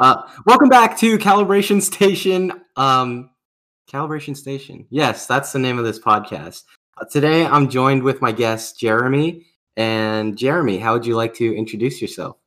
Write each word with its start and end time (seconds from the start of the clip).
Uh, 0.00 0.26
welcome 0.46 0.70
back 0.70 0.96
to 0.96 1.18
Calibration 1.18 1.82
Station. 1.82 2.52
Um, 2.76 3.28
Calibration 3.92 4.34
Station. 4.34 4.86
Yes, 4.88 5.26
that's 5.26 5.52
the 5.52 5.58
name 5.58 5.78
of 5.78 5.84
this 5.84 5.98
podcast. 5.98 6.64
Uh, 6.96 7.04
today, 7.04 7.44
I'm 7.44 7.68
joined 7.68 8.02
with 8.02 8.22
my 8.22 8.32
guest 8.32 8.80
Jeremy. 8.80 9.44
And 9.76 10.38
Jeremy, 10.38 10.78
how 10.78 10.94
would 10.94 11.04
you 11.04 11.16
like 11.16 11.34
to 11.34 11.54
introduce 11.54 12.00
yourself? 12.00 12.38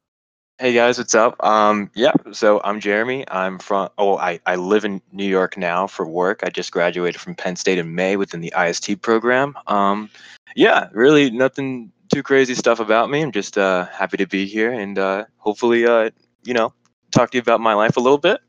Hey 0.58 0.74
guys, 0.74 0.98
what's 0.98 1.14
up? 1.14 1.36
Um, 1.44 1.92
yeah, 1.94 2.14
so 2.32 2.60
I'm 2.64 2.80
Jeremy. 2.80 3.24
I'm 3.30 3.60
from. 3.60 3.90
Oh, 4.00 4.18
I 4.18 4.40
I 4.48 4.56
live 4.56 4.84
in 4.84 5.00
New 5.12 5.28
York 5.28 5.56
now 5.56 5.86
for 5.86 6.08
work. 6.08 6.40
I 6.44 6.50
just 6.50 6.72
graduated 6.72 7.22
from 7.22 7.36
Penn 7.36 7.56
State 7.56 7.78
in 7.78 7.94
May 7.94 8.16
within 8.18 8.42
the 8.42 8.54
IST 8.60 9.00
program. 9.04 9.56
Um, 9.68 10.10
yeah, 10.56 10.90
really 10.92 11.30
nothing 11.30 11.92
too 12.12 12.24
crazy 12.24 12.56
stuff 12.56 12.80
about 12.80 13.12
me. 13.12 13.22
I'm 13.22 13.32
just 13.32 13.60
uh, 13.60 13.86
happy 13.86 14.18
to 14.18 14.26
be 14.26 14.48
here 14.48 14.72
and 14.72 14.98
uh, 14.98 15.26
hopefully, 15.38 15.86
uh, 15.86 16.10
you 16.44 16.56
know, 16.56 16.74
talk 17.14 17.32
to 17.32 17.38
you 17.38 17.42
about 17.42 17.62
my 17.62 17.74
life 17.74 17.98
a 17.98 18.00
little 18.00 18.18
bit. 18.18 18.42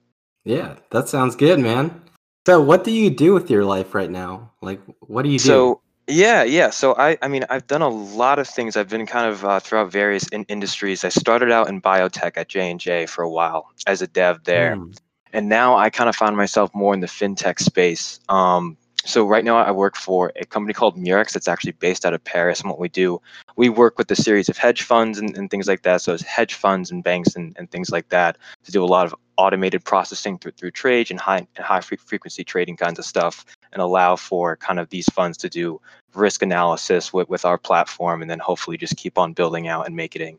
Yeah, 0.45 0.77
that 0.91 1.09
sounds 1.09 1.37
good, 1.37 1.59
man. 1.59 2.03
So, 2.47 2.61
what 2.61 2.85
do 2.85 2.91
you 2.91 3.11
do 3.11 3.33
with 3.33 3.51
your 3.51 3.65
life 3.65 3.95
right 3.95 4.11
now? 4.11 4.53
Like, 4.61 4.81
what 5.01 5.23
do 5.23 5.31
you 5.31 5.39
do? 5.39 5.45
So, 5.45 5.81
yeah, 6.07 6.43
yeah. 6.43 6.71
So 6.71 6.95
I, 6.97 7.17
I 7.23 7.29
mean, 7.29 7.45
I've 7.49 7.67
done 7.67 7.81
a 7.81 7.89
lot 7.89 8.39
of 8.39 8.47
things. 8.47 8.77
I've 8.77 8.89
been 8.89 9.07
kind 9.07 9.31
of 9.31 9.45
uh, 9.45 9.61
throughout 9.61 9.91
various 9.91 10.29
in- 10.29 10.45
industries. 10.49 11.05
I 11.05 11.09
started 11.09 11.51
out 11.51 11.69
in 11.69 11.81
biotech 11.81 12.37
at 12.37 12.49
J 12.49 12.71
and 12.71 12.79
J 12.79 13.07
for 13.07 13.23
a 13.23 13.31
while 13.31 13.71
as 13.87 14.03
a 14.03 14.07
dev 14.07 14.45
there, 14.45 14.77
Mm, 14.77 14.97
and 15.33 15.49
now 15.49 15.77
I 15.77 15.91
kind 15.91 16.09
of 16.09 16.17
find 16.17 16.37
myself 16.37 16.71
more 16.75 16.93
in 16.95 17.01
the 17.01 17.07
fintech 17.07 17.59
space. 17.59 18.21
Um, 18.29 18.77
so 19.05 19.27
right 19.27 19.45
now 19.45 19.57
I 19.57 19.71
work 19.71 19.97
for 19.97 20.33
a 20.37 20.47
company 20.47 20.73
called 20.73 20.97
Murex 20.97 21.33
that's 21.33 21.49
actually 21.49 21.73
based 21.73 22.07
out 22.07 22.15
of 22.15 22.25
Paris. 22.25 22.61
And 22.61 22.71
what 22.71 22.79
we 22.79 22.89
do, 22.89 23.21
we 23.57 23.69
work 23.69 23.99
with 23.99 24.11
a 24.11 24.17
series 24.17 24.49
of 24.49 24.57
hedge 24.57 24.83
funds 24.83 25.19
and, 25.19 25.37
and 25.37 25.51
things 25.51 25.69
like 25.69 25.83
that. 25.83 26.01
So 26.01 26.15
it's 26.15 26.23
hedge 26.23 26.55
funds 26.55 26.91
and 26.91 27.05
banks 27.05 27.37
and, 27.37 27.55
and 27.59 27.71
things 27.71 27.91
like 27.91 28.09
that 28.09 28.39
to 28.65 28.73
do 28.73 28.83
a 28.83 28.87
lot 28.87 29.07
of 29.07 29.15
automated 29.37 29.85
processing 29.85 30.39
through, 30.39 30.53
through 30.53 30.71
trade 30.71 31.11
and 31.11 31.21
high 31.21 31.47
and 31.57 31.65
high 31.65 31.81
fre- 31.81 31.97
frequency 31.97 32.45
trading 32.45 32.77
kinds 32.77 32.99
of 32.99 33.05
stuff 33.05 33.45
and 33.73 33.83
allow 33.83 34.17
for 34.17 34.57
kind 34.57 34.79
of 34.79 34.89
these 34.91 35.09
funds 35.11 35.37
to 35.39 35.49
do 35.49 35.81
risk 36.15 36.43
analysis 36.43 37.13
with, 37.13 37.29
with 37.29 37.45
our 37.45 37.59
platform 37.59 38.23
and 38.23 38.31
then 38.31 38.39
hopefully 38.39 38.77
just 38.77 38.97
keep 38.97 39.19
on 39.19 39.33
building 39.33 39.69
out 39.69 39.87
and 39.87 39.97
making 39.97 40.39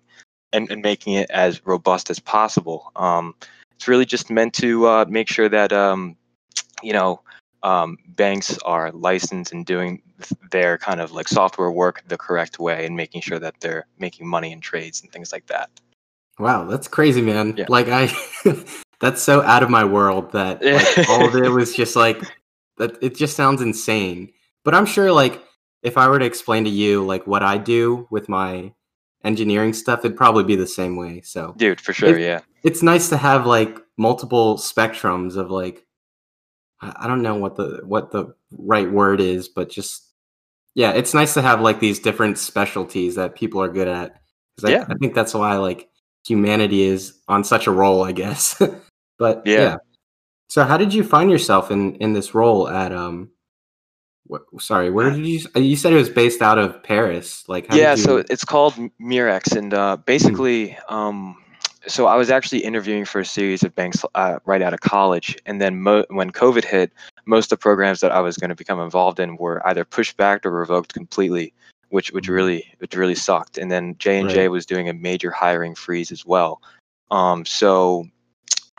and, 0.54 0.72
and 0.72 0.82
making 0.82 1.14
it 1.14 1.30
as 1.30 1.66
robust 1.66 2.10
as 2.10 2.20
possible. 2.20 2.92
Um, 2.96 3.36
it's 3.76 3.88
really 3.88 4.06
just 4.06 4.32
meant 4.32 4.54
to 4.56 4.88
uh, 4.88 5.06
make 5.08 5.28
sure 5.28 5.50
that 5.50 5.74
um, 5.74 6.16
you 6.82 6.94
know 6.94 7.22
um, 7.66 7.98
banks 8.10 8.58
are 8.60 8.92
licensed 8.92 9.52
and 9.52 9.66
doing 9.66 10.02
their 10.52 10.78
kind 10.78 11.02
of 11.02 11.12
like 11.12 11.28
software 11.28 11.72
work 11.72 12.04
the 12.08 12.18
correct 12.18 12.60
way 12.60 12.86
and 12.86 12.96
making 12.96 13.22
sure 13.22 13.40
that 13.40 13.56
they're 13.60 13.88
making 14.00 14.28
money 14.28 14.52
in 14.52 14.62
trades 14.62 15.02
and 15.02 15.12
things 15.12 15.32
like 15.32 15.48
that. 15.48 15.70
wow, 16.40 16.66
that's 16.66 16.88
crazy, 16.88 17.22
man. 17.22 17.56
Yeah. 17.58 17.66
Like, 17.68 17.88
I, 17.90 18.04
that's 19.00 19.22
so 19.22 19.42
out 19.42 19.64
of 19.64 19.70
my 19.70 19.84
world 19.84 20.32
that 20.34 20.64
like, 20.98 21.10
all 21.10 21.26
of 21.28 21.36
it 21.36 21.50
was 21.50 21.76
just 21.76 21.96
like 21.96 22.22
that. 22.78 22.98
It 23.02 23.16
just 23.16 23.36
sounds 23.36 23.62
insane. 23.62 24.32
But 24.64 24.76
I'm 24.76 24.86
sure, 24.86 25.12
like, 25.12 25.42
if 25.82 25.98
I 25.98 26.08
were 26.08 26.20
to 26.20 26.26
explain 26.26 26.64
to 26.66 26.70
you 26.70 27.06
like 27.06 27.26
what 27.28 27.44
I 27.44 27.58
do 27.58 28.08
with 28.12 28.30
my 28.30 28.74
engineering 29.24 29.74
stuff, 29.74 30.00
it'd 30.06 30.18
probably 30.18 30.44
be 30.44 30.56
the 30.56 30.68
same 30.68 30.96
way. 30.98 31.22
So 31.22 31.54
Dude, 31.58 31.82
for 31.82 31.94
sure, 31.94 32.18
It- 32.18 32.22
yeah. 32.22 32.40
it's 32.64 32.82
nice 32.84 33.10
to 33.10 33.18
have 33.18 33.46
like 33.46 33.78
multiple 33.98 34.58
spectrums 34.58 35.36
of 35.38 35.50
like 35.52 35.85
I 36.82 36.94
I 37.02 37.08
don't 37.08 37.22
know 37.22 37.36
what 37.36 37.56
the 37.56 37.82
what 37.84 38.12
the 38.12 38.34
right 38.52 38.90
word 38.92 39.22
is, 39.22 39.48
but 39.48 39.70
just 39.70 40.04
yeah, 40.76 40.92
it's 40.92 41.14
nice 41.14 41.34
to 41.36 41.42
have 41.42 41.62
like 41.62 41.80
these 41.80 42.00
different 42.00 42.38
specialties 42.38 43.16
that 43.16 43.36
people 43.36 43.62
are 43.62 43.70
good 43.70 43.88
at. 43.88 44.22
'Cause 44.58 44.66
I, 44.70 44.72
Yeah. 44.74 44.86
I 44.90 44.96
think 44.96 45.14
that's 45.14 45.34
why 45.34 45.56
like 45.58 45.90
humanity 46.26 46.84
is 46.84 47.14
on 47.28 47.44
such 47.44 47.68
a 47.68 47.72
roll, 47.72 48.04
I 48.04 48.12
guess. 48.12 48.56
but 49.20 49.42
yeah. 49.46 49.60
Yeah. 49.60 49.76
So 50.50 50.64
how 50.64 50.78
did 50.78 50.94
you 50.94 51.04
find 51.04 51.30
yourself 51.32 51.72
in 51.72 51.96
in 51.96 52.14
this 52.14 52.34
role 52.36 52.68
at 52.70 52.92
um? 52.92 53.32
What, 54.28 54.42
sorry, 54.60 54.90
where 54.90 55.12
did 55.12 55.24
you? 55.26 55.40
You 55.56 55.76
said 55.76 55.94
it 55.94 55.98
was 55.98 56.10
based 56.10 56.42
out 56.42 56.58
of 56.58 56.82
Paris. 56.82 57.48
Like 57.48 57.68
how 57.68 57.76
yeah 57.76 57.92
you, 57.92 57.98
so 57.98 58.18
it's 58.28 58.44
called 58.44 58.74
murex 59.00 59.52
and 59.52 59.72
uh, 59.74 59.98
basically 59.98 60.76
um, 60.90 61.36
so 61.88 62.08
i 62.08 62.16
was 62.16 62.30
actually 62.30 62.60
interviewing 62.60 63.06
for 63.06 63.20
a 63.20 63.26
series 63.26 63.64
of 63.64 63.74
banks 63.76 64.04
uh, 64.16 64.40
right 64.46 64.62
out 64.62 64.74
of 64.74 64.80
college 64.82 65.38
and 65.46 65.62
then 65.62 65.82
mo- 65.82 66.06
when 66.10 66.32
covid 66.32 66.64
hit 66.66 66.92
most 67.26 67.46
of 67.52 67.58
the 67.60 67.62
programs 67.62 68.00
that 68.00 68.12
i 68.12 68.20
was 68.20 68.38
going 68.38 68.50
to 68.50 68.56
become 68.56 68.80
involved 68.80 69.20
in 69.20 69.36
were 69.38 69.66
either 69.68 69.84
pushed 69.86 70.18
back 70.18 70.46
or 70.46 70.52
revoked 70.52 70.94
completely 70.94 71.54
which 71.90 72.12
which 72.12 72.28
Mhm. 72.28 72.34
really 72.34 72.74
which 72.80 72.96
really 72.96 73.16
sucked 73.16 73.58
and 73.58 73.72
then 73.72 73.96
j&j 74.00 74.48
was 74.50 74.66
doing 74.66 74.90
a 74.90 74.94
major 74.94 75.32
hiring 75.32 75.76
freeze 75.76 76.12
as 76.12 76.26
well 76.26 76.62
um, 77.12 77.46
so 77.46 78.06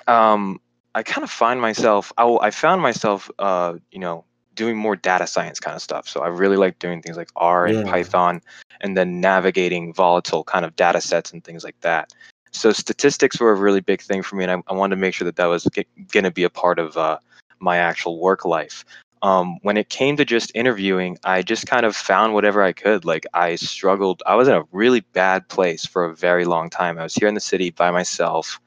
um, 0.07 0.61
i 0.95 1.03
kind 1.03 1.25
of 1.25 1.31
find 1.31 1.61
myself 1.61 2.13
I, 2.19 2.25
I 2.41 2.51
found 2.51 2.83
myself 2.83 3.31
uh, 3.39 3.75
you 3.91 3.99
know 3.99 4.25
doing 4.55 4.77
more 4.77 4.97
data 4.97 5.27
science 5.27 5.61
kind 5.61 5.77
of 5.77 5.83
stuff 5.83 6.09
so 6.09 6.21
i 6.21 6.29
really 6.29 6.57
like 6.57 6.79
doing 6.79 7.03
things 7.03 7.17
like 7.17 7.29
r 7.37 7.67
and 7.67 7.77
Yeah. 7.77 7.91
python 7.93 8.41
and 8.81 8.97
then 8.97 9.21
navigating 9.21 9.93
volatile 9.93 10.45
kind 10.45 10.65
of 10.65 10.75
data 10.77 11.01
sets 11.01 11.33
and 11.33 11.43
things 11.45 11.65
like 11.65 11.79
that. 11.81 12.13
So 12.57 12.73
statistics 12.73 13.39
were 13.39 13.53
a 13.53 13.57
really 13.57 13.81
big 13.81 14.01
thing 14.01 14.23
for 14.23 14.37
me, 14.37 14.45
and 14.45 14.53
I, 14.53 14.73
I 14.73 14.75
wanted 14.75 14.97
to 14.97 15.01
make 15.01 15.15
sure 15.15 15.25
that 15.27 15.37
that 15.37 15.47
was 15.47 15.69
going 16.13 16.25
to 16.25 16.31
be 16.31 16.45
a 16.45 16.51
part 16.51 16.79
of 16.79 16.97
uh, 16.97 17.19
my 17.61 17.77
actual 17.79 18.19
work 18.19 18.45
life. 18.45 18.85
Um, 19.23 19.59
when 19.63 19.77
it 19.77 19.89
came 19.89 20.17
to 20.17 20.25
just 20.25 20.53
interviewing, 20.55 21.19
I 21.25 21.43
just 21.43 21.67
kind 21.67 21.87
of 21.87 21.97
found 21.97 22.35
whatever 22.35 22.63
I 22.63 22.73
could. 22.73 23.05
Like 23.05 23.27
I 23.35 23.57
struggled. 23.57 24.23
I 24.27 24.35
was 24.35 24.49
in 24.49 24.55
a 24.55 24.65
really 24.73 25.01
bad 25.01 25.49
place 25.49 25.87
for 25.87 26.05
a 26.05 26.15
very 26.15 26.45
long 26.45 26.71
time. 26.71 26.99
I 26.99 27.03
was 27.03 27.15
here 27.15 27.29
in 27.29 27.35
the 27.35 27.41
city 27.41 27.71
by 27.71 27.91
myself, 27.91 28.61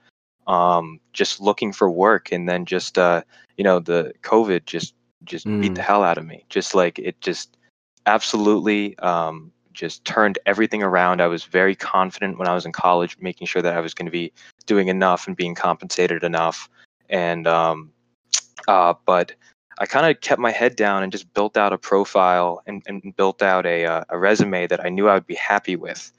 um, 0.47 0.99
just 1.13 1.39
looking 1.39 1.71
for 1.71 1.89
work, 1.89 2.31
and 2.31 2.49
then 2.49 2.65
just 2.65 2.97
uh, 2.97 3.21
you 3.57 3.63
know 3.63 3.79
the 3.79 4.13
COVID 4.23 4.65
just 4.65 4.93
just 5.23 5.47
beat 5.59 5.75
the 5.75 5.81
Mm. 5.81 5.85
hell 5.85 6.03
out 6.03 6.17
of 6.17 6.25
me. 6.25 6.45
Just 6.49 6.75
like 6.75 6.99
it 6.99 7.19
just 7.21 7.57
absolutely 8.05 8.97
um, 8.99 9.51
just 9.73 10.05
turned 10.05 10.39
everything 10.45 10.83
around. 10.83 11.21
I 11.21 11.27
was 11.27 11.43
very 11.43 11.75
confident 11.75 12.37
when 12.37 12.47
I 12.47 12.53
was 12.53 12.65
in 12.65 12.71
college, 12.71 13.17
making 13.19 13.47
sure 13.47 13.61
that 13.61 13.75
I 13.75 13.79
was 13.79 13.93
going 13.93 14.05
to 14.05 14.11
be 14.11 14.31
doing 14.65 14.87
enough 14.87 15.27
and 15.27 15.35
being 15.35 15.55
compensated 15.55 16.23
enough. 16.23 16.69
And 17.09 17.47
um, 17.47 17.91
uh, 18.67 18.93
but 19.05 19.33
I 19.79 19.85
kind 19.85 20.05
of 20.05 20.21
kept 20.21 20.39
my 20.39 20.51
head 20.51 20.75
down 20.75 21.03
and 21.03 21.11
just 21.11 21.33
built 21.33 21.55
out 21.55 21.73
a 21.73 21.77
profile 21.77 22.61
and, 22.67 22.83
and 22.85 23.15
built 23.15 23.41
out 23.41 23.65
a 23.65 23.85
uh, 23.85 24.03
a 24.09 24.17
resume 24.17 24.67
that 24.67 24.85
I 24.85 24.89
knew 24.89 25.07
I 25.07 25.13
would 25.13 25.27
be 25.27 25.35
happy 25.35 25.75
with, 25.75 26.11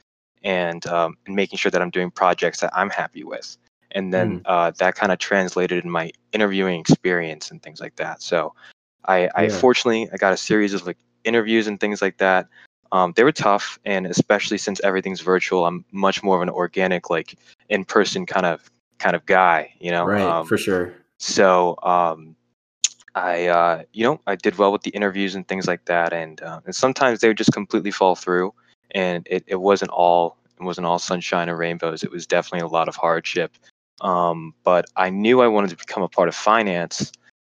and 0.42 0.86
um, 0.86 1.16
and 1.26 1.36
making 1.36 1.58
sure 1.58 1.70
that 1.70 1.82
I'm 1.82 1.90
doing 1.90 2.10
projects 2.10 2.60
that 2.60 2.70
I'm 2.74 2.90
happy 2.90 3.24
with. 3.24 3.56
And 3.92 4.14
then 4.14 4.42
uh, 4.44 4.70
that 4.78 4.94
kind 4.94 5.10
of 5.10 5.18
translated 5.18 5.84
in 5.84 5.90
my 5.90 6.12
interviewing 6.32 6.78
experience 6.78 7.50
and 7.50 7.60
things 7.60 7.80
like 7.80 7.96
that. 7.96 8.22
So 8.22 8.54
I, 9.04 9.28
I 9.34 9.48
fortunately 9.48 10.08
I 10.12 10.16
got 10.16 10.32
a 10.32 10.36
series 10.36 10.74
of 10.74 10.86
like 10.86 10.98
interviews 11.24 11.66
and 11.66 11.80
things 11.80 12.00
like 12.00 12.18
that. 12.18 12.46
Um, 12.92 13.12
they 13.16 13.24
were 13.24 13.32
tough, 13.32 13.78
and 13.84 14.06
especially 14.06 14.58
since 14.58 14.80
everything's 14.82 15.20
virtual, 15.20 15.66
I'm 15.66 15.84
much 15.92 16.22
more 16.22 16.36
of 16.36 16.42
an 16.42 16.50
organic, 16.50 17.10
like 17.10 17.36
in 17.68 17.84
person 17.84 18.26
kind 18.26 18.46
of 18.46 18.70
kind 18.98 19.14
of 19.14 19.24
guy, 19.26 19.72
you 19.80 19.90
know. 19.90 20.04
right 20.04 20.20
Um, 20.20 20.46
for 20.46 20.58
sure. 20.58 20.92
so 21.18 21.76
um, 21.82 22.34
I, 23.14 23.46
uh, 23.46 23.82
you 23.92 24.04
know, 24.04 24.20
I 24.26 24.36
did 24.36 24.58
well 24.58 24.72
with 24.72 24.82
the 24.82 24.90
interviews 24.90 25.34
and 25.34 25.46
things 25.46 25.66
like 25.66 25.84
that, 25.86 26.12
and 26.12 26.40
uh, 26.42 26.60
and 26.64 26.74
sometimes 26.74 27.20
they 27.20 27.28
would 27.28 27.38
just 27.38 27.52
completely 27.52 27.90
fall 27.90 28.14
through, 28.16 28.52
and 28.92 29.26
it, 29.30 29.44
it 29.46 29.60
wasn't 29.60 29.90
all 29.92 30.36
it 30.60 30.64
wasn't 30.64 30.86
all 30.86 30.98
sunshine 30.98 31.48
and 31.48 31.58
rainbows. 31.58 32.02
It 32.02 32.10
was 32.10 32.26
definitely 32.26 32.66
a 32.66 32.70
lot 32.70 32.88
of 32.88 32.96
hardship. 32.96 33.56
Um, 34.00 34.54
but 34.64 34.86
I 34.96 35.10
knew 35.10 35.40
I 35.40 35.46
wanted 35.48 35.70
to 35.70 35.76
become 35.76 36.02
a 36.02 36.08
part 36.08 36.28
of 36.28 36.34
finance 36.34 37.12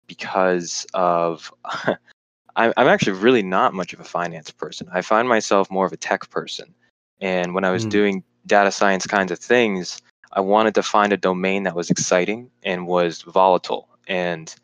because 0.06 0.86
of 0.94 1.52
I'm 2.56 2.72
I'm 2.76 2.88
actually 2.88 3.18
really 3.18 3.42
not 3.42 3.74
much 3.74 3.92
of 3.92 4.00
a 4.00 4.04
finance 4.04 4.50
person. 4.50 4.88
I 4.92 5.02
find 5.02 5.28
myself 5.28 5.70
more 5.70 5.86
of 5.86 5.92
a 5.92 5.96
tech 5.96 6.30
person, 6.30 6.74
and 7.20 7.54
when 7.54 7.64
I 7.64 7.70
was 7.70 7.84
Mm. 7.84 7.90
doing 7.90 8.24
data 8.46 8.70
science 8.70 9.06
kinds 9.06 9.32
of 9.32 9.38
things, 9.38 10.00
I 10.32 10.40
wanted 10.40 10.74
to 10.76 10.82
find 10.82 11.12
a 11.12 11.16
domain 11.16 11.64
that 11.64 11.76
was 11.76 11.90
exciting 11.90 12.50
and 12.62 12.86
was 12.86 13.22
volatile. 13.22 13.88
And 14.06 14.54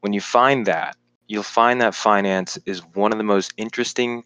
when 0.00 0.12
you 0.12 0.20
find 0.20 0.66
that, 0.66 0.96
you'll 1.28 1.42
find 1.42 1.80
that 1.80 1.94
finance 1.94 2.58
is 2.66 2.80
one 2.94 3.12
of 3.12 3.18
the 3.18 3.24
most 3.24 3.52
interesting 3.56 4.24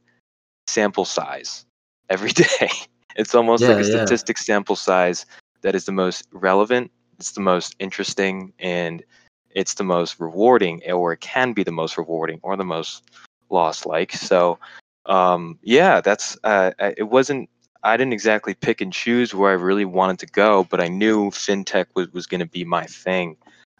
sample 0.66 1.04
size 1.04 1.64
every 2.08 2.30
day. 2.32 2.70
It's 3.16 3.34
almost 3.34 3.69
like 3.69 3.78
Yeah, 3.78 3.80
a 3.80 3.84
yeah. 3.84 3.84
statistic 3.84 4.38
sample 4.38 4.76
size 4.76 5.26
that 5.62 5.74
is 5.74 5.84
the 5.84 5.92
most 5.92 6.26
relevant, 6.32 6.90
it's 7.19 7.32
the 7.32 7.40
most 7.40 7.74
interesting, 7.78 8.52
and 8.58 9.02
it's 9.54 9.75
the 9.75 9.84
most 9.84 10.20
rewarding, 10.20 10.82
or 10.90 11.12
it 11.12 11.20
can 11.20 11.52
be 11.52 11.62
the 11.64 11.72
most 11.72 11.96
rewarding 11.99 12.40
or 12.43 12.56
the 12.56 12.64
most 12.64 13.02
loss 13.50 13.87
like. 13.87 14.12
So, 14.12 14.58
um, 15.06 15.58
yeah, 15.62 16.00
that's 16.00 16.38
uh, 16.44 16.72
it 16.78 17.08
wasn't 17.08 17.49
I 17.82 17.96
didn't 17.96 18.12
exactly 18.12 18.54
pick 18.54 18.81
and 18.81 18.93
choose 18.93 19.34
where 19.34 19.50
I 19.50 19.54
really 19.54 19.84
wanted 19.84 20.20
to 20.20 20.26
go, 20.26 20.64
but 20.64 20.81
I 20.81 20.88
knew 20.88 21.31
fintech 21.31 21.87
was, 21.94 22.12
was 22.12 22.26
going 22.26 22.40
to 22.40 22.46
be 22.46 22.64
my 22.64 22.87
thing. 22.87 23.37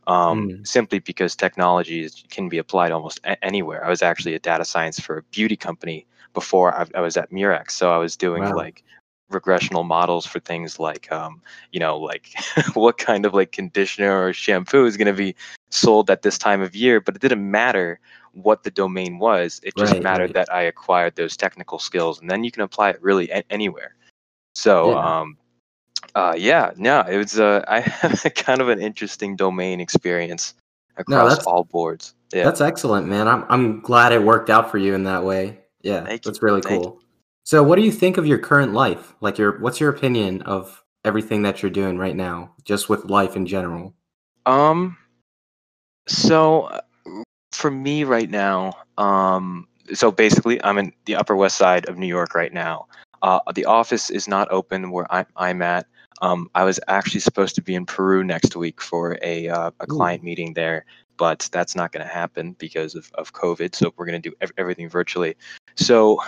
Um, 0.07 0.49
Mm. 0.49 0.67
Simply 0.67 0.99
because 0.99 1.37
technology 1.37 2.03
is, 2.03 2.25
can 2.31 2.49
be 2.49 2.59
applied 2.59 2.91
almost 2.91 3.21
a- 3.25 3.43
anywhere. 3.45 3.85
I 3.85 3.89
was 3.89 4.03
actually 4.03 4.35
a 4.35 4.41
data 4.41 4.65
science 4.65 4.99
for 4.99 5.19
a 5.19 5.23
beauty 5.25 5.57
company 5.57 6.07
before 6.35 6.75
I, 6.75 6.87
I 6.95 7.01
was 7.01 7.17
at 7.17 7.31
Murex, 7.31 7.75
so 7.75 7.93
I 7.93 7.99
was 7.99 8.17
doing 8.17 8.43
Wow. 8.43 8.55
like 8.57 8.83
regressional 9.33 9.85
models 9.85 10.25
for 10.27 10.41
things 10.41 10.79
like 10.79 11.11
um, 11.13 11.41
you 11.73 11.81
know 11.81 11.99
like 11.99 12.31
what 12.75 12.99
kind 12.99 13.27
of 13.27 13.35
like 13.35 13.53
conditioner 13.53 14.25
or 14.27 14.33
shampoo 14.33 14.85
is 14.87 14.97
going 14.97 15.07
to 15.07 15.13
be 15.13 15.35
sold 15.71 16.11
at 16.11 16.23
this 16.23 16.39
time 16.39 16.61
of 16.61 16.75
year 16.77 17.01
but 17.01 17.15
it 17.17 17.21
didn't 17.23 17.51
matter 17.51 17.99
what 18.33 18.63
the 18.63 18.71
domain 18.71 19.19
was 19.19 19.61
it 19.63 19.75
just 19.77 19.93
Right, 19.95 20.03
mattered 20.03 20.35
right. 20.35 20.35
that 20.47 20.53
i 20.53 20.63
acquired 20.63 21.17
those 21.17 21.37
technical 21.37 21.79
skills 21.79 22.21
and 22.21 22.31
then 22.31 22.45
you 22.45 22.51
can 22.51 22.63
apply 22.63 22.91
it 22.91 23.03
really 23.03 23.29
a- 23.31 23.45
anywhere 23.51 23.95
so 24.55 24.91
Yeah. 24.93 25.21
um 25.21 25.37
uh 26.15 26.35
yeah 26.37 26.73
no 26.77 27.01
it 27.09 27.17
was 27.17 27.39
uh 27.41 27.65
i 27.69 27.81
have 27.81 28.25
a 28.25 28.31
kind 28.31 28.61
of 28.61 28.69
an 28.69 28.81
interesting 28.81 29.37
domain 29.37 29.81
experience 29.81 30.55
across 30.97 31.31
that's- 31.31 31.47
all 31.47 31.65
boards 31.65 32.15
yeah 32.35 32.45
That's 32.45 32.61
excellent, 32.63 33.07
man. 33.09 33.29
I'm 33.29 33.45
I'm 33.51 33.81
glad 33.81 34.13
it 34.13 34.23
worked 34.23 34.49
out 34.51 34.71
for 34.71 34.79
you 34.79 34.95
in 34.95 35.05
that 35.05 35.23
way. 35.25 35.59
Yeah, 35.83 36.05
Thank 36.05 36.25
you. 36.25 36.31
that's 36.31 36.43
really 36.43 36.63
Thank 36.63 36.83
cool. 36.85 37.01
So, 37.45 37.63
what 37.63 37.77
do 37.77 37.83
you 37.83 37.93
think 37.93 38.17
of 38.17 38.27
your 38.27 38.39
current 38.39 38.73
life? 38.73 39.15
Like, 39.21 39.39
your 39.39 39.59
what's 39.59 39.81
your 39.81 39.91
opinion 39.91 40.43
of 40.43 40.83
everything 41.05 41.43
that 41.43 41.63
you're 41.63 41.71
doing 41.71 41.99
right 41.99 42.15
now, 42.15 42.55
just 42.65 42.89
with 42.89 43.07
life 43.07 43.37
in 43.37 43.47
general? 43.47 43.95
Um, 44.47 44.97
so 46.07 46.63
uh, 46.63 46.81
for 47.53 47.71
me 47.71 48.05
right 48.05 48.31
now, 48.31 48.75
um, 48.99 49.67
so 49.93 50.13
basically, 50.13 50.63
I'm 50.63 50.79
in 50.79 50.93
the 51.07 51.17
Upper 51.17 51.37
West 51.37 51.57
Side 51.57 51.89
of 51.89 51.99
New 51.99 52.07
York 52.07 52.35
right 52.35 52.53
now. 52.53 52.87
Uh, 53.23 53.41
the 53.55 53.65
office 53.65 54.11
is 54.11 54.27
not 54.27 54.51
open 54.51 54.91
where 54.91 55.13
I'm, 55.13 55.27
I'm 55.37 55.63
at. 55.63 55.87
Um, 56.23 56.49
I 56.55 56.65
was 56.65 56.79
actually 56.87 57.21
supposed 57.21 57.55
to 57.57 57.63
be 57.63 57.75
in 57.75 57.87
Peru 57.87 58.23
next 58.23 58.55
week 58.55 58.81
for 58.81 59.19
a 59.23 59.49
uh, 59.49 59.71
a 59.81 59.85
Ooh. 59.85 59.87
client 59.87 60.23
meeting 60.23 60.55
there, 60.55 60.85
but 61.17 61.49
that's 61.53 61.75
not 61.75 61.91
going 61.91 62.07
to 62.07 62.13
happen 62.13 62.53
because 62.59 62.95
of, 62.95 63.11
of 63.15 63.33
COVID. 63.33 63.75
So 63.75 63.93
we're 63.97 64.07
going 64.07 64.23
to 64.23 64.31
do 64.31 64.35
ev- 64.41 64.53
everything 64.57 64.89
virtually. 64.89 65.35
So 65.75 66.21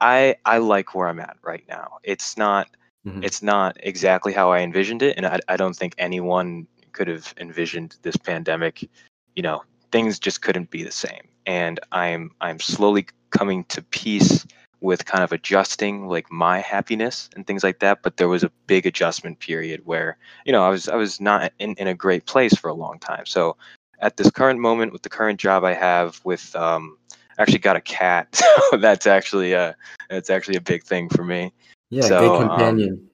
I 0.00 0.36
I 0.44 0.58
like 0.58 0.94
where 0.94 1.08
I'm 1.08 1.20
at 1.20 1.36
right 1.42 1.64
now. 1.68 1.98
It's 2.02 2.36
not 2.36 2.68
Mhm. 3.06 3.24
it's 3.24 3.42
not 3.42 3.76
exactly 3.82 4.32
how 4.32 4.50
I 4.52 4.60
envisioned 4.60 5.02
it, 5.02 5.16
and 5.16 5.26
I, 5.26 5.38
I 5.48 5.56
don't 5.56 5.76
think 5.76 5.94
anyone 5.98 6.66
could 6.92 7.08
have 7.08 7.32
envisioned 7.38 7.96
this 8.02 8.16
pandemic. 8.16 8.88
You 9.36 9.42
know, 9.42 9.62
things 9.92 10.18
just 10.18 10.42
couldn't 10.42 10.70
be 10.70 10.82
the 10.84 10.92
same, 10.92 11.28
and 11.46 11.80
I'm 11.92 12.30
I'm 12.40 12.60
slowly 12.60 13.06
coming 13.30 13.64
to 13.64 13.82
peace 13.82 14.46
with 14.80 15.04
kind 15.06 15.24
of 15.24 15.32
adjusting 15.32 16.06
like 16.08 16.30
my 16.30 16.60
happiness 16.60 17.28
and 17.34 17.46
things 17.46 17.64
like 17.64 17.80
that. 17.80 18.02
But 18.02 18.16
there 18.16 18.28
was 18.28 18.44
a 18.44 18.52
big 18.66 18.86
adjustment 18.86 19.40
period 19.40 19.82
where 19.86 20.18
you 20.44 20.52
know 20.52 20.64
I 20.64 20.70
was 20.70 20.88
I 20.88 20.96
was 20.96 21.20
not 21.20 21.52
in, 21.58 21.74
in 21.74 21.88
a 21.88 21.94
great 21.94 22.26
place 22.26 22.54
for 22.54 22.68
a 22.68 22.74
long 22.74 22.98
time. 22.98 23.26
So 23.26 23.56
at 24.00 24.16
this 24.16 24.30
current 24.30 24.60
moment, 24.60 24.92
with 24.92 25.02
the 25.02 25.08
current 25.08 25.40
job 25.40 25.64
I 25.64 25.74
have, 25.74 26.20
with 26.24 26.54
um, 26.56 26.97
actually 27.38 27.58
got 27.58 27.76
a 27.76 27.80
cat, 27.80 28.34
so 28.70 28.76
that's 28.76 29.06
actually 29.06 29.52
a 29.52 29.76
that's 30.10 30.30
actually 30.30 30.56
a 30.56 30.60
big 30.60 30.84
thing 30.84 31.08
for 31.08 31.24
me. 31.24 31.52
Yeah, 31.90 32.02
So, 32.02 32.20
good 32.20 32.40
um, 32.42 32.48
companion. 32.48 33.10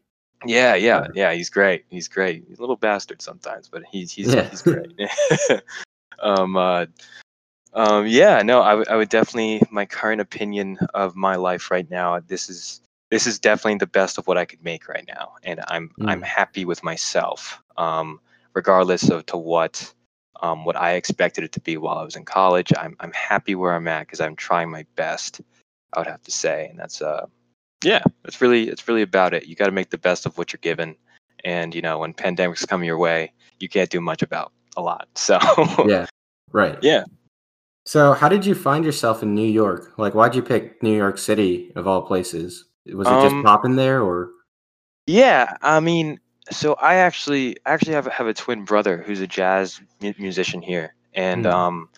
Yeah, 0.47 0.75
yeah, 0.75 1.07
yeah. 1.15 1.33
He's 1.33 1.49
great. 1.51 1.85
He's 1.89 2.09
great. 2.09 2.45
He's 2.49 2.59
a 2.59 2.61
little 2.61 2.77
bastard 2.77 3.23
sometimes, 3.23 3.69
but 3.69 3.83
he's 3.91 4.13
he's 4.13 4.33
Yeah. 4.33 4.49
he's 4.51 4.63
great. 4.63 4.93
um, 6.19 6.57
uh, 6.57 6.87
um, 7.73 8.07
yeah. 8.07 8.43
No, 8.43 8.61
I 8.61 8.75
would 8.75 8.89
I 8.89 8.97
would 8.97 9.09
definitely 9.09 9.63
my 9.71 9.87
current 9.87 10.21
opinion 10.21 10.79
of 10.93 11.17
my 11.17 11.37
life 11.37 11.71
right 11.71 11.89
now. 11.91 12.21
This 12.21 12.49
is 12.49 12.81
this 13.11 13.27
is 13.27 13.39
definitely 13.39 13.79
the 13.79 13.87
best 13.87 14.19
of 14.19 14.27
what 14.27 14.37
I 14.37 14.45
could 14.45 14.63
make 14.63 14.89
right 14.89 15.05
now, 15.07 15.35
and 15.45 15.61
I'm 15.69 15.91
I'm 16.03 16.21
Mm. 16.21 16.27
happy 16.27 16.65
with 16.65 16.83
myself. 16.83 17.63
Um, 17.77 18.21
regardless 18.55 19.11
of 19.11 19.27
to 19.27 19.37
what 19.37 19.93
um 20.43 20.65
what 20.65 20.77
I 20.77 20.93
expected 20.95 21.45
it 21.45 21.53
to 21.53 21.61
be 21.61 21.77
while 21.77 21.99
I 21.99 22.05
was 22.05 22.17
in 22.17 22.25
college, 22.25 22.73
I'm 22.77 22.97
I'm 23.01 23.13
happy 23.13 23.55
where 23.55 23.75
I'm 23.75 23.89
at 23.89 24.07
because 24.07 24.21
I'm 24.21 24.37
trying 24.37 24.71
my 24.71 24.85
best. 24.97 25.41
I 25.93 26.01
would 26.01 26.09
have 26.09 26.23
to 26.23 26.31
say, 26.33 26.69
and 26.71 26.79
that's 26.79 27.01
uh 27.03 27.27
yeah 27.85 28.03
it's 28.25 28.41
really 28.41 28.69
it's 28.69 28.89
really 28.89 29.03
about 29.03 29.35
it 29.35 29.47
you 29.47 29.55
got 29.55 29.67
to 29.67 29.73
make 29.73 29.91
the 29.91 29.99
best 29.99 30.25
of 30.25 30.39
what 30.39 30.53
you're 30.53 30.61
given 30.63 30.97
and 31.45 31.75
you 31.75 31.83
know 31.83 31.99
when 31.99 32.15
pandemics 32.15 32.67
come 32.67 32.83
your 32.83 32.97
way 32.97 33.31
you 33.61 33.69
can't 33.69 33.91
do 33.91 34.01
much 34.01 34.23
about 34.23 34.53
a 34.79 34.81
lot 34.81 35.07
so 35.15 35.39
yeah, 35.87 36.07
right. 36.53 36.79
yeah 36.83 37.05
So, 37.85 38.15
how 38.15 38.31
did 38.31 38.47
you 38.47 38.55
find 38.55 38.83
yourself 38.85 39.23
in 39.23 39.35
New 39.35 39.47
York? 39.47 39.93
Like, 39.99 40.15
why'd 40.15 40.35
you 40.35 40.41
pick 40.41 40.83
New 40.83 40.97
York 40.97 41.19
City 41.19 41.71
of 41.77 41.87
all 41.87 42.01
places? 42.01 42.65
Was 42.87 43.07
it 43.07 43.21
just 43.21 43.35
Um, 43.35 43.43
popping 43.45 43.77
there, 43.77 44.01
or? 44.01 44.31
yeah 45.07 45.57
i 45.61 45.81
mean 45.81 46.19
so 46.51 46.75
i 46.75 46.97
actually 46.97 47.57
actually 47.67 47.95
have, 47.95 48.07
a- 48.07 48.11
have 48.11 48.27
a 48.27 48.35
twin 48.35 48.65
brother 48.65 48.99
who's 49.03 49.21
a 49.21 49.27
jazz 49.27 49.81
mu- 50.03 50.13
musician 50.19 50.61
here 50.63 50.95
and 51.15 51.45
Mm. 51.47 51.53
um 51.53 51.89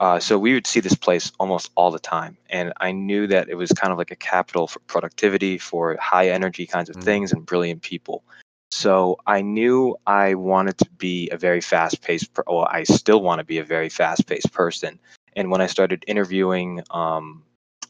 uh, 0.00 0.18
so 0.18 0.36
we 0.38 0.52
would 0.54 0.66
see 0.66 0.80
this 0.80 0.96
place 0.96 1.30
almost 1.38 1.70
all 1.76 1.90
the 1.90 1.98
time 2.00 2.36
and 2.50 2.72
i 2.80 2.90
knew 2.92 3.26
that 3.28 3.48
it 3.48 3.54
was 3.54 3.70
kind 3.72 3.92
of 3.92 3.98
like 3.98 4.10
a 4.10 4.16
capital 4.16 4.66
for 4.66 4.80
productivity 4.80 5.56
for 5.56 5.96
high 6.00 6.28
energy 6.30 6.66
kinds 6.66 6.90
of 6.90 6.96
Mm. 6.96 7.04
things 7.04 7.32
and 7.32 7.46
brilliant 7.46 7.80
people 7.82 8.22
so 8.70 9.18
i 9.26 9.40
knew 9.40 9.96
i 10.06 10.34
wanted 10.34 10.76
to 10.78 10.90
be 10.98 11.30
a 11.30 11.36
very 11.38 11.60
fast 11.60 12.02
paced 12.02 12.34
per- 12.34 12.44
well 12.46 12.68
i 12.70 12.82
still 12.82 13.22
want 13.22 13.38
to 13.38 13.44
be 13.44 13.58
a 13.58 13.64
very 13.64 13.88
fast 13.88 14.26
paced 14.26 14.52
person 14.52 14.98
and 15.36 15.50
when 15.50 15.60
i 15.60 15.66
started 15.66 16.04
interviewing 16.06 16.82
um, 16.90 17.42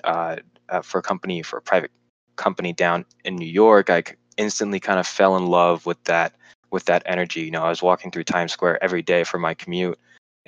uh, 0.04 0.36
uh, 0.68 0.82
for 0.82 0.98
a 0.98 1.02
company 1.02 1.42
for 1.42 1.56
a 1.58 1.62
private 1.62 1.90
company 2.36 2.72
down 2.72 3.04
in 3.24 3.34
new 3.36 3.46
york 3.64 3.88
i 3.90 4.02
instantly 4.36 4.80
kind 4.80 4.98
of 4.98 5.06
fell 5.06 5.36
in 5.36 5.46
love 5.46 5.86
with 5.86 6.02
that 6.04 6.34
with 6.70 6.84
that 6.86 7.02
energy 7.06 7.42
you 7.42 7.50
know 7.50 7.64
i 7.64 7.68
was 7.68 7.82
walking 7.82 8.10
through 8.10 8.24
times 8.24 8.52
square 8.52 8.82
every 8.82 9.02
day 9.02 9.24
for 9.24 9.38
my 9.38 9.54
commute 9.54 9.98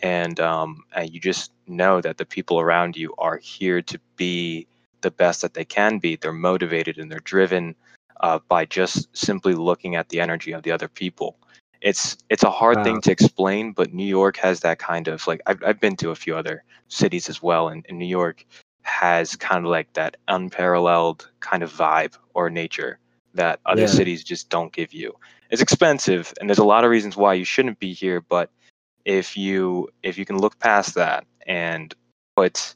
and 0.02 0.40
um, 0.40 0.84
and 0.94 1.10
you 1.12 1.20
just 1.20 1.52
know 1.66 2.00
that 2.00 2.18
the 2.18 2.26
people 2.26 2.60
around 2.60 2.96
you 2.96 3.14
are 3.18 3.38
here 3.38 3.80
to 3.82 3.98
be 4.16 4.66
the 5.00 5.10
best 5.10 5.42
that 5.42 5.54
they 5.54 5.64
can 5.64 5.98
be. 5.98 6.16
They're 6.16 6.32
motivated 6.32 6.98
and 6.98 7.10
they're 7.10 7.20
driven 7.20 7.74
uh, 8.20 8.40
by 8.48 8.64
just 8.64 9.14
simply 9.16 9.54
looking 9.54 9.94
at 9.96 10.08
the 10.08 10.20
energy 10.20 10.52
of 10.52 10.62
the 10.62 10.72
other 10.72 10.88
people. 10.88 11.36
It's 11.80 12.16
it's 12.30 12.42
a 12.42 12.50
hard 12.50 12.78
Wow. 12.78 12.84
thing 12.84 13.00
to 13.02 13.12
explain, 13.12 13.72
but 13.72 13.92
New 13.92 14.06
York 14.06 14.36
has 14.38 14.60
that 14.60 14.78
kind 14.78 15.08
of 15.08 15.26
like 15.26 15.40
I've 15.46 15.62
I've 15.64 15.80
been 15.80 15.96
to 15.96 16.10
a 16.10 16.14
few 16.14 16.36
other 16.36 16.64
cities 16.88 17.28
as 17.28 17.42
well, 17.42 17.68
and, 17.68 17.84
and 17.88 17.98
New 17.98 18.06
York 18.06 18.44
has 18.82 19.36
kind 19.36 19.64
of 19.64 19.70
like 19.70 19.92
that 19.94 20.16
unparalleled 20.28 21.30
kind 21.40 21.62
of 21.62 21.72
vibe 21.72 22.16
or 22.34 22.50
nature 22.50 22.98
that 23.36 23.60
other 23.66 23.82
Yeah. 23.82 23.86
cities 23.86 24.24
just 24.24 24.50
don't 24.50 24.72
give 24.72 24.92
you. 24.92 25.14
It's 25.50 25.62
expensive, 25.62 26.32
and 26.40 26.48
there's 26.48 26.58
a 26.58 26.64
lot 26.64 26.84
of 26.84 26.90
reasons 26.90 27.16
why 27.16 27.34
you 27.34 27.44
shouldn't 27.44 27.78
be 27.78 27.92
here, 27.94 28.20
but 28.20 28.50
if 29.04 29.36
you 29.36 29.88
if 30.02 30.18
you 30.18 30.24
can 30.24 30.38
look 30.38 30.58
past 30.58 30.94
that 30.94 31.24
and 31.46 31.94
put 32.36 32.74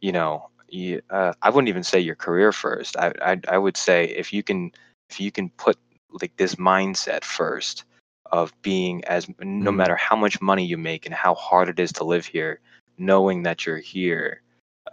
you 0.00 0.12
know 0.12 0.48
you, 0.68 1.00
uh, 1.10 1.32
i 1.42 1.50
wouldn't 1.50 1.68
even 1.68 1.82
say 1.82 1.98
your 2.00 2.14
career 2.16 2.52
first 2.52 2.96
I, 2.96 3.12
I 3.22 3.40
i 3.48 3.58
would 3.58 3.76
say 3.76 4.04
if 4.06 4.32
you 4.32 4.42
can 4.42 4.72
if 5.10 5.20
you 5.20 5.30
can 5.30 5.50
put 5.50 5.76
like 6.20 6.36
this 6.36 6.56
mindset 6.56 7.24
first 7.24 7.84
of 8.30 8.52
being 8.62 9.04
as 9.04 9.28
no 9.40 9.70
Mhm. 9.70 9.76
matter 9.76 9.96
how 9.96 10.16
much 10.16 10.40
money 10.40 10.64
you 10.64 10.76
make 10.78 11.06
and 11.06 11.14
how 11.14 11.34
hard 11.34 11.68
it 11.68 11.78
is 11.80 11.92
to 11.94 12.04
live 12.04 12.26
here 12.26 12.60
knowing 12.98 13.42
that 13.44 13.66
you're 13.66 13.78
here 13.78 14.42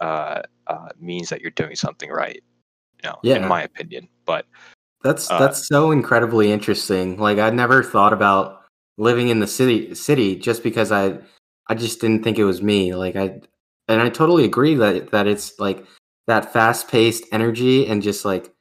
uh, 0.00 0.42
uh, 0.66 0.88
means 1.00 1.28
that 1.30 1.40
you're 1.40 1.50
doing 1.50 1.76
something 1.76 2.10
right 2.10 2.42
you 3.02 3.08
know 3.08 3.22
Yeah. 3.22 3.36
in 3.36 3.44
my 3.46 3.62
opinion 3.62 4.08
but 4.26 4.46
That's 5.02 5.30
Uh, 5.30 5.38
that's 5.38 5.66
so 5.68 5.90
incredibly 5.92 6.50
interesting. 6.52 7.18
Like 7.18 7.38
I 7.38 7.50
never 7.50 7.82
thought 7.82 8.12
about 8.12 8.62
living 8.96 9.28
in 9.28 9.38
the 9.40 9.46
city 9.46 9.94
city 9.94 10.36
just 10.36 10.62
because 10.62 10.90
I 10.90 11.18
I 11.68 11.74
just 11.74 12.00
didn't 12.00 12.24
think 12.24 12.38
it 12.38 12.44
was 12.44 12.62
me. 12.62 12.94
Like 12.94 13.14
I 13.16 13.40
and 13.88 14.00
I 14.02 14.08
totally 14.08 14.44
agree 14.44 14.74
that 14.74 15.10
that 15.12 15.26
it's 15.26 15.58
like 15.60 15.84
that 16.26 16.52
fast-paced 16.52 17.24
energy 17.32 17.86
and 17.86 18.02
just 18.02 18.24
like 18.24 18.52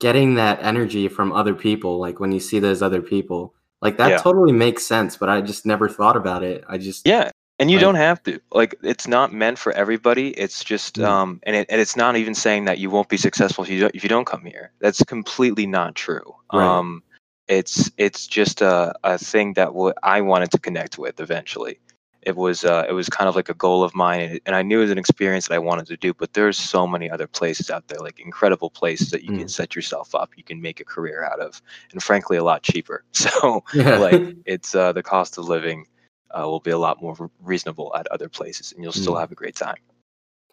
getting 0.00 0.34
that 0.36 0.60
energy 0.62 1.08
from 1.08 1.32
other 1.32 1.54
people 1.54 1.98
like 1.98 2.20
when 2.20 2.32
you 2.32 2.40
see 2.40 2.58
those 2.60 2.82
other 2.82 3.02
people. 3.02 3.54
Like 3.82 3.96
that 3.98 4.10
Yeah. 4.10 4.18
totally 4.18 4.52
makes 4.52 4.84
sense, 4.86 5.16
but 5.16 5.28
I 5.28 5.40
just 5.42 5.66
never 5.66 5.88
thought 5.88 6.16
about 6.16 6.42
it. 6.42 6.64
I 6.68 6.78
just 6.78 7.06
Yeah, 7.06 7.30
and 7.58 7.70
you 7.70 7.76
Like- 7.78 7.84
don't 7.84 7.94
have 7.94 8.22
to. 8.24 8.40
Like 8.52 8.74
it's 8.82 9.06
not 9.08 9.32
meant 9.32 9.58
for 9.58 9.72
everybody. 9.72 10.28
It's 10.30 10.62
just 10.64 10.96
Mm. 10.96 11.04
um 11.08 11.40
and 11.44 11.56
it 11.56 11.66
and 11.70 11.80
it's 11.80 11.96
not 11.96 12.16
even 12.16 12.34
saying 12.34 12.66
that 12.66 12.78
you 12.78 12.90
won't 12.90 13.08
be 13.08 13.16
successful 13.16 13.64
if 13.64 13.70
you 13.70 13.80
don't 13.80 13.94
if 13.94 14.02
you 14.02 14.08
don't 14.08 14.26
come 14.26 14.44
here. 14.44 14.72
That's 14.80 15.02
completely 15.04 15.66
not 15.66 15.94
true. 15.94 16.34
Right. 16.52 16.66
Um 16.66 17.02
it's 17.48 17.90
it's 17.96 18.26
just 18.26 18.60
a 18.60 18.94
a 19.04 19.18
thing 19.18 19.54
that 19.54 19.66
w- 19.66 19.94
I 20.02 20.20
wanted 20.20 20.50
to 20.52 20.58
connect 20.58 20.98
with 20.98 21.20
eventually. 21.20 21.78
It 22.22 22.34
was 22.36 22.64
uh 22.64 22.84
it 22.88 22.92
was 22.92 23.08
kind 23.08 23.28
of 23.28 23.36
like 23.36 23.48
a 23.48 23.54
goal 23.54 23.84
of 23.84 23.94
mine 23.94 24.20
and, 24.20 24.40
and 24.46 24.56
I 24.56 24.62
knew 24.62 24.78
it 24.80 24.82
was 24.82 24.90
an 24.90 24.98
experience 24.98 25.46
that 25.46 25.54
I 25.54 25.58
wanted 25.60 25.86
to 25.86 25.96
do, 25.96 26.12
but 26.12 26.32
there's 26.34 26.58
so 26.58 26.84
many 26.84 27.08
other 27.08 27.28
places 27.28 27.70
out 27.70 27.86
there 27.86 28.00
like 28.00 28.18
incredible 28.18 28.68
places 28.68 29.10
that 29.10 29.22
you 29.22 29.28
can 29.30 29.46
Mm. 29.46 29.50
set 29.50 29.76
yourself 29.76 30.12
up, 30.14 30.32
you 30.36 30.42
can 30.42 30.60
make 30.60 30.80
a 30.80 30.84
career 30.84 31.22
out 31.24 31.38
of 31.40 31.62
and 31.92 32.02
frankly 32.02 32.36
a 32.36 32.44
lot 32.44 32.62
cheaper. 32.64 33.04
So 33.12 33.62
yeah. 33.72 33.96
like 33.98 34.22
it's 34.44 34.74
uh, 34.74 34.92
the 34.92 35.04
cost 35.04 35.38
of 35.38 35.48
living 35.48 35.86
uh, 36.32 36.42
will 36.42 36.60
be 36.60 36.70
a 36.70 36.78
lot 36.78 37.00
more 37.02 37.30
reasonable 37.40 37.94
at 37.96 38.06
other 38.08 38.28
places 38.28 38.72
and 38.72 38.82
you'll 38.82 38.92
still 38.92 39.14
Mm. 39.14 39.20
have 39.20 39.32
a 39.32 39.34
great 39.36 39.56
time 39.56 39.76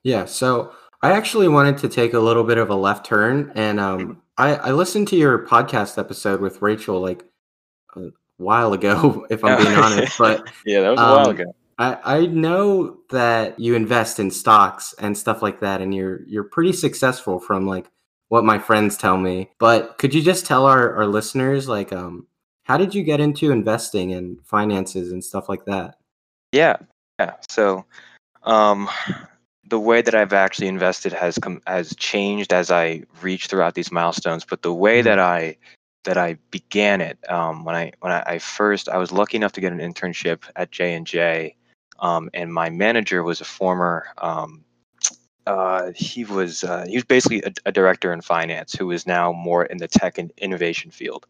Yeah, 0.04 0.26
so 0.26 0.72
I 1.02 1.12
actually 1.12 1.48
wanted 1.48 1.78
to 1.80 1.90
take 1.90 2.14
a 2.14 2.20
little 2.20 2.44
bit 2.44 2.58
of 2.58 2.70
a 2.70 2.76
left 2.76 3.06
turn, 3.06 3.52
and 3.56 3.80
um, 3.80 4.22
I, 4.38 4.56
I 4.56 4.72
listened 4.72 5.08
to 5.10 5.16
your 5.18 5.46
podcast 5.48 5.98
episode 5.98 6.40
with 6.42 6.62
Rachel 6.62 7.00
like 7.02 7.24
a 7.96 8.10
while 8.38 8.74
ago, 8.74 9.26
if 9.30 9.44
I'm 9.44 9.58
being 9.58 9.76
honest. 9.78 10.18
But 10.20 10.48
yeah 10.66 10.82
that 10.82 10.90
was 10.92 11.00
a 11.00 11.04
a 11.04 11.12
while 11.12 11.26
Um, 11.30 11.36
ago 11.36 11.56
I, 11.80 11.98
I 12.20 12.26
know 12.28 13.00
that 13.10 13.60
you 13.60 13.76
invest 13.76 14.20
in 14.20 14.30
stocks 14.32 14.94
and 15.00 15.18
stuff 15.18 15.42
like 15.42 15.60
that, 15.62 15.82
and 15.82 15.94
you're 15.94 16.22
you're 16.28 16.44
pretty 16.44 16.72
successful 16.74 17.40
from 17.40 17.66
like 17.66 17.90
what 18.30 18.44
my 18.46 18.60
friends 18.60 18.96
tell 18.98 19.18
me. 19.18 19.50
But 19.60 19.98
could 19.98 20.14
you 20.14 20.22
just 20.22 20.46
tell 20.46 20.66
our, 20.66 20.94
our 20.96 21.08
listeners 21.08 21.68
like 21.68 21.92
um 21.92 22.28
how 22.64 22.78
did 22.78 22.96
you 22.96 23.04
get 23.04 23.20
into 23.20 23.52
investing 23.52 24.14
and 24.14 24.40
finances 24.46 25.12
and 25.12 25.24
stuff 25.24 25.50
like 25.50 25.66
that? 25.66 25.98
Yeah. 26.52 26.78
Yeah. 27.20 27.36
So 27.50 27.86
um 28.44 28.90
the 29.70 29.80
way 29.80 30.02
that 30.02 30.14
I've 30.14 30.34
actually 30.34 30.68
invested 30.68 31.14
has 31.14 31.38
come 31.38 31.62
has 31.68 31.96
changed 31.96 32.54
as 32.54 32.70
I 32.70 33.04
reach 33.22 33.48
throughout 33.48 33.76
these 33.76 33.92
milestones. 33.92 34.46
But 34.46 34.62
the 34.62 34.74
way 34.74 35.00
mm-hmm. 35.00 35.08
that 35.08 35.20
I 35.20 35.58
that 36.04 36.18
I 36.18 36.38
began 36.52 37.02
it 37.02 37.18
um, 37.30 37.64
when 37.64 37.76
I 37.76 37.92
when 38.02 38.12
I, 38.12 38.24
I, 38.26 38.40
first 38.40 38.90
I 38.90 38.98
was 38.98 39.12
lucky 39.12 39.38
enough 39.38 39.54
to 39.54 39.62
get 39.62 39.72
an 39.72 39.80
internship 39.80 40.44
at 40.56 40.72
J 40.72 40.94
and 40.94 41.08
J, 41.08 41.56
um, 42.00 42.30
and 42.34 42.54
my 42.54 42.70
manager 42.70 43.24
was 43.24 43.40
a 43.40 43.46
former 43.46 44.08
um, 44.18 44.64
uh, 45.48 45.92
he 45.96 46.26
was 46.26 46.64
uh, 46.64 46.86
he 46.88 46.96
was 46.96 47.06
basically 47.06 47.42
a, 47.44 47.54
a, 47.66 47.72
director 47.72 48.14
in 48.14 48.22
finance 48.22 48.74
who 48.74 48.92
is 48.92 49.06
now 49.06 49.32
more 49.32 49.66
in 49.66 49.78
the 49.78 49.88
tech 49.88 50.18
and 50.18 50.32
innovation 50.38 50.92
field, 50.92 51.26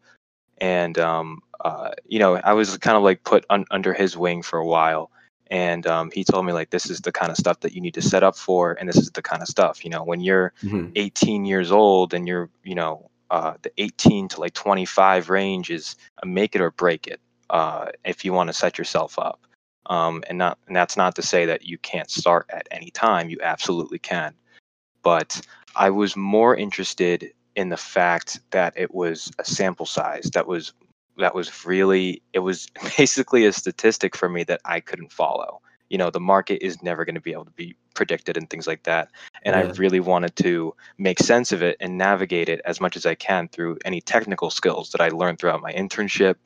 and 0.58 0.98
um, 0.98 1.42
uh, 1.64 1.90
you 2.06 2.18
know 2.18 2.36
I 2.36 2.52
was 2.52 2.76
kind 2.78 2.96
of 2.96 3.02
like 3.02 3.24
put 3.24 3.44
un- 3.50 3.66
under 3.70 3.92
his 3.92 4.16
wing 4.16 4.42
for 4.42 4.58
a 4.58 4.66
while, 4.66 5.10
and 5.50 5.86
um, 5.86 6.10
he 6.12 6.24
told 6.24 6.46
me 6.46 6.52
like 6.52 6.70
this 6.70 6.90
is 6.90 7.00
the 7.00 7.12
kind 7.12 7.30
of 7.30 7.36
stuff 7.36 7.60
that 7.60 7.72
you 7.72 7.80
need 7.80 7.94
to 7.94 8.02
set 8.02 8.22
up 8.22 8.36
for 8.36 8.72
and 8.72 8.88
this 8.88 8.96
is 8.96 9.10
the 9.10 9.22
kind 9.22 9.42
of 9.42 9.48
stuff. 9.48 9.84
You 9.84 9.90
know 9.90 10.04
when 10.04 10.20
you're 10.20 10.52
mm-hmm. 10.62 10.90
18 10.94 11.44
years 11.44 11.70
old 11.70 12.14
and 12.14 12.26
you're 12.26 12.50
you 12.62 12.74
know 12.74 13.10
uh, 13.30 13.54
the 13.62 13.72
18 13.78 14.28
to 14.28 14.40
like 14.40 14.54
25 14.54 15.30
range 15.30 15.70
is 15.70 15.96
a 16.22 16.26
make 16.26 16.54
it 16.54 16.60
or 16.60 16.70
break 16.70 17.06
it 17.06 17.20
uh, 17.50 17.86
if 18.04 18.24
you 18.24 18.32
want 18.32 18.48
to 18.48 18.54
set 18.54 18.78
yourself 18.78 19.18
up. 19.18 19.40
Um, 19.86 20.24
and 20.28 20.38
not 20.38 20.58
and 20.66 20.74
that's 20.74 20.96
not 20.96 21.14
to 21.16 21.22
say 21.22 21.44
that 21.44 21.64
you 21.64 21.76
can't 21.76 22.10
start 22.10 22.46
at 22.48 22.66
any 22.70 22.90
time 22.90 23.28
you 23.28 23.38
absolutely 23.42 23.98
can. 23.98 24.34
But 25.02 25.40
i 25.76 25.90
was 25.90 26.16
more 26.16 26.56
interested 26.56 27.32
in 27.56 27.68
the 27.68 27.76
fact 27.76 28.40
that 28.50 28.72
it 28.76 28.94
was 28.94 29.30
a 29.38 29.44
sample 29.44 29.86
size 29.86 30.30
that 30.34 30.46
was 30.46 30.72
that 31.18 31.34
was 31.34 31.64
really 31.64 32.22
it 32.32 32.40
was 32.40 32.68
basically 32.96 33.46
a 33.46 33.52
statistic 33.52 34.16
for 34.16 34.28
me 34.28 34.44
that 34.44 34.60
I 34.64 34.80
couldn't 34.80 35.12
follow. 35.12 35.60
You 35.90 35.98
know, 35.98 36.10
the 36.10 36.20
market 36.20 36.64
is 36.64 36.82
never 36.82 37.04
going 37.04 37.14
to 37.14 37.20
be 37.20 37.32
able 37.32 37.44
to 37.44 37.50
be 37.52 37.76
predicted 37.94 38.36
and 38.36 38.48
things 38.50 38.66
like 38.66 38.82
that. 38.84 39.10
And 39.42 39.54
yeah. 39.54 39.70
I 39.70 39.76
really 39.76 40.00
wanted 40.00 40.34
to 40.36 40.74
make 40.98 41.20
sense 41.20 41.52
of 41.52 41.62
it 41.62 41.76
and 41.78 41.96
navigate 41.96 42.48
it 42.48 42.60
as 42.64 42.80
much 42.80 42.96
as 42.96 43.06
I 43.06 43.14
can 43.14 43.48
through 43.48 43.78
any 43.84 44.00
technical 44.00 44.50
skills 44.50 44.90
that 44.90 45.00
I 45.00 45.08
learned 45.08 45.38
throughout 45.38 45.60
my 45.60 45.72
internship 45.72 46.36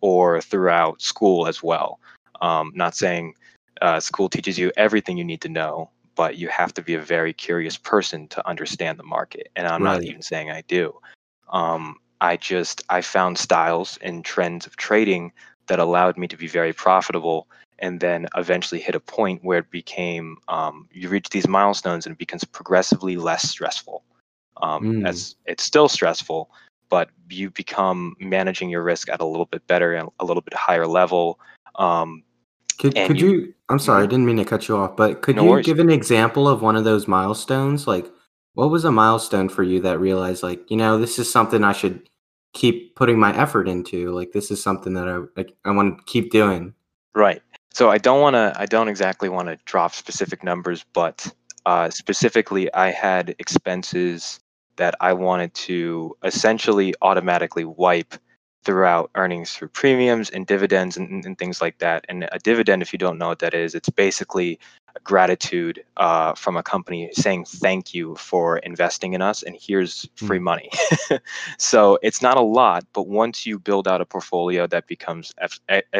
or 0.00 0.40
throughout 0.40 1.00
school 1.00 1.46
as 1.46 1.62
well. 1.62 2.00
Um, 2.40 2.72
not 2.74 2.96
saying 2.96 3.34
uh, 3.82 4.00
school 4.00 4.28
teaches 4.28 4.58
you 4.58 4.72
everything 4.76 5.16
you 5.18 5.24
need 5.24 5.42
to 5.42 5.48
know, 5.48 5.90
but 6.16 6.36
you 6.36 6.48
have 6.48 6.74
to 6.74 6.82
be 6.82 6.94
a 6.94 7.00
very 7.00 7.32
curious 7.32 7.76
person 7.76 8.26
to 8.28 8.46
understand 8.48 8.98
the 8.98 9.04
market. 9.04 9.50
And 9.54 9.68
I'm 9.68 9.82
right. 9.82 9.94
not 9.94 10.02
even 10.02 10.22
saying 10.22 10.50
I 10.50 10.62
do. 10.62 10.98
Um, 11.50 11.96
I 12.20 12.36
just 12.36 12.82
I 12.88 13.02
found 13.02 13.38
styles 13.38 13.98
and 14.00 14.24
trends 14.24 14.66
of 14.66 14.76
trading 14.76 15.32
that 15.68 15.78
allowed 15.78 16.16
me 16.16 16.26
to 16.28 16.36
be 16.36 16.48
very 16.48 16.72
profitable 16.72 17.46
and 17.78 18.00
then 18.00 18.26
eventually 18.36 18.80
hit 18.80 18.94
a 18.94 19.00
point 19.00 19.44
where 19.44 19.58
it 19.58 19.70
became 19.70 20.38
um, 20.48 20.88
you 20.92 21.08
reach 21.08 21.28
these 21.28 21.46
milestones 21.46 22.06
and 22.06 22.14
it 22.14 22.18
becomes 22.18 22.44
progressively 22.44 23.16
less 23.16 23.48
stressful 23.48 24.02
um, 24.62 24.82
mm. 24.84 25.06
as 25.06 25.36
it's 25.44 25.62
still 25.62 25.88
stressful 25.88 26.50
but 26.88 27.10
you 27.28 27.50
become 27.50 28.16
managing 28.20 28.70
your 28.70 28.82
risk 28.82 29.10
at 29.10 29.20
a 29.20 29.26
little 29.26 29.46
bit 29.46 29.66
better 29.66 29.92
and 29.92 30.08
a 30.20 30.24
little 30.24 30.40
bit 30.40 30.54
higher 30.54 30.86
level 30.86 31.38
um, 31.74 32.22
could, 32.78 32.94
could 32.94 33.20
you, 33.20 33.30
you, 33.30 33.54
i'm 33.68 33.78
sorry 33.78 33.98
i 33.98 34.02
mm-hmm. 34.02 34.10
didn't 34.10 34.26
mean 34.26 34.36
to 34.36 34.44
cut 34.44 34.68
you 34.68 34.76
off 34.76 34.96
but 34.96 35.22
could 35.22 35.36
no 35.36 35.44
you 35.44 35.50
worries. 35.50 35.66
give 35.66 35.78
an 35.78 35.90
example 35.90 36.48
of 36.48 36.62
one 36.62 36.76
of 36.76 36.84
those 36.84 37.08
milestones 37.08 37.86
like 37.86 38.06
what 38.54 38.70
was 38.70 38.84
a 38.84 38.92
milestone 38.92 39.48
for 39.48 39.62
you 39.62 39.80
that 39.80 39.98
realized 40.00 40.42
like 40.42 40.68
you 40.70 40.76
know 40.76 40.98
this 40.98 41.18
is 41.18 41.30
something 41.30 41.64
i 41.64 41.72
should 41.72 42.08
keep 42.52 42.94
putting 42.96 43.18
my 43.18 43.36
effort 43.36 43.68
into 43.68 44.10
like 44.12 44.32
this 44.32 44.50
is 44.50 44.62
something 44.62 44.94
that 44.94 45.08
i 45.08 45.40
i, 45.40 45.44
I 45.64 45.70
want 45.72 45.98
to 45.98 46.04
keep 46.04 46.30
doing 46.30 46.74
right 47.14 47.42
so 47.72 47.90
i 47.90 47.98
don't 47.98 48.20
want 48.20 48.34
to 48.34 48.52
i 48.56 48.66
don't 48.66 48.88
exactly 48.88 49.28
want 49.28 49.48
to 49.48 49.58
drop 49.64 49.94
specific 49.94 50.42
numbers 50.42 50.84
but 50.92 51.30
uh, 51.66 51.90
specifically 51.90 52.72
i 52.74 52.90
had 52.90 53.34
expenses 53.38 54.40
that 54.76 54.94
i 55.00 55.12
wanted 55.12 55.52
to 55.54 56.16
essentially 56.24 56.94
automatically 57.02 57.64
wipe 57.64 58.14
throughout 58.66 59.10
earnings 59.14 59.52
through 59.52 59.68
premiums 59.68 60.28
and 60.28 60.44
dividends 60.44 60.96
and, 60.96 61.24
and, 61.24 61.38
things 61.38 61.62
like 61.62 61.78
that. 61.78 62.04
And 62.08 62.28
a 62.32 62.38
dividend, 62.40 62.82
if 62.82 62.92
you 62.92 62.98
don't 62.98 63.16
know 63.16 63.28
what 63.28 63.38
that 63.38 63.54
is, 63.54 63.76
it's 63.76 63.88
basically 63.88 64.58
gratitude 65.04 65.84
uh, 65.98 66.34
from 66.34 66.56
a 66.56 66.64
company 66.64 67.08
saying 67.12 67.44
thank 67.44 67.94
you 67.94 68.16
for 68.16 68.58
investing 68.58 69.12
in 69.12 69.22
us 69.22 69.44
and 69.44 69.56
here's 69.60 70.08
free 70.16 70.38
hmm. 70.38 70.44
money. 70.44 70.70
so 71.58 71.96
it's 72.02 72.20
not 72.20 72.36
a 72.36 72.42
lot, 72.42 72.84
but 72.92 73.06
once 73.06 73.46
you 73.46 73.60
build 73.60 73.86
out 73.86 74.00
a 74.00 74.04
portfolio 74.04 74.66
that 74.66 74.88
becomes 74.88 75.32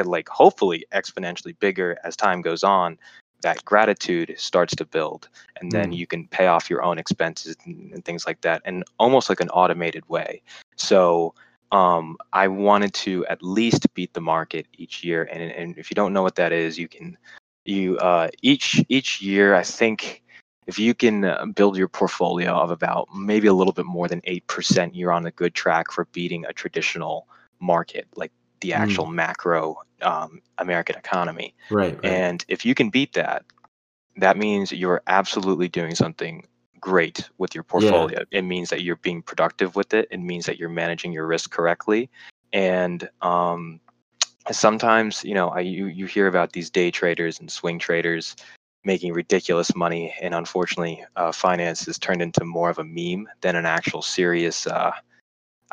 like 0.04 0.28
hopefully 0.28 0.84
exponentially 0.92 1.56
bigger 1.60 1.96
as 2.02 2.16
time 2.16 2.42
goes 2.42 2.64
on, 2.64 2.98
that 3.42 3.64
gratitude 3.64 4.34
starts 4.36 4.74
to 4.74 4.84
build 4.84 5.28
and 5.60 5.70
then 5.70 5.92
mm. 5.92 5.96
you 5.96 6.06
can 6.06 6.26
pay 6.28 6.48
off 6.48 6.68
your 6.68 6.82
own 6.82 6.98
expenses 6.98 7.54
and, 7.64 7.92
and 7.92 8.04
things 8.04 8.26
like 8.26 8.40
that 8.40 8.60
and 8.64 8.82
almost 8.98 9.28
like 9.28 9.40
an 9.40 9.50
automated 9.50 10.08
way. 10.08 10.42
So 10.74 11.32
um, 11.72 12.16
I 12.32 12.48
wanted 12.48 12.94
to 12.94 13.26
at 13.26 13.42
least 13.42 13.92
beat 13.94 14.14
the 14.14 14.20
market 14.20 14.66
each 14.74 15.02
year. 15.02 15.24
And, 15.24 15.42
and 15.42 15.78
if 15.78 15.90
you 15.90 15.94
don't 15.94 16.12
know 16.12 16.22
what 16.22 16.36
that 16.36 16.52
is, 16.52 16.78
you 16.78 16.88
can 16.88 17.16
you 17.64 17.98
uh, 17.98 18.28
each 18.42 18.84
each 18.88 19.20
year 19.20 19.54
I 19.54 19.62
think 19.62 20.22
if 20.66 20.78
you 20.78 20.94
can 20.94 21.24
uh, 21.24 21.46
build 21.46 21.76
your 21.76 21.88
portfolio 21.88 22.52
of 22.52 22.70
about 22.70 23.08
maybe 23.14 23.46
a 23.46 23.54
little 23.54 23.72
bit 23.72 23.86
more 23.86 24.08
than 24.08 24.20
eight 24.24 24.46
percent, 24.46 24.94
you're 24.94 25.12
on 25.12 25.26
a 25.26 25.30
good 25.30 25.54
track 25.54 25.90
for 25.90 26.06
beating 26.06 26.44
a 26.46 26.52
traditional 26.52 27.26
market 27.60 28.06
like 28.16 28.32
the 28.60 28.72
actual 28.72 29.06
mm. 29.06 29.14
macro 29.14 29.76
um, 30.02 30.40
American 30.58 30.96
economy. 30.96 31.54
Right, 31.70 31.94
right. 31.94 32.04
And 32.04 32.44
if 32.48 32.64
you 32.64 32.74
can 32.74 32.90
beat 32.90 33.12
that, 33.14 33.44
that 34.16 34.36
means 34.36 34.72
you're 34.72 35.02
absolutely 35.06 35.68
doing 35.68 35.94
something 35.94 36.46
great 36.80 37.28
with 37.38 37.54
your 37.54 37.64
portfolio. 37.64 38.18
Yeah. 38.18 38.38
It 38.38 38.42
means 38.42 38.70
that 38.70 38.82
you're 38.82 38.96
being 38.96 39.22
productive 39.22 39.76
with 39.76 39.94
it. 39.94 40.08
It 40.10 40.18
means 40.18 40.46
that 40.46 40.58
you're 40.58 40.68
managing 40.68 41.12
your 41.12 41.26
risk 41.26 41.50
correctly. 41.50 42.10
And 42.52 43.08
um, 43.22 43.80
sometimes, 44.50 45.24
you 45.24 45.34
know, 45.34 45.48
I, 45.48 45.60
you 45.60 45.86
you 45.86 46.06
hear 46.06 46.26
about 46.26 46.52
these 46.52 46.70
day 46.70 46.90
traders 46.90 47.40
and 47.40 47.50
swing 47.50 47.78
traders 47.78 48.36
making 48.84 49.12
ridiculous 49.12 49.74
money, 49.74 50.14
and 50.22 50.32
unfortunately, 50.32 51.04
uh, 51.16 51.32
finance 51.32 51.84
has 51.86 51.98
turned 51.98 52.22
into 52.22 52.44
more 52.44 52.70
of 52.70 52.78
a 52.78 52.84
meme 52.84 53.28
than 53.40 53.56
an 53.56 53.66
actual 53.66 54.00
serious. 54.00 54.66
Uh, 54.66 54.92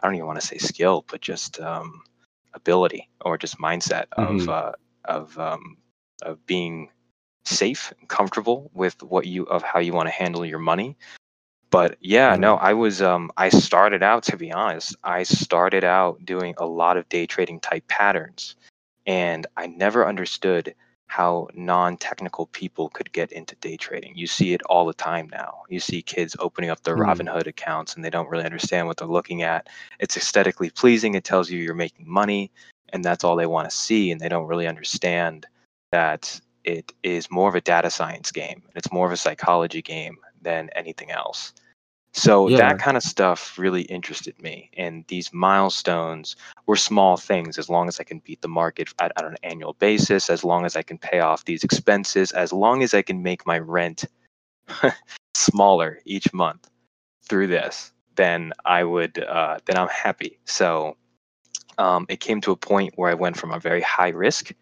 I 0.01 0.07
don't 0.07 0.15
even 0.15 0.25
want 0.25 0.41
to 0.41 0.47
say 0.47 0.57
skill, 0.57 1.05
but 1.09 1.21
just 1.21 1.59
um, 1.59 2.01
ability 2.55 3.09
or 3.21 3.37
just 3.37 3.59
mindset 3.59 4.05
mm-hmm. 4.17 4.39
of 4.39 4.49
uh, 4.49 4.71
of 5.05 5.39
um, 5.39 5.77
of 6.23 6.43
being 6.47 6.89
safe 7.45 7.93
and 7.99 8.09
comfortable 8.09 8.71
with 8.73 9.01
what 9.03 9.25
you 9.25 9.43
of 9.43 9.63
how 9.63 9.79
you 9.79 9.93
want 9.93 10.07
to 10.07 10.13
handle 10.13 10.45
your 10.45 10.59
money. 10.59 10.97
But 11.69 11.97
yeah 11.99 12.35
no 12.35 12.55
mm-hmm. 12.55 12.65
i 12.65 12.73
was 12.73 13.01
um 13.01 13.31
i 13.35 13.49
started 13.49 14.03
out 14.03 14.23
to 14.23 14.37
be 14.37 14.51
honest 14.51 14.95
i 15.03 15.23
started 15.23 15.83
out 15.83 16.23
doing 16.23 16.53
a 16.57 16.67
lot 16.67 16.97
of 16.97 17.09
day 17.09 17.25
trading 17.25 17.59
type 17.59 17.87
patterns. 17.87 18.55
And 19.05 19.47
i 19.57 19.67
never 19.67 20.07
understood 20.07 20.75
how 21.13 21.47
non-technical 21.53 22.47
people 22.47 22.89
could 22.89 23.11
get 23.11 23.31
into 23.31 23.55
day 23.57 23.77
trading. 23.77 24.13
You 24.15 24.25
see 24.25 24.53
it 24.53 24.63
all 24.63 24.87
the 24.87 24.95
time 24.95 25.29
now. 25.31 25.61
You 25.69 25.79
see 25.79 26.01
kids 26.01 26.35
opening 26.39 26.71
up 26.71 26.81
their 26.81 26.97
mm. 26.97 27.05
robinhood 27.05 27.45
accounts 27.45 27.93
and 27.93 28.03
they 28.03 28.09
don't 28.09 28.29
really 28.29 28.45
understand 28.45 28.87
what 28.87 28.97
they're 28.97 29.07
looking 29.07 29.43
at. 29.43 29.67
It's 29.99 30.17
aesthetically 30.17 30.71
pleasing 30.71 31.13
it 31.13 31.23
tells 31.23 31.51
you 31.51 31.59
you're 31.59 31.75
making 31.75 32.09
money 32.09 32.51
and 32.93 33.03
that's 33.03 33.23
all 33.23 33.35
they 33.35 33.45
want 33.45 33.69
to 33.69 33.75
see 33.75 34.09
and 34.09 34.19
they 34.19 34.27
don't 34.27 34.47
really 34.47 34.65
understand 34.65 35.45
that 35.91 36.41
it 36.63 36.93
is 37.03 37.29
more 37.29 37.49
of 37.49 37.55
a 37.55 37.61
data 37.61 37.89
science 37.89 38.31
game. 38.31 38.63
It's 38.75 38.91
more 38.91 39.05
of 39.05 39.11
a 39.11 39.17
psychology 39.17 39.81
game 39.81 40.17
than 40.41 40.69
anything 40.75 41.11
else. 41.11 41.53
So 42.13 42.47
yeah. 42.47 42.57
that 42.57 42.79
kind 42.79 42.95
of 42.95 43.01
stuff 43.01 43.57
really 43.57 43.81
interested 43.83 44.39
me. 44.41 44.69
And 44.77 45.03
these 45.07 45.33
milestones 45.33 46.35
were 46.67 46.75
small 46.75 47.17
things 47.17 47.57
as 47.57 47.69
long 47.69 47.87
as 47.87 47.99
I 47.99 48.03
can 48.03 48.19
beat 48.19 48.41
the 48.41 48.47
market 48.47 48.93
at, 48.99 49.11
an 49.17 49.35
annual 49.41 49.73
basis, 49.73 50.29
as 50.29 50.43
long 50.43 50.63
as 50.63 50.75
I 50.75 50.83
can 50.83 50.99
pay 50.99 51.21
off 51.21 51.45
these 51.45 51.63
expenses, 51.63 52.31
as 52.31 52.53
long 52.53 52.83
as 52.83 52.93
I 52.93 53.01
can 53.01 53.23
make 53.23 53.47
my 53.47 53.57
rent 53.57 54.05
smaller 55.33 55.99
each 56.05 56.31
month 56.33 56.69
through 57.27 57.47
this, 57.47 57.91
then 58.15 58.53
I 58.63 58.83
would, 58.83 59.17
uh, 59.17 59.57
then 59.65 59.77
I'm 59.77 59.89
happy. 59.89 60.37
So 60.45 60.97
um, 61.79 62.05
it 62.09 62.19
came 62.19 62.41
to 62.41 62.51
a 62.51 62.55
point 62.55 62.93
where 62.95 63.09
I 63.09 63.15
went 63.15 63.37
from 63.37 63.51
a 63.51 63.59
very 63.59 63.81
high 63.81 64.09
risk 64.09 64.53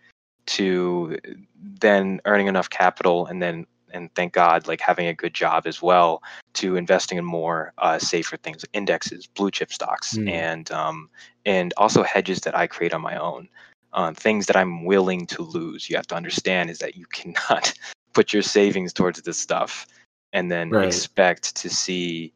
to 0.48 1.18
then 1.56 2.22
earning 2.26 2.48
enough 2.48 2.70
capital 2.70 3.26
and 3.26 3.42
then 3.42 3.66
and 3.94 4.14
thank 4.16 4.34
God, 4.34 4.68
like 4.68 4.82
having 4.82 5.08
a 5.08 5.14
good 5.14 5.34
job 5.34 5.68
as 5.68 5.82
well, 5.82 6.24
to 6.54 6.76
investing 6.76 7.18
in 7.18 7.26
more 7.26 7.74
uh, 7.78 8.00
safer 8.00 8.38
things, 8.38 8.66
indexes, 8.74 9.28
blue 9.28 9.52
chip 9.52 9.72
stocks, 9.72 10.18
mm. 10.18 10.30
and 10.30 10.72
um, 10.72 11.10
and 11.46 11.74
also 11.78 12.04
hedges 12.04 12.40
that 12.42 12.56
I 12.58 12.68
create 12.68 12.94
on 12.94 13.02
my 13.02 13.18
own, 13.18 13.50
uh, 13.94 14.14
things 14.14 14.46
that 14.48 14.56
I'm 14.56 14.86
willing 14.86 15.26
to 15.28 15.44
lose. 15.44 15.90
You 15.90 15.96
have 15.96 16.08
to 16.08 16.16
understand 16.16 16.70
is 16.70 16.80
that 16.80 16.96
you 16.96 17.06
cannot 17.12 17.74
put 18.14 18.34
your 18.34 18.44
savings 18.44 18.94
towards 18.94 19.22
this 19.22 19.38
stuff 19.38 19.88
and 20.34 20.52
then 20.52 20.70
right. 20.70 20.88
expect 20.88 21.56
to 21.58 21.70
see 21.70 22.34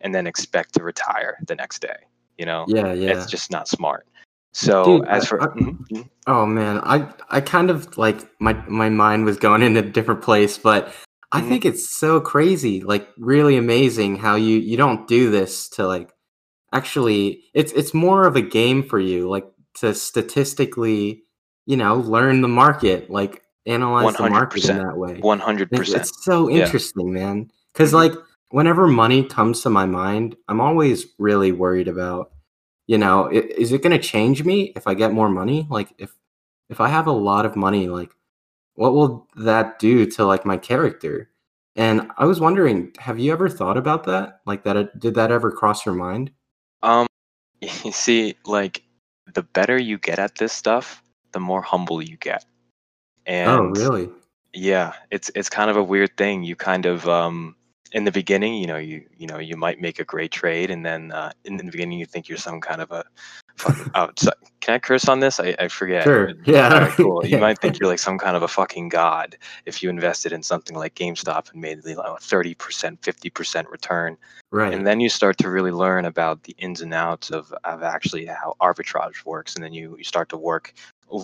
and 0.00 0.14
then 0.14 0.26
expect 0.26 0.74
to 0.74 0.82
retire 0.82 1.38
the 1.46 1.54
next 1.54 1.80
day. 1.80 1.96
You 2.38 2.46
know, 2.46 2.64
Yeah, 2.68 2.92
yeah. 2.92 3.10
it's 3.10 3.30
just 3.30 3.50
not 3.50 3.68
smart. 3.68 4.06
So 4.54 4.84
Dude, 4.98 5.08
as 5.08 5.26
for 5.26 5.42
I- 5.42 5.46
Mhm, 5.48 5.78
mhm. 5.90 6.08
Oh 6.26 6.46
man, 6.46 6.78
I 6.84 7.08
I 7.28 7.40
kind 7.40 7.70
of 7.70 7.98
like 7.98 8.18
my 8.40 8.54
my 8.68 8.88
mind 8.88 9.24
was 9.26 9.36
going 9.36 9.62
in 9.62 9.76
a 9.76 9.82
different 9.82 10.22
place, 10.22 10.56
but 10.58 10.92
I 11.32 11.40
Mhm. 11.40 11.48
think 11.48 11.64
it's 11.66 11.90
so 11.90 12.20
crazy, 12.20 12.80
like 12.80 13.08
really 13.18 13.56
amazing 13.56 14.16
how 14.16 14.36
you 14.36 14.56
you 14.58 14.76
don't 14.76 15.06
do 15.08 15.30
this 15.30 15.68
to 15.70 15.86
like 15.86 16.10
actually 16.72 17.42
it's 17.54 17.72
it's 17.72 17.92
more 17.94 18.26
of 18.26 18.36
a 18.36 18.42
game 18.42 18.82
for 18.84 18.98
you, 19.00 19.28
like 19.28 19.46
to 19.80 19.92
statistically, 19.94 21.24
you 21.66 21.76
know, 21.76 21.96
learn 21.96 22.40
the 22.40 22.48
market, 22.48 23.10
like 23.10 23.42
analyze 23.66 24.14
the 24.16 24.28
market 24.28 24.64
in 24.64 24.76
that 24.78 24.96
way. 24.96 25.18
One 25.20 25.40
hundred 25.40 25.70
percent. 25.70 26.02
It's 26.02 26.24
so 26.24 26.48
Yeah. 26.48 26.56
interesting, 26.64 27.12
man. 27.12 27.50
Because 27.72 27.90
Mhm. 27.90 27.94
like 27.94 28.12
whenever 28.50 28.86
money 28.86 29.24
comes 29.24 29.62
to 29.62 29.70
my 29.70 29.84
mind, 29.86 30.36
I'm 30.48 30.60
always 30.60 31.06
really 31.18 31.50
worried 31.52 31.88
about, 31.88 32.30
you 32.86 32.98
know, 32.98 33.28
i- 33.30 33.32
is 33.34 33.72
it 33.72 33.82
going 33.82 33.96
to 33.98 34.02
change 34.08 34.44
me 34.44 34.72
if 34.76 34.86
I 34.86 34.94
get 34.94 35.12
more 35.12 35.28
money? 35.28 35.66
Like 35.70 35.92
if 35.98 36.14
if 36.70 36.80
I 36.80 36.88
have 36.88 37.06
a 37.06 37.12
lot 37.12 37.46
of 37.46 37.56
money, 37.56 37.88
like 37.88 38.10
what 38.74 38.94
will 38.94 39.28
that 39.36 39.78
do 39.78 40.06
to 40.12 40.24
like 40.24 40.44
my 40.44 40.56
character? 40.56 41.30
And 41.76 42.10
I 42.18 42.24
was 42.24 42.40
wondering, 42.40 42.92
have 42.98 43.18
you 43.18 43.32
ever 43.32 43.48
thought 43.48 43.76
about 43.76 44.04
that? 44.04 44.40
Like 44.46 44.64
that? 44.64 44.76
it- 44.76 44.98
Did 44.98 45.14
that 45.16 45.30
ever 45.32 45.50
cross 45.50 45.84
your 45.86 45.94
mind? 45.94 46.30
Um, 46.82 47.06
you 47.60 47.92
see, 47.92 48.36
like 48.46 48.82
the 49.34 49.42
better 49.42 49.78
you 49.78 49.98
get 49.98 50.18
at 50.18 50.36
this 50.36 50.52
stuff, 50.52 51.02
the 51.32 51.40
more 51.40 51.62
humble 51.62 52.02
you 52.02 52.16
get. 52.18 52.44
And 53.26 53.50
oh, 53.50 53.64
really? 53.64 54.10
Yeah, 54.52 54.92
it's 55.10 55.30
it's 55.34 55.48
kind 55.48 55.70
of 55.70 55.76
a 55.76 55.82
weird 55.82 56.16
thing. 56.16 56.44
You 56.44 56.54
kind 56.56 56.86
of 56.86 57.08
um 57.08 57.56
in 57.94 58.02
the 58.04 58.10
beginning, 58.12 58.54
you 58.56 58.66
know, 58.66 58.76
you 58.76 59.06
you 59.16 59.26
know, 59.28 59.38
you 59.38 59.56
might 59.56 59.80
make 59.80 60.00
a 60.00 60.04
great 60.04 60.32
trade, 60.32 60.70
and 60.70 60.84
then 60.84 61.12
uh, 61.12 61.30
in 61.44 61.56
the 61.56 61.64
beginning, 61.64 61.98
you 61.98 62.06
think 62.06 62.28
you're 62.28 62.36
some 62.36 62.60
kind 62.60 62.82
of 62.82 62.90
a. 62.90 63.04
Fucking, 63.56 63.90
oh, 63.94 64.10
can 64.60 64.74
I 64.74 64.78
curse 64.80 65.08
on 65.08 65.20
this? 65.20 65.38
I, 65.38 65.54
I 65.60 65.68
forget. 65.68 66.02
Sure. 66.02 66.32
Yeah. 66.44 66.76
right, 66.76 66.90
cool. 66.90 67.24
You 67.24 67.36
Yeah. 67.36 67.40
might 67.40 67.60
think 67.60 67.78
you're 67.78 67.88
like 67.88 68.00
some 68.00 68.18
kind 68.18 68.36
of 68.36 68.42
a 68.42 68.48
fucking 68.48 68.88
god 68.88 69.36
if 69.64 69.80
you 69.80 69.88
invested 69.90 70.32
in 70.32 70.42
something 70.42 70.76
like 70.76 70.96
GameStop 70.96 71.52
and 71.52 71.60
made 71.62 71.84
like 71.84 71.96
a 71.98 72.16
thirty 72.20 72.54
percent, 72.54 72.98
fifty 73.04 73.30
percent 73.30 73.68
return. 73.70 74.16
Right. 74.50 74.72
and 74.72 74.86
then 74.86 75.00
you 75.00 75.08
start 75.08 75.36
to 75.38 75.50
really 75.50 75.72
learn 75.72 76.04
about 76.04 76.44
the 76.44 76.54
ins 76.58 76.80
and 76.80 76.94
outs 76.94 77.30
of, 77.30 77.52
of 77.64 77.82
actually 77.82 78.26
how 78.26 78.54
arbitrage 78.60 79.24
works 79.24 79.56
and 79.56 79.64
then 79.64 79.72
you, 79.72 79.96
you 79.98 80.04
start 80.04 80.28
to 80.28 80.36
work 80.36 80.74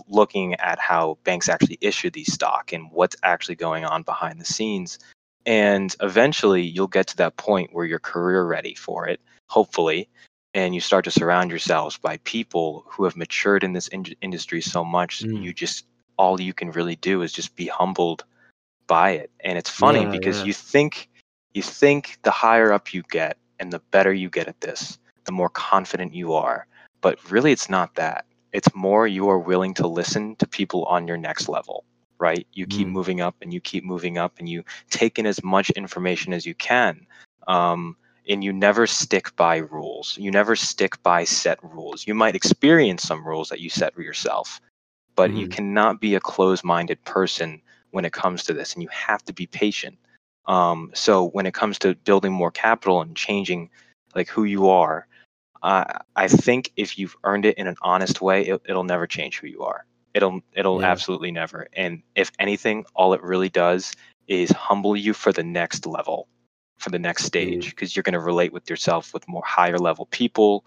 looking 0.09 0.55
at 0.55 0.81
how 0.81 1.17
banks 1.23 1.49
actually 1.49 1.79
issue 1.81 2.11
these 2.11 2.33
stock 2.33 2.73
and 2.73 2.91
what's 2.91 3.15
actually 3.23 3.55
going 3.55 3.85
on 3.85 4.03
behind 4.03 4.41
the 4.41 4.45
scenes 4.45 4.99
and 5.47 5.95
eventually 6.01 6.63
you'll 6.63 6.87
get 6.87 7.09
to 7.09 7.17
that 7.17 7.37
point 7.37 7.71
where 7.73 7.87
you're 7.87 7.99
career 7.99 8.45
ready 8.45 8.75
for 8.75 9.09
it 9.09 9.21
hopefully 9.49 10.09
and 10.55 10.75
you 10.75 10.81
start 10.81 11.05
to 11.05 11.11
surround 11.11 11.51
yourselves 11.51 11.97
by 11.99 12.17
people 12.19 12.85
who 12.89 13.05
have 13.05 13.17
matured 13.17 13.65
in 13.65 13.73
this 13.73 13.89
in- 13.89 14.17
industry 14.21 14.61
so 14.61 14.85
much 14.85 15.23
Mm. 15.23 15.43
you 15.43 15.53
just 15.53 15.87
all 16.17 16.41
you 16.41 16.53
can 16.53 16.71
really 16.73 16.97
do 16.97 17.23
is 17.23 17.33
just 17.33 17.57
be 17.57 17.67
humbled 17.67 18.25
by 18.87 19.13
it 19.13 19.31
and 19.41 19.57
it's 19.57 19.71
funny 19.71 20.03
Yeah, 20.03 20.11
because 20.11 20.41
yeah. 20.41 20.45
you 20.47 20.53
think 20.53 21.09
you 21.55 21.63
think 21.63 22.19
the 22.23 22.31
higher 22.31 22.73
up 22.73 22.93
you 22.93 23.03
get 23.11 23.37
and 23.59 23.73
the 23.73 23.81
better 23.91 24.13
you 24.13 24.31
get 24.31 24.49
at 24.49 24.61
this, 24.61 24.99
the 25.25 25.33
more 25.33 25.49
confident 25.49 26.15
you 26.15 26.35
are. 26.35 26.67
But 27.01 27.31
really, 27.31 27.53
it's 27.53 27.69
not 27.69 27.95
that. 27.97 28.25
It's 28.53 28.75
more 28.75 29.07
you 29.07 29.29
are 29.29 29.39
willing 29.39 29.75
to 29.75 29.87
listen 29.87 30.37
to 30.37 30.47
people 30.47 30.85
on 30.85 31.07
your 31.07 31.17
next 31.17 31.49
level, 31.49 31.85
right? 32.21 32.47
You 32.53 32.67
keep 32.67 32.89
Mm. 32.89 32.93
moving 32.93 33.21
up 33.21 33.37
and 33.43 33.53
you 33.53 33.61
keep 33.61 33.85
moving 33.85 34.19
up 34.19 34.35
and 34.39 34.49
you 34.49 34.65
take 34.91 35.19
in 35.19 35.27
as 35.27 35.43
much 35.43 35.71
information 35.71 36.33
as 36.33 36.47
you 36.47 36.55
can. 36.55 37.07
Um, 37.49 37.97
and 38.29 38.45
you 38.45 38.53
never 38.53 38.87
stick 38.87 39.35
by 39.37 39.57
rules. 39.59 40.17
You 40.19 40.31
never 40.31 40.55
stick 40.55 41.03
by 41.03 41.25
set 41.25 41.59
rules. 41.65 42.07
You 42.07 42.15
might 42.15 42.37
experience 42.37 43.03
some 43.03 43.27
rules 43.27 43.49
that 43.49 43.61
you 43.61 43.71
set 43.71 43.95
for 43.95 44.03
yourself, 44.03 44.61
but 45.17 45.35
you 45.35 45.47
Mhm. 45.47 45.51
cannot 45.51 46.01
be 46.01 46.15
a 46.15 46.21
closed 46.21 46.65
minded 46.65 47.03
person 47.05 47.61
when 47.91 48.05
it 48.05 48.13
comes 48.13 48.45
to 48.45 48.53
this. 48.53 48.75
And 48.75 48.83
you 48.83 48.89
have 48.91 49.25
to 49.25 49.33
be 49.33 49.47
patient. 49.47 49.99
Um, 50.47 50.91
so 50.95 51.29
when 51.31 51.47
it 51.47 51.55
comes 51.55 51.79
to 51.81 51.95
building 51.95 52.33
more 52.33 52.51
capital 52.51 53.01
and 53.03 53.17
changing 53.17 53.71
like 54.15 54.29
who 54.29 54.45
you 54.45 54.69
are, 54.69 55.07
uh, 55.63 55.85
I 56.17 56.29
think 56.29 56.73
if 56.77 56.99
you've 56.99 57.17
earned 57.25 57.47
it 57.47 57.59
in 57.59 57.67
an 57.67 57.77
honest 57.83 58.21
way, 58.21 58.47
it, 58.47 58.61
it'll 58.69 58.85
never 58.85 59.07
change 59.07 59.39
who 59.41 59.47
you 59.47 59.63
are. 59.63 59.85
It'll 60.15 60.41
it'll 60.53 60.81
Yeah. 60.81 60.91
absolutely 60.91 61.31
never. 61.31 61.69
And 61.73 62.03
if 62.15 62.31
anything, 62.39 62.85
all 62.95 63.13
it 63.13 63.23
really 63.23 63.49
does 63.49 63.93
is 64.29 64.51
humble 64.51 64.97
you 64.97 65.13
for 65.13 65.33
the 65.33 65.43
next 65.43 65.87
level, 65.87 66.29
for 66.79 66.91
the 66.91 66.99
next 66.99 67.25
stage, 67.25 67.71
because 67.71 67.95
you're 67.95 68.03
going 68.03 68.13
to 68.15 68.21
relate 68.21 68.53
with 68.53 68.69
yourself 68.71 69.13
with 69.13 69.27
more 69.29 69.43
higher 69.45 69.79
level 69.79 70.07
people. 70.07 70.65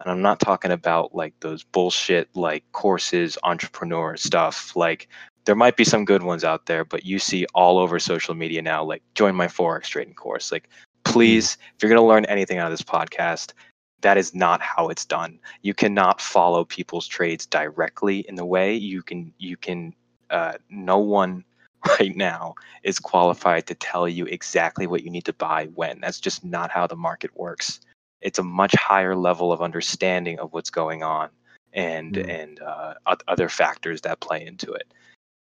And 0.00 0.10
I'm 0.10 0.22
not 0.22 0.40
talking 0.40 0.70
about 0.70 1.14
like 1.14 1.34
those 1.40 1.62
bullshit 1.62 2.28
like 2.34 2.64
courses, 2.72 3.36
entrepreneur 3.42 4.16
stuff. 4.16 4.74
Like 4.74 5.08
there 5.44 5.54
might 5.54 5.76
be 5.76 5.84
some 5.84 6.04
good 6.04 6.22
ones 6.22 6.44
out 6.44 6.66
there, 6.66 6.84
but 6.84 7.04
you 7.04 7.18
see 7.18 7.46
all 7.54 7.78
over 7.78 7.98
social 7.98 8.34
media 8.34 8.62
now, 8.62 8.84
like 8.84 9.02
join 9.14 9.34
my 9.34 9.46
Forex 9.46 9.84
trading 9.84 10.14
course. 10.14 10.52
Like, 10.52 10.68
please, 11.04 11.58
if 11.74 11.82
you're 11.82 11.90
going 11.90 12.00
to 12.00 12.06
learn 12.06 12.24
anything 12.26 12.58
out 12.58 12.70
of 12.70 12.78
this 12.78 12.86
podcast, 12.86 13.52
that 14.02 14.18
is 14.18 14.34
not 14.34 14.60
how 14.62 14.88
it's 14.88 15.04
done. 15.04 15.38
You 15.62 15.74
cannot 15.74 16.20
follow 16.20 16.64
people's 16.64 17.06
trades 17.06 17.46
directly 17.46 18.20
in 18.20 18.34
the 18.34 18.46
way 18.46 18.74
you 18.74 19.02
can, 19.02 19.32
you 19.38 19.56
can, 19.56 19.94
uh, 20.30 20.54
no 20.68 20.98
one 20.98 21.44
right 22.00 22.14
now 22.16 22.54
is 22.82 22.98
qualified 22.98 23.66
to 23.66 23.74
tell 23.74 24.08
you 24.08 24.26
exactly 24.26 24.86
what 24.86 25.02
you 25.02 25.10
need 25.10 25.24
to 25.24 25.32
buy 25.32 25.66
when. 25.74 26.00
That's 26.00 26.20
just 26.20 26.44
not 26.44 26.70
how 26.70 26.86
the 26.86 26.96
market 26.96 27.30
works. 27.36 27.80
It's 28.20 28.38
a 28.38 28.42
much 28.44 28.74
higher 28.74 29.16
level 29.16 29.52
of 29.52 29.62
understanding 29.62 30.38
of 30.38 30.52
what's 30.52 30.70
going 30.70 31.02
on 31.02 31.30
and 31.72 32.14
Mm. 32.14 32.28
and 32.28 32.60
uh, 32.60 32.94
other 33.28 33.48
factors 33.48 34.00
that 34.02 34.20
play 34.20 34.44
into 34.44 34.72
it. 34.72 34.92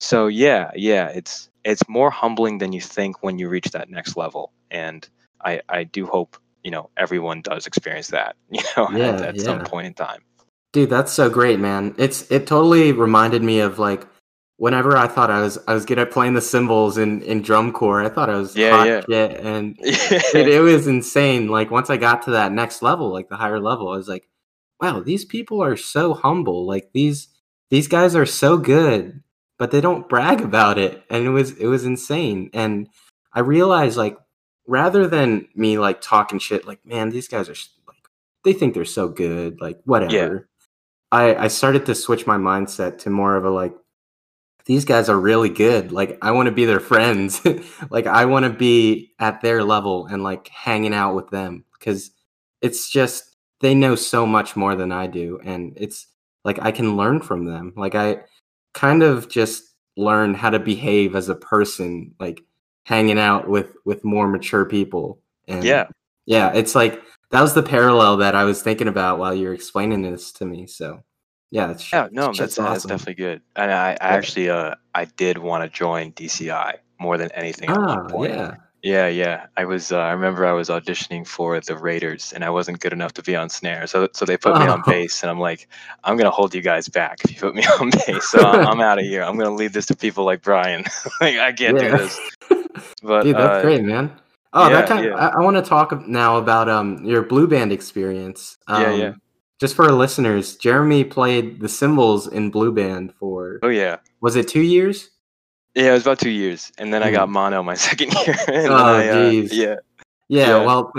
So 0.00 0.28
yeah, 0.28 0.70
yeah, 0.76 1.08
it's 1.08 1.50
it's 1.64 1.88
more 1.88 2.10
humbling 2.10 2.58
than 2.58 2.72
you 2.72 2.80
think 2.80 3.22
when 3.22 3.38
you 3.38 3.48
reach 3.48 3.70
that 3.72 3.90
next 3.90 4.16
level, 4.16 4.52
and 4.70 5.08
I 5.44 5.62
I 5.68 5.84
do 5.84 6.06
hope 6.06 6.36
you 6.64 6.70
know 6.70 6.90
everyone 6.96 7.42
does 7.42 7.66
experience 7.66 8.08
that 8.08 8.36
you 8.50 8.62
know 8.76 8.88
Yeah, 8.88 9.02
at, 9.02 9.20
at 9.22 9.40
some 9.40 9.62
point 9.62 9.86
in 9.88 9.94
time. 9.94 10.22
Dude, 10.72 10.90
that's 10.90 11.12
so 11.12 11.30
great, 11.30 11.60
man. 11.60 11.94
It's 11.98 12.30
it 12.30 12.46
totally 12.46 12.92
reminded 12.92 13.42
me 13.42 13.60
of 13.60 13.78
like 13.80 14.06
whenever 14.58 14.96
I 14.96 15.08
thought 15.08 15.30
I 15.30 15.42
was 15.42 15.58
I 15.68 15.74
was 15.74 15.86
good 15.86 15.98
at 15.98 16.12
playing 16.12 16.34
the 16.34 16.42
cymbals 16.42 16.98
in 16.98 17.22
in 17.22 17.42
drum 17.42 17.72
corps. 17.72 18.02
I 18.04 18.10
thought 18.10 18.30
I 18.30 18.36
was 18.36 18.56
Yeah, 18.56 18.70
hot 18.70 18.86
yeah. 18.86 19.02
shit, 19.08 19.40
and 19.40 19.76
dude, 20.32 20.48
it 20.48 20.62
was 20.62 20.86
insane. 20.86 21.48
Like 21.48 21.70
once 21.72 21.90
I 21.90 21.98
got 21.98 22.22
to 22.24 22.32
that 22.32 22.52
next 22.52 22.82
level, 22.82 23.10
like 23.12 23.30
the 23.30 23.36
higher 23.36 23.60
level, 23.60 23.88
I 23.90 23.96
was 23.98 24.08
like, 24.08 24.28
wow, 24.80 25.00
these 25.00 25.24
people 25.24 25.62
are 25.62 25.76
so 25.76 26.14
humble. 26.14 26.66
Like 26.66 26.90
these 26.94 27.28
these 27.70 27.88
guys 27.88 28.16
are 28.16 28.26
so 28.26 28.58
good, 28.58 29.22
but 29.58 29.72
they 29.72 29.80
don't 29.80 30.08
brag 30.08 30.42
about 30.42 30.78
it. 30.78 31.02
And 31.10 31.26
it 31.26 31.30
was 31.30 31.52
it 31.58 31.66
was 31.66 31.84
insane. 31.86 32.50
And 32.54 32.88
I 33.34 33.40
realized 33.40 33.96
like 33.98 34.18
rather 34.68 35.08
than 35.08 35.48
me 35.56 35.78
like 35.78 36.00
talking 36.00 36.38
shit, 36.38 36.66
like 36.66 36.84
man, 36.86 37.10
these 37.10 37.26
guys 37.26 37.48
are 37.48 37.56
like 37.88 38.08
they 38.44 38.52
think 38.52 38.74
they're 38.74 38.84
so 38.84 39.08
good, 39.08 39.60
like 39.60 39.80
whatever. 39.84 40.12
I 41.10 41.34
I 41.34 41.48
started 41.48 41.86
to 41.86 41.94
switch 41.94 42.26
my 42.26 42.36
mindset 42.36 42.98
to 42.98 43.10
more 43.10 43.34
of 43.34 43.44
a 43.44 43.50
like 43.50 43.74
these 44.66 44.84
guys 44.84 45.08
are 45.08 45.18
really 45.18 45.48
good. 45.48 45.90
Like 45.90 46.18
I 46.22 46.30
want 46.30 46.46
to 46.46 46.52
be 46.52 46.66
their 46.66 46.80
friends. 46.80 47.40
like 47.90 48.06
I 48.06 48.26
want 48.26 48.44
to 48.44 48.50
be 48.50 49.12
at 49.18 49.40
their 49.40 49.64
level 49.64 50.06
and 50.06 50.22
like 50.22 50.46
hanging 50.48 50.94
out 50.94 51.14
with 51.14 51.30
them 51.30 51.64
because 51.72 52.10
it's 52.60 52.90
just 52.90 53.36
they 53.60 53.74
know 53.74 53.96
so 53.96 54.26
much 54.26 54.54
more 54.54 54.76
than 54.76 54.92
I 54.92 55.06
do 55.06 55.40
and 55.42 55.72
it's 55.76 56.06
like 56.44 56.60
I 56.60 56.70
can 56.70 56.96
learn 56.96 57.20
from 57.20 57.46
them. 57.46 57.72
Like 57.76 57.94
I 57.94 58.18
kind 58.74 59.02
of 59.02 59.28
just 59.28 59.64
learn 59.96 60.34
how 60.34 60.50
to 60.50 60.60
behave 60.60 61.16
as 61.16 61.28
a 61.28 61.34
person 61.34 62.14
like 62.20 62.42
hanging 62.88 63.18
out 63.18 63.46
with 63.48 63.74
with 63.84 64.02
more 64.02 64.26
mature 64.26 64.64
people 64.64 65.20
and 65.46 65.62
Yeah. 65.62 65.86
yeah, 66.24 66.52
it's 66.54 66.74
like 66.74 67.02
that 67.30 67.42
was 67.42 67.52
the 67.52 67.62
parallel 67.62 68.16
that 68.18 68.34
I 68.34 68.44
was 68.44 68.62
thinking 68.62 68.88
about 68.88 69.18
while 69.18 69.34
you 69.34 69.48
were 69.48 69.52
explaining 69.54 70.00
this 70.00 70.32
to 70.32 70.46
me. 70.46 70.66
So 70.66 71.02
yeah, 71.50 71.70
it's, 71.72 71.92
Yeah, 71.92 72.08
no, 72.12 72.30
it's 72.30 72.38
that's, 72.38 72.54
just 72.56 72.56
that's 72.56 72.84
definitely 72.84 73.14
good. 73.22 73.42
And 73.56 73.70
I, 73.70 73.90
I 74.00 74.08
actually 74.16 74.48
uh 74.48 74.74
I 74.94 75.04
did 75.04 75.36
want 75.36 75.64
to 75.64 75.68
join 75.78 76.12
DCI 76.12 76.76
more 76.98 77.18
than 77.18 77.30
anything 77.32 77.68
Ah, 77.70 78.06
yeah. 78.24 78.54
Yeah, 78.82 79.08
yeah. 79.08 79.46
I 79.56 79.64
was. 79.64 79.90
Uh, 79.90 79.98
I 79.98 80.12
remember 80.12 80.46
I 80.46 80.52
was 80.52 80.68
auditioning 80.68 81.26
for 81.26 81.58
the 81.60 81.76
Raiders, 81.76 82.32
and 82.32 82.44
I 82.44 82.50
wasn't 82.50 82.78
good 82.78 82.92
enough 82.92 83.12
to 83.14 83.22
be 83.22 83.34
on 83.34 83.48
snare. 83.48 83.88
So, 83.88 84.08
so 84.14 84.24
they 84.24 84.36
put 84.36 84.56
me 84.56 84.66
on 84.68 84.80
Oh. 84.86 84.90
bass, 84.90 85.22
and 85.22 85.30
I'm 85.30 85.40
like, 85.40 85.66
I'm 86.04 86.16
gonna 86.16 86.30
hold 86.30 86.54
you 86.54 86.62
guys 86.62 86.88
back 86.88 87.18
if 87.24 87.32
you 87.32 87.40
put 87.40 87.56
me 87.56 87.64
on 87.80 87.90
bass. 87.90 88.28
So 88.30 88.38
I'm, 88.46 88.64
I'm 88.68 88.80
out 88.80 89.00
of 89.00 89.04
here. 89.04 89.24
I'm 89.24 89.36
gonna 89.36 89.54
leave 89.54 89.72
this 89.72 89.86
to 89.86 89.96
people 89.96 90.24
like 90.24 90.42
Brian. 90.42 90.84
like 91.20 91.38
I 91.38 91.52
can't 91.52 91.76
Yeah. 91.76 91.90
do 91.90 91.96
this. 91.98 92.20
But 93.02 93.22
Dude, 93.24 93.36
that's 93.36 93.58
uh, 93.58 93.62
great, 93.62 93.82
man. 93.84 94.12
Oh, 94.52 94.70
that 94.70 94.80
yeah, 94.80 94.86
kind 94.86 95.04
yeah. 95.04 95.14
I, 95.14 95.26
I 95.28 95.40
want 95.40 95.56
to 95.56 95.62
talk 95.62 96.06
now 96.08 96.36
about 96.38 96.68
um 96.68 97.04
your 97.04 97.22
blue 97.22 97.46
band 97.46 97.72
experience. 97.72 98.56
Um, 98.66 98.82
Yeah, 98.82 98.92
yeah. 98.94 99.12
Just 99.60 99.74
for 99.74 99.84
our 99.86 99.92
listeners, 99.92 100.56
Jeremy 100.56 101.02
played 101.04 101.60
the 101.60 101.68
cymbals 101.68 102.28
in 102.28 102.50
blue 102.50 102.72
band 102.72 103.12
for 103.18 103.58
Oh 103.62 103.68
yeah, 103.68 103.96
was 104.20 104.36
it 104.36 104.48
two 104.48 104.62
years? 104.62 105.10
yeah. 105.74 105.90
It 105.90 105.92
was 105.92 106.02
about 106.02 106.18
two 106.20 106.30
years, 106.30 106.72
and 106.78 106.92
then 106.94 107.02
I 107.02 107.10
got 107.10 107.28
Mhm. 107.28 107.32
mono 107.32 107.62
my 107.62 107.74
second 107.88 108.12
year. 108.26 108.36
Oh, 108.48 108.74
uh, 108.74 109.02
jeez. 109.02 109.48
yeah, 109.52 109.76
Yeah, 110.28 110.48
Yeah. 110.58 110.64
well, 110.64 110.92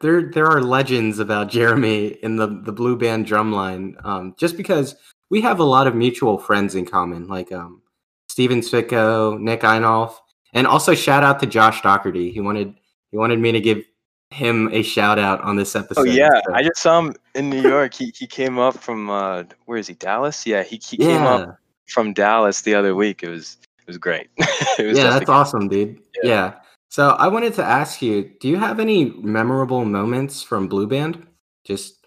there 0.00 0.30
there 0.30 0.46
are 0.46 0.62
legends 0.62 1.18
about 1.18 1.50
Jeremy 1.50 2.16
in 2.22 2.36
the 2.36 2.46
the 2.64 2.72
blue 2.72 2.96
band 2.96 3.26
drumline. 3.26 3.94
Um, 4.04 4.34
just 4.38 4.56
because 4.56 4.94
we 5.30 5.40
have 5.42 5.58
a 5.60 5.64
lot 5.64 5.86
of 5.86 5.94
mutual 5.94 6.38
friends 6.38 6.74
in 6.74 6.84
common, 6.86 7.26
like 7.28 7.50
um, 7.52 7.82
Steven 8.28 8.60
Sicko, 8.60 9.38
Nick 9.40 9.62
Einolf, 9.62 10.14
and 10.54 10.66
also 10.66 10.94
shout 10.94 11.22
out 11.22 11.40
to 11.40 11.46
Josh 11.46 11.82
Doherty. 11.82 12.30
He 12.32 12.40
wanted 12.40 12.74
he 13.10 13.16
wanted 13.18 13.38
me 13.38 13.52
to 13.52 13.60
give 13.60 13.84
him 14.30 14.68
a 14.72 14.82
shout 14.82 15.18
out 15.18 15.40
on 15.42 15.56
this 15.56 15.76
episode. 15.76 16.00
Oh 16.00 16.04
yeah, 16.04 16.30
so- 16.46 16.54
I 16.54 16.62
just 16.62 16.78
saw 16.78 17.00
him 17.00 17.14
in 17.34 17.50
New 17.50 17.60
York. 17.60 17.94
He 17.94 18.12
he 18.16 18.26
came 18.26 18.58
up 18.58 18.76
from 18.78 19.10
uh, 19.10 19.44
where 19.66 19.78
is 19.78 19.86
he? 19.88 19.94
Dallas? 19.94 20.46
Yeah, 20.46 20.62
he 20.62 20.76
he 20.76 20.96
came 20.96 21.22
up 21.22 21.58
from 21.86 22.12
Dallas 22.12 22.62
the 22.62 22.74
other 22.74 22.94
week. 22.94 23.22
It 23.22 23.28
was 23.28 23.58
it 23.80 23.86
was 23.86 23.98
great. 23.98 24.28
it 24.38 24.86
was 24.86 24.98
yeah, 24.98 25.10
that's 25.10 25.28
awesome, 25.28 25.68
dude. 25.68 26.00
Yeah. 26.22 26.30
Yeah. 26.30 26.54
So 26.88 27.10
I 27.10 27.26
wanted 27.26 27.54
to 27.54 27.64
ask 27.64 28.00
you, 28.00 28.30
do 28.40 28.48
you 28.48 28.56
have 28.56 28.78
any 28.78 29.06
memorable 29.20 29.84
moments 29.84 30.42
from 30.44 30.68
Blue 30.68 30.86
Band? 30.86 31.26
Just, 31.64 32.06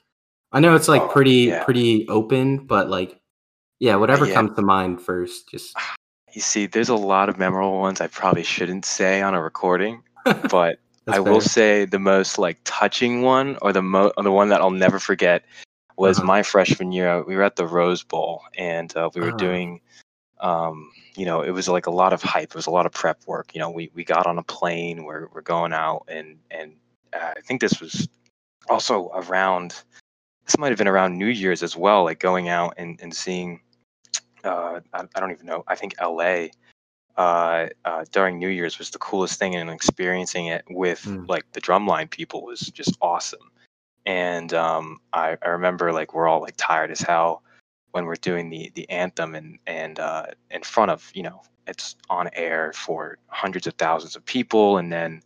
I 0.53 0.61
know 0.61 0.75
it's 0.75 0.87
like 0.87 1.01
Oh, 1.01 1.07
pretty 1.09 1.51
yeah. 1.51 1.63
pretty 1.65 2.07
open, 2.07 2.65
but 2.65 2.89
like, 2.89 3.19
yeah, 3.79 3.97
whatever 3.97 4.25
yeah. 4.25 4.33
comes 4.33 4.55
to 4.55 4.61
mind 4.61 5.01
first. 5.01 5.49
Just 5.49 5.75
You 6.33 6.41
see, 6.41 6.65
there's 6.65 6.89
a 6.89 6.95
lot 6.95 7.29
of 7.29 7.37
memorable 7.37 7.79
ones 7.79 8.01
I 8.01 8.07
probably 8.07 8.43
shouldn't 8.43 8.85
say 8.85 9.21
on 9.21 9.33
a 9.33 9.41
recording, 9.41 10.03
but 10.51 10.79
I 11.07 11.19
will 11.19 11.39
fair. 11.39 11.49
say 11.49 11.85
the 11.85 11.99
most 11.99 12.37
like 12.37 12.57
touching 12.65 13.21
one, 13.21 13.57
or 13.61 13.71
the 13.71 13.81
mo, 13.81 14.11
or 14.17 14.23
the 14.23 14.31
one 14.31 14.49
that 14.49 14.61
I'll 14.61 14.69
never 14.71 14.99
forget, 14.99 15.45
was 15.95 16.17
Uh-huh. 16.17 16.27
my 16.27 16.43
freshman 16.43 16.91
year. 16.91 17.23
We 17.23 17.35
were 17.35 17.43
at 17.43 17.55
the 17.55 17.65
Rose 17.65 18.03
Bowl, 18.03 18.41
and 18.57 18.95
uh, 18.95 19.09
we 19.15 19.21
were 19.21 19.31
Ah. 19.31 19.37
doing, 19.37 19.81
um, 20.41 20.91
you 21.15 21.25
know, 21.25 21.41
it 21.41 21.51
was 21.51 21.67
like 21.69 21.87
a 21.87 21.91
lot 21.91 22.11
of 22.13 22.21
hype. 22.21 22.49
It 22.49 22.55
was 22.55 22.67
a 22.67 22.71
lot 22.71 22.85
of 22.85 22.91
prep 22.91 23.25
work. 23.25 23.55
You 23.55 23.59
know, 23.61 23.69
we 23.69 23.89
we 23.95 24.03
got 24.03 24.27
on 24.27 24.37
a 24.37 24.43
plane. 24.43 25.05
We're 25.05 25.27
we're 25.33 25.41
going 25.41 25.71
out, 25.73 26.03
and 26.09 26.37
and 26.51 26.73
uh, 27.13 27.33
I 27.37 27.41
think 27.41 27.61
this 27.61 27.79
was 27.79 28.07
also 28.69 29.09
around. 29.15 29.81
This 30.45 30.57
might 30.57 30.69
have 30.69 30.77
been 30.77 30.87
around 30.87 31.17
New 31.17 31.27
Year's 31.27 31.63
as 31.63 31.75
well, 31.75 32.03
like 32.03 32.19
going 32.19 32.49
out 32.49 32.73
and 32.77 32.99
and 33.01 33.15
seeing. 33.15 33.61
Uh, 34.43 34.79
I, 34.93 35.03
I 35.15 35.19
don't 35.19 35.31
even 35.31 35.45
know. 35.45 35.63
I 35.67 35.75
think 35.75 35.95
L.A 35.99 36.51
uh, 37.17 37.67
uh, 37.83 38.05
during 38.11 38.37
New 38.37 38.47
Year's 38.49 38.77
was 38.77 38.91
the 38.91 38.99
coolest 38.99 39.39
thing, 39.39 39.55
and 39.55 39.69
experiencing 39.69 40.47
it 40.47 40.63
with 40.69 41.03
Mm. 41.03 41.27
like 41.27 41.51
the 41.51 41.61
drumline 41.61 42.09
people 42.09 42.43
was 42.43 42.59
just 42.59 42.95
awesome. 43.01 43.51
And 44.05 44.53
um, 44.53 45.01
I, 45.13 45.37
I 45.43 45.49
remember 45.49 45.91
like 45.91 46.13
we're 46.13 46.27
all 46.27 46.41
like 46.41 46.53
tired 46.57 46.91
as 46.91 47.01
hell 47.01 47.43
when 47.91 48.05
we're 48.05 48.15
doing 48.15 48.49
the 48.49 48.71
the 48.75 48.89
anthem 48.89 49.35
and 49.35 49.57
and 49.67 49.99
uh, 49.99 50.27
in 50.51 50.61
front 50.61 50.91
of 50.91 51.11
you 51.13 51.23
know 51.23 51.41
it's 51.67 51.95
on 52.09 52.29
air 52.33 52.71
for 52.73 53.17
hundreds 53.27 53.67
of 53.67 53.73
thousands 53.73 54.15
of 54.15 54.23
people, 54.25 54.77
and 54.77 54.91
then 54.93 55.21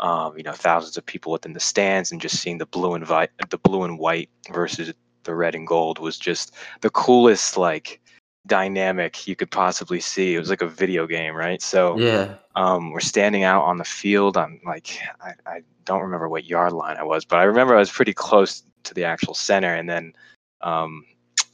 um, 0.00 0.36
you 0.36 0.42
know 0.42 0.52
thousands 0.52 0.96
of 0.96 1.06
people 1.06 1.32
within 1.32 1.52
the 1.52 1.60
stands, 1.60 2.10
and 2.10 2.20
just 2.20 2.40
seeing 2.40 2.58
the 2.58 2.66
blue 2.66 2.94
and 2.94 3.06
vi- 3.06 3.28
the 3.50 3.58
blue 3.58 3.84
and 3.84 3.98
white 3.98 4.28
versus 4.52 4.92
the 5.22 5.34
red 5.34 5.54
and 5.54 5.66
gold 5.66 5.98
was 5.98 6.18
just 6.18 6.54
the 6.80 6.90
coolest 6.90 7.56
like 7.56 8.00
dynamic 8.46 9.26
you 9.26 9.36
could 9.36 9.50
possibly 9.50 10.00
see. 10.00 10.34
It 10.34 10.38
was 10.38 10.50
like 10.50 10.62
a 10.62 10.68
video 10.68 11.06
game, 11.06 11.34
right? 11.34 11.60
So 11.60 11.98
yeah, 11.98 12.34
um, 12.54 12.90
we're 12.92 13.00
standing 13.00 13.44
out 13.44 13.64
on 13.64 13.78
the 13.78 13.84
field. 13.84 14.36
I'm 14.36 14.60
like, 14.64 14.98
I, 15.20 15.32
I 15.46 15.60
don't 15.84 16.02
remember 16.02 16.28
what 16.28 16.44
yard 16.44 16.72
line 16.72 16.96
I 16.96 17.02
was, 17.02 17.24
but 17.24 17.38
I 17.38 17.44
remember 17.44 17.76
I 17.76 17.80
was 17.80 17.90
pretty 17.90 18.12
close 18.12 18.62
to 18.84 18.94
the 18.94 19.04
actual 19.04 19.34
center. 19.34 19.74
And 19.74 19.88
then, 19.88 20.12
um, 20.60 21.04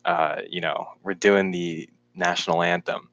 uh, 0.04 0.42
you 0.48 0.60
know, 0.60 0.88
we're 1.02 1.14
doing 1.14 1.50
the 1.50 1.88
national 2.14 2.62
anthem, 2.62 3.08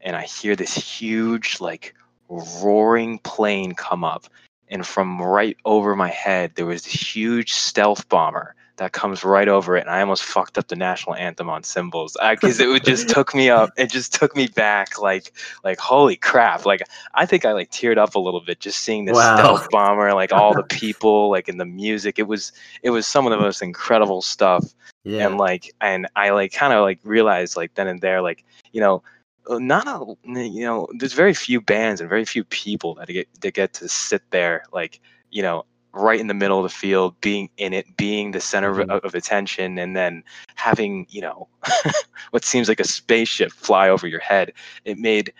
and 0.00 0.16
I 0.16 0.22
hear 0.22 0.56
this 0.56 0.74
huge, 0.74 1.60
like, 1.60 1.94
roaring 2.28 3.18
plane 3.20 3.74
come 3.74 4.04
up. 4.04 4.26
And 4.68 4.86
from 4.86 5.20
right 5.20 5.56
over 5.64 5.94
my 5.94 6.08
head, 6.08 6.52
there 6.54 6.66
was 6.66 6.82
this 6.82 7.14
huge 7.14 7.52
stealth 7.52 8.08
bomber 8.08 8.54
that 8.76 8.92
comes 8.92 9.24
right 9.24 9.48
over 9.48 9.76
it, 9.76 9.82
and 9.82 9.90
I 9.90 10.00
almost 10.00 10.22
fucked 10.22 10.58
up 10.58 10.68
the 10.68 10.76
national 10.76 11.14
anthem 11.16 11.50
on 11.50 11.62
cymbals 11.62 12.16
because 12.30 12.60
it 12.60 12.68
would 12.68 12.84
just 12.84 13.08
took 13.08 13.34
me 13.34 13.50
up. 13.50 13.70
It 13.76 13.90
just 13.90 14.14
took 14.14 14.34
me 14.34 14.48
back, 14.48 15.00
like, 15.00 15.32
like 15.64 15.78
holy 15.78 16.16
crap! 16.16 16.64
Like 16.64 16.82
I 17.14 17.26
think 17.26 17.44
I 17.44 17.52
like 17.52 17.70
teared 17.70 17.98
up 17.98 18.14
a 18.14 18.18
little 18.18 18.40
bit 18.40 18.60
just 18.60 18.80
seeing 18.80 19.04
this 19.04 19.16
Wow. 19.16 19.36
stealth 19.36 19.68
bomber, 19.70 20.14
like 20.14 20.32
all 20.32 20.54
the 20.54 20.62
people, 20.70 21.30
like 21.30 21.48
in 21.48 21.58
the 21.58 21.66
music. 21.66 22.18
It 22.18 22.28
was 22.28 22.52
it 22.82 22.90
was 22.90 23.06
some 23.06 23.26
of 23.26 23.30
the 23.30 23.38
most 23.38 23.62
incredible 23.62 24.22
stuff 24.22 24.74
yeah, 25.04 25.26
and 25.26 25.38
like 25.38 25.72
and 25.80 26.06
i 26.16 26.30
like 26.30 26.52
kind 26.52 26.72
of 26.72 26.82
like 26.82 26.98
realized 27.02 27.56
like 27.56 27.74
then 27.74 27.88
and 27.88 28.00
there 28.00 28.22
like 28.22 28.44
you 28.72 28.80
know 28.80 29.02
uh, 29.50 29.58
not 29.58 29.86
a 29.86 30.04
you 30.40 30.64
know 30.64 30.86
there's 30.98 31.12
very 31.12 31.34
few 31.34 31.60
bands 31.60 32.00
and 32.00 32.08
very 32.08 32.24
few 32.24 32.44
people 32.44 32.94
that 32.94 33.08
get 33.08 33.28
that 33.40 33.54
get 33.54 33.72
to 33.72 33.88
sit 33.88 34.22
there 34.30 34.62
like 34.72 35.00
you 35.30 35.42
know 35.42 35.64
right 35.92 36.20
in 36.20 36.26
the 36.26 36.34
middle 36.34 36.58
of 36.58 36.62
the 36.62 36.68
field 36.74 37.20
being 37.20 37.50
in 37.58 37.72
it 37.72 37.96
being 37.96 38.30
the 38.30 38.40
center 38.40 38.72
Mhm. 38.72 38.90
of, 38.90 39.04
of 39.04 39.14
attention 39.14 39.78
and 39.78 39.94
then 39.96 40.22
having 40.54 41.06
you 41.10 41.20
know 41.20 41.48
what 42.30 42.44
seems 42.44 42.68
like 42.68 42.80
a 42.80 42.84
spaceship 42.84 43.52
fly 43.52 43.88
over 43.88 44.06
your 44.06 44.20
head 44.20 44.52
it 44.84 44.98
made 44.98 45.32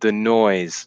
the 0.00 0.12
noise 0.12 0.86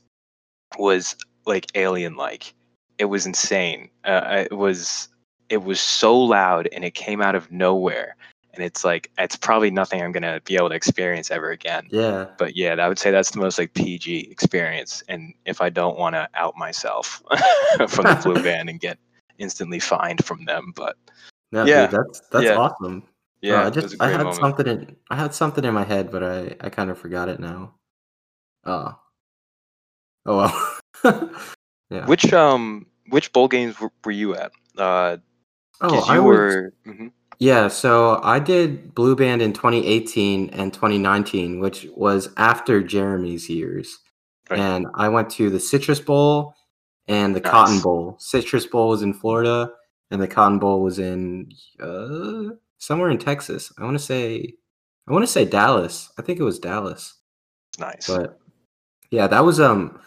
was 0.77 1.15
like 1.45 1.65
alien 1.75 2.15
like 2.15 2.53
it 2.97 3.05
was 3.05 3.25
insane 3.25 3.89
uh, 4.05 4.45
it 4.49 4.55
was 4.55 5.09
it 5.49 5.63
was 5.63 5.81
so 5.81 6.17
loud 6.17 6.69
and 6.71 6.85
it 6.85 6.93
came 6.93 7.21
out 7.21 7.35
of 7.35 7.51
nowhere 7.51 8.15
and 8.53 8.63
it's 8.63 8.83
like 8.83 9.09
it's 9.17 9.35
probably 9.35 9.71
nothing 9.71 10.01
i'm 10.01 10.11
gonna 10.11 10.39
be 10.45 10.55
able 10.55 10.69
to 10.69 10.75
experience 10.75 11.31
ever 11.31 11.49
again 11.49 11.87
yeah. 11.89 12.27
but 12.37 12.55
yeah 12.55 12.75
i 12.75 12.87
would 12.87 12.99
say 12.99 13.11
that's 13.11 13.31
the 13.31 13.39
most 13.39 13.57
like 13.57 13.73
pg 13.73 14.29
experience 14.31 15.03
and 15.09 15.33
if 15.45 15.59
i 15.59 15.69
don't 15.69 15.97
want 15.97 16.13
to 16.13 16.29
out 16.35 16.55
myself 16.55 17.21
from 17.87 18.05
the 18.05 18.19
blue 18.23 18.41
band 18.43 18.69
and 18.69 18.79
get 18.79 18.97
instantly 19.39 19.79
fined 19.79 20.23
from 20.23 20.45
them 20.45 20.71
but 20.75 20.95
No, 21.51 21.65
Yeah, 21.65 21.87
dude, 21.87 21.91
that's 21.99 22.21
that's 22.31 22.45
yeah. 22.45 22.55
awesome. 22.57 23.03
yeah 23.41 23.63
Uh, 23.63 23.67
I 23.67 23.69
just 23.71 23.95
I 23.99 24.09
had 24.09 24.19
moment. 24.19 24.35
something 24.35 24.67
in 24.67 24.95
I 25.09 25.15
had 25.15 25.33
something 25.33 25.63
in 25.65 25.73
my 25.73 25.83
head, 25.83 26.11
but 26.11 26.21
I 26.23 26.55
I 26.61 26.69
kind 26.69 26.89
of 26.91 26.97
forgot 26.99 27.29
it 27.29 27.39
now. 27.39 27.73
Uh, 28.65 28.91
oh 30.25 30.37
well. 30.37 30.53
yeah. 31.89 32.05
which 32.05 32.31
um 32.33 32.85
which 33.09 33.31
bowl 33.33 33.47
games 33.47 33.79
were, 33.79 33.91
were 34.05 34.11
you 34.11 34.35
at 34.35 34.51
uh 34.77 35.17
oh, 35.81 35.93
you 35.95 36.01
I 36.07 36.19
was, 36.19 36.25
were 36.27 36.73
mhm. 36.85 37.11
Yeah, 37.39 37.69
so 37.69 38.19
I 38.21 38.37
did 38.39 38.93
Blue 38.93 39.15
Band 39.15 39.41
in 39.41 39.53
2018 39.53 40.49
and 40.49 40.73
2019, 40.73 41.61
which 41.61 41.87
was 41.95 42.27
after 42.35 42.83
Jeremy's 42.83 43.47
years. 43.49 43.97
Right. 44.49 44.59
And 44.59 44.87
I 44.95 45.07
went 45.07 45.29
to 45.39 45.49
the 45.49 45.59
Citrus 45.59 46.01
Bowl 46.01 46.53
and 47.09 47.35
the 47.35 47.41
Cotton 47.41 47.81
Bowl. 47.81 48.15
Citrus 48.19 48.67
Bowl 48.67 48.89
was 48.89 49.01
in 49.01 49.13
Florida, 49.13 49.73
and 50.11 50.21
the 50.21 50.27
Cotton 50.27 50.59
Bowl 50.59 50.81
was 50.81 50.99
in 50.99 51.51
uh, 51.81 52.53
somewhere 52.77 53.09
in 53.09 53.17
Texas. 53.17 53.73
I 53.77 53.83
want 53.83 53.97
to 53.97 54.03
say, 54.03 54.53
I 55.07 55.11
want 55.11 55.23
to 55.23 55.31
say 55.31 55.43
Dallas. 55.43 56.11
I 56.17 56.21
think 56.21 56.39
it 56.39 56.43
was 56.43 56.59
Dallas. 56.59 57.15
nice 57.79 58.07
But 58.07 58.39
yeah, 59.11 59.27
that 59.27 59.43
was 59.43 59.59
um, 59.59 59.99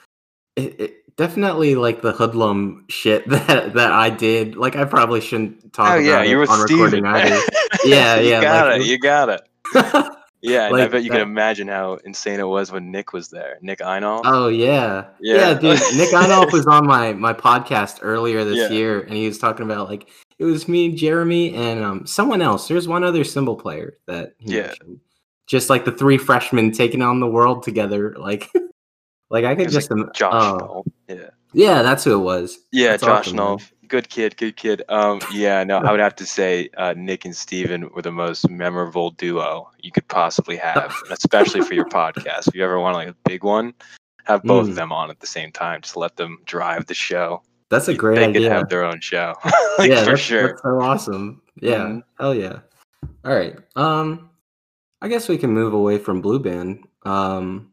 it, 0.57 0.81
it 0.81 1.17
definitely 1.17 1.75
like 1.75 2.03
the 2.03 2.13
hoodlum 2.13 2.85
shit 2.89 3.29
that 3.29 3.75
that 3.75 3.93
I 3.93 4.09
did. 4.09 4.57
Like 4.57 4.77
I 4.77 4.85
probably 4.85 5.21
shouldn't 5.21 5.73
talk 5.73 5.91
oh 5.91 5.95
about 5.95 6.05
yeah 6.05 6.23
it 6.23 6.29
you 6.29 6.39
were 6.39 6.49
on 6.49 6.61
recording 6.61 7.05
Steven. 7.05 7.07
either. 7.07 7.41
Yeah, 7.85 8.21
you 8.21 8.31
yeah, 8.31 8.39
like, 8.39 8.43
got 8.45 8.73
it 8.73 8.81
it 8.83 8.87
you 8.87 8.99
got 8.99 9.29
it 9.29 9.43
Yeah, 10.43 10.67
and 10.67 10.75
I 10.77 10.81
Like 10.81 10.91
bet 10.91 11.05
you 11.05 11.11
can 11.11 11.21
imagine 11.21 11.69
how 11.69 11.95
insane 12.05 12.41
it 12.41 12.49
was 12.49 12.73
when 12.73 12.91
Nick 12.91 13.13
was 13.13 13.29
there. 13.29 13.59
Nick 13.63 13.79
Einolf. 13.79 14.23
Oh 14.25 14.49
yeah. 14.49 15.07
Yeah. 15.21 15.37
yeah, 15.37 15.55
dude. 15.55 15.79
Nick 15.97 16.11
Einolf 16.13 16.53
was 16.53 16.67
on 16.67 16.85
my 16.87 17.13
my 17.13 17.33
podcast 17.33 18.01
earlier 18.03 18.45
this 18.45 18.57
Yeah. 18.59 18.69
year, 18.71 19.01
and 19.03 19.15
he 19.15 19.27
was 19.29 19.39
talking 19.39 19.65
about 19.65 19.89
like 19.89 20.09
it 20.39 20.45
was 20.45 20.67
me, 20.67 20.93
Jeremy, 20.97 21.55
and 21.55 21.85
um 21.85 22.07
someone 22.07 22.43
else. 22.43 22.67
There's 22.67 22.89
one 22.89 23.05
other 23.05 23.23
cymbal 23.23 23.55
player 23.57 23.99
that 24.09 24.35
he 24.39 24.57
Yeah. 24.57 24.67
mentioned. 24.67 25.01
Just 25.47 25.71
like 25.71 25.85
the 25.85 25.93
three 25.93 26.19
freshmen 26.19 26.73
taking 26.73 27.03
on 27.03 27.21
the 27.21 27.27
world 27.29 27.63
together, 27.63 28.15
like 28.19 28.51
like 29.31 29.45
I 29.45 29.55
could 29.55 29.71
just 29.71 29.91
im- 29.93 30.11
Josh 30.13 30.33
oh, 30.35 30.57
Knoll. 30.59 30.85
Yeah. 31.09 31.31
yeah, 31.53 31.83
that's 31.83 32.03
who 32.03 32.15
it 32.15 32.25
was. 32.25 32.59
Yeah, 32.73 32.93
That's 32.93 33.05
Josh 33.05 33.33
awesome. 33.35 33.59
Good 33.93 34.09
kid, 34.09 34.39
good 34.39 34.57
kid. 34.57 34.81
Um, 34.89 35.21
yeah, 35.35 35.63
no, 35.65 35.77
I 35.77 35.91
would 35.91 36.01
have 36.01 36.15
to 36.17 36.25
say 36.25 36.71
uh, 36.79 36.95
Nick 36.97 37.27
and 37.27 37.37
Steven 37.37 37.91
were 37.95 38.01
the 38.01 38.11
most 38.11 38.49
memorable 38.49 39.11
duo 39.11 39.71
you 39.83 39.93
could 39.93 40.09
possibly 40.09 40.57
have, 40.57 40.95
especially 41.11 41.61
for 41.61 41.75
your 41.75 41.85
podcast. 41.85 42.49
If 42.49 42.55
you 42.55 42.65
ever 42.65 42.81
want 42.81 42.95
like 42.95 43.09
a 43.09 43.17
big 43.27 43.45
one, 43.45 43.75
have 44.25 44.43
both 44.45 44.65
Mm. 44.67 44.71
of 44.71 44.75
them 44.77 44.93
on 44.93 45.11
at 45.11 45.21
the 45.21 45.27
same 45.27 45.53
time. 45.53 45.83
Just 45.83 45.99
let 45.99 46.17
them 46.17 46.39
drive 46.47 46.87
the 46.87 46.95
show. 46.95 47.43
That's 47.69 47.89
a 47.89 47.93
great 47.95 48.15
they 48.17 48.25
idea. 48.29 48.41
could 48.49 48.53
have 48.53 48.69
their 48.71 48.83
own 48.83 48.99
show, 49.03 49.35
like 49.79 49.91
yeah, 49.91 50.05
for 50.05 50.11
that's, 50.13 50.23
sure. 50.23 50.47
That's 50.49 50.63
so 50.63 50.81
awesome. 50.81 51.43
Yeah, 51.61 51.77
Mhm. 51.85 52.03
hell 52.19 52.35
yeah. 52.35 52.61
All 53.27 53.35
right. 53.35 53.59
Um, 53.77 54.31
I 55.03 55.09
guess 55.09 55.29
we 55.29 55.37
can 55.37 55.51
move 55.51 55.75
away 55.75 55.99
from 55.99 56.23
Blue 56.23 56.39
Band. 56.39 56.87
Um, 57.03 57.72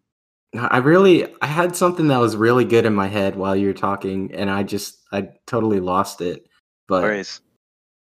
I 0.58 0.78
really, 0.78 1.28
I 1.42 1.46
had 1.46 1.76
something 1.76 2.08
that 2.08 2.18
was 2.18 2.36
really 2.36 2.66
good 2.66 2.86
in 2.86 2.96
my 2.96 3.08
head 3.08 3.36
while 3.36 3.56
you 3.56 3.68
were 3.68 3.74
talking, 3.74 4.34
and 4.34 4.50
I 4.50 4.64
just, 4.64 5.00
I 5.12 5.30
totally 5.46 5.80
lost 5.80 6.22
it. 6.22 6.48
But 6.88 7.04
Anyways, 7.04 7.42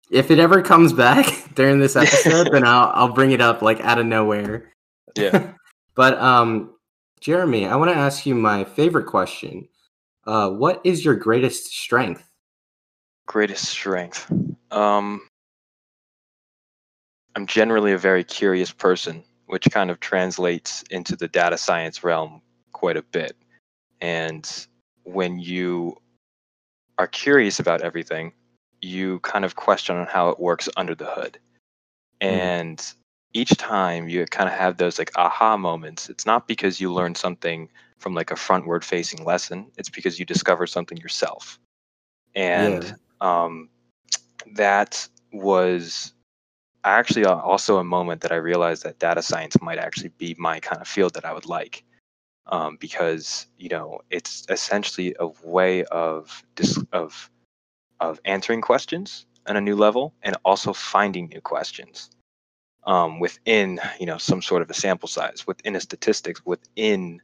if 0.10 0.32
it 0.32 0.40
ever 0.40 0.62
comes 0.62 0.94
back 0.94 1.26
during 1.56 1.80
this 1.80 1.96
episode, 1.98 2.52
then 2.52 2.66
I'll, 2.66 2.92
I'll 2.94 3.14
bring 3.14 3.32
it 3.32 3.42
up 3.42 3.62
like 3.62 3.82
out 3.82 4.00
of 4.00 4.06
nowhere. 4.06 4.72
yeah. 5.16 5.54
but 5.96 6.18
um, 6.20 6.76
Jeremy, 7.20 7.66
I 7.66 7.76
want 7.76 7.92
to 7.92 7.98
ask 7.98 8.26
you 8.26 8.36
my 8.36 8.64
favorite 8.64 9.06
question. 9.06 9.68
Uh, 10.26 10.50
what 10.50 10.80
is 10.84 11.04
your 11.04 11.16
greatest 11.16 11.68
strength? 11.74 12.24
Greatest 13.28 13.66
strength. 13.66 14.32
Um, 14.72 15.22
I'm 17.36 17.46
generally 17.48 17.92
a 17.92 17.98
very 17.98 18.24
curious 18.24 18.72
person, 18.72 19.24
which 19.50 19.68
kind 19.72 19.90
of 19.90 20.00
translates 20.00 20.84
into 20.92 21.16
the 21.16 21.28
data 21.28 21.58
science 21.58 22.04
realm 22.04 22.40
quite 22.72 22.96
a 22.98 23.02
bit. 23.02 23.36
And 24.00 24.48
when 25.04 25.40
you 25.40 25.98
are 27.00 27.08
curious 27.08 27.60
about 27.60 27.82
everything, 27.82 28.34
you 28.80 29.20
kind 29.22 29.44
of 29.44 29.56
question 29.56 29.98
on 29.98 30.06
how 30.06 30.30
it 30.30 30.40
works 30.40 30.70
under 30.78 30.94
the 30.94 31.08
hood. 31.08 31.40
And 32.22 32.80
each 33.34 33.58
time 33.58 34.08
you 34.08 34.24
kind 34.28 34.48
of 34.48 34.54
have 34.54 34.78
those 34.78 35.00
like 35.00 35.12
aha 35.18 35.58
moments, 35.58 36.10
it's 36.10 36.28
not 36.28 36.48
because 36.48 36.80
you 36.80 36.94
learned 36.94 37.18
something 37.18 37.70
from 37.98 38.14
like 38.14 38.30
a 38.30 38.36
frontward 38.36 38.84
facing 38.84 39.26
lesson, 39.26 39.72
it's 39.78 39.90
because 39.90 40.20
you 40.20 40.26
discovered 40.26 40.68
something 40.68 40.98
yourself. 40.98 41.60
And 42.36 42.84
Yeah. 42.84 42.94
um, 43.20 43.70
that 44.54 45.08
was 45.34 46.14
actually 46.84 47.26
also 47.26 47.78
a 47.78 47.84
moment 47.84 48.22
that 48.22 48.32
I 48.32 48.36
realized 48.36 48.84
that 48.84 49.00
data 49.00 49.22
science 49.22 49.62
might 49.62 49.78
actually 49.80 50.10
be 50.18 50.36
my 50.38 50.60
kind 50.60 50.82
of 50.82 50.88
field 50.88 51.14
that 51.16 51.26
I 51.26 51.34
would 51.34 51.46
like. 51.48 51.84
Um, 52.48 52.78
because 52.80 53.46
you 53.58 53.70
know 53.70 54.00
it's 54.10 54.46
essentially 54.50 55.16
a 55.20 55.28
way 55.44 55.84
of 55.86 56.44
dis- 56.56 56.84
of 56.92 57.30
of 58.00 58.20
answering 58.26 58.62
questions 58.62 59.28
on 59.46 59.56
a 59.56 59.62
new 59.62 59.76
level 59.76 60.14
and 60.24 60.36
also 60.46 60.74
finding 60.74 61.28
new 61.28 61.42
questions 61.42 62.10
um, 62.86 63.20
within 63.20 63.80
you 64.00 64.06
know 64.08 64.18
some 64.18 64.42
sort 64.42 64.62
of 64.64 64.70
a 64.70 64.74
sample 64.74 65.08
size 65.08 65.46
within 65.46 65.76
a 65.76 65.80
statistics 65.80 66.44
within 66.46 67.22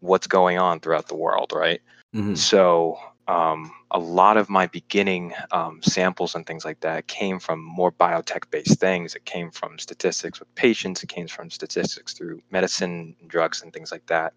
what's 0.00 0.26
going 0.26 0.58
on 0.58 0.80
throughout 0.80 1.08
the 1.08 1.16
world 1.16 1.52
right 1.54 1.82
Mhm. 2.14 2.36
so 2.36 2.98
um, 3.28 3.70
a 3.90 3.98
lot 3.98 4.36
of 4.36 4.50
my 4.50 4.66
beginning 4.66 5.32
um, 5.52 5.80
samples 5.82 6.34
and 6.34 6.46
things 6.46 6.64
like 6.64 6.80
that 6.80 7.06
came 7.06 7.38
from 7.38 7.62
more 7.62 7.92
biotech 7.92 8.50
based 8.50 8.80
things. 8.80 9.14
It 9.14 9.24
came 9.24 9.50
from 9.50 9.78
statistics 9.78 10.40
with 10.40 10.52
patients. 10.54 11.02
It 11.02 11.08
came 11.08 11.28
from 11.28 11.50
statistics 11.50 12.14
through 12.14 12.42
medicine 12.50 13.14
drugs 13.28 13.62
and 13.62 13.72
things 13.72 13.92
like 13.92 14.06
that. 14.06 14.34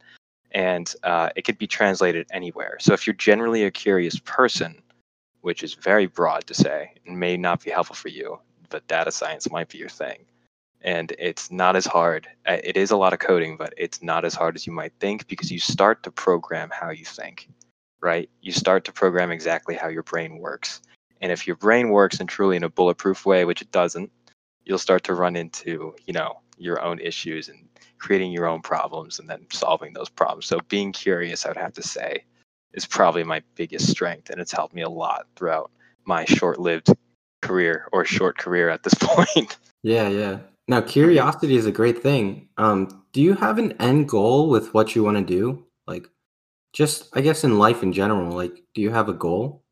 And 0.52 0.94
uh, 1.04 1.30
it 1.36 1.44
could 1.44 1.58
be 1.58 1.68
translated 1.68 2.28
anywhere. 2.32 2.78
So 2.80 2.94
if 2.94 3.08
you're 3.08 3.16
generally 3.16 3.64
a 3.64 3.72
curious 3.72 4.20
person 4.20 4.82
which 5.42 5.62
is 5.62 5.76
very 5.76 6.08
broad 6.08 6.48
to 6.48 6.56
say 6.56 6.92
and 7.06 7.20
may 7.20 7.38
not 7.38 7.64
be 7.64 7.70
helpful 7.70 7.96
for 7.96 8.10
you 8.10 8.40
but 8.70 8.88
data 8.88 9.12
science 9.12 9.50
might 9.52 9.70
be 9.70 9.78
your 9.78 9.90
thing. 9.90 10.26
And 10.82 11.14
it's 11.18 11.52
not 11.52 11.76
as 11.76 11.86
hard. 11.86 12.28
Uh, 12.48 12.58
it 12.64 12.78
is 12.78 12.92
a 12.92 12.98
lot 12.98 13.14
of 13.14 13.20
coding 13.20 13.58
but 13.58 13.74
it's 13.78 14.04
not 14.04 14.26
as 14.26 14.36
hard 14.36 14.56
as 14.56 14.68
you 14.68 14.74
might 14.74 14.94
think 15.00 15.28
because 15.28 15.52
you 15.52 15.60
start 15.60 16.04
to 16.04 16.12
program 16.12 16.70
how 16.72 16.92
you 16.92 17.06
think 17.06 17.50
right 18.06 18.30
you 18.42 18.52
start 18.52 18.86
to 18.86 18.92
program 18.92 19.32
exactly 19.32 19.76
how 19.76 19.88
your 19.88 20.04
brain 20.04 20.38
works 20.38 20.82
and 21.22 21.32
if 21.32 21.48
your 21.48 21.56
brain 21.56 21.90
works 21.90 22.20
in 22.20 22.28
truly 22.28 22.56
in 22.56 22.64
a 22.64 22.70
bulletproof 22.70 23.26
way 23.26 23.44
which 23.44 23.62
it 23.62 23.72
doesn't 23.72 24.12
you'll 24.64 24.78
start 24.78 25.04
to 25.04 25.14
run 25.14 25.36
into 25.36 25.94
you 26.06 26.14
know 26.14 26.40
your 26.58 26.82
own 26.82 27.00
issues 27.00 27.50
and 27.50 27.68
creating 27.98 28.32
your 28.32 28.46
own 28.46 28.62
problems 28.62 29.20
and 29.20 29.30
then 29.30 29.46
solving 29.52 29.92
those 29.94 30.10
problems 30.10 30.46
so 30.46 30.60
being 30.70 30.92
curious 30.92 31.46
i 31.46 31.50
would 31.50 31.58
have 31.58 31.74
to 31.74 31.84
say 31.84 32.24
is 32.74 32.86
probably 32.86 33.24
my 33.24 33.42
biggest 33.56 33.90
strength 33.90 34.30
and 34.30 34.40
it's 34.40 34.52
helped 34.52 34.76
me 34.76 34.84
a 34.84 34.90
lot 34.90 35.26
throughout 35.36 35.72
my 36.06 36.24
short-lived 36.26 36.94
career 37.42 37.88
or 37.92 38.06
short 38.06 38.38
career 38.38 38.70
at 38.70 38.84
this 38.84 38.94
point 39.00 39.58
Yeah, 39.86 40.10
yeah. 40.10 40.40
Now, 40.68 40.82
curiosity 40.82 41.56
is 41.56 41.68
a 41.68 41.72
great 41.72 42.02
thing. 42.02 42.50
Um, 42.58 43.04
do 43.14 43.22
you 43.22 43.36
have 43.36 43.60
an 43.60 43.74
end 43.74 44.10
goal 44.10 44.50
with 44.50 44.74
what 44.74 44.96
you 44.96 45.04
want 45.04 45.18
to 45.18 45.24
do? 45.24 45.64
Like, 45.86 46.10
just 46.76 47.10
I 47.18 47.22
guess 47.22 47.44
in 47.44 47.58
life 47.58 47.82
in 47.82 47.92
general. 47.94 48.32
Like, 48.32 48.62
do 48.76 48.82
you 48.82 48.92
have 48.92 49.10
a 49.10 49.14
goal? 49.14 49.64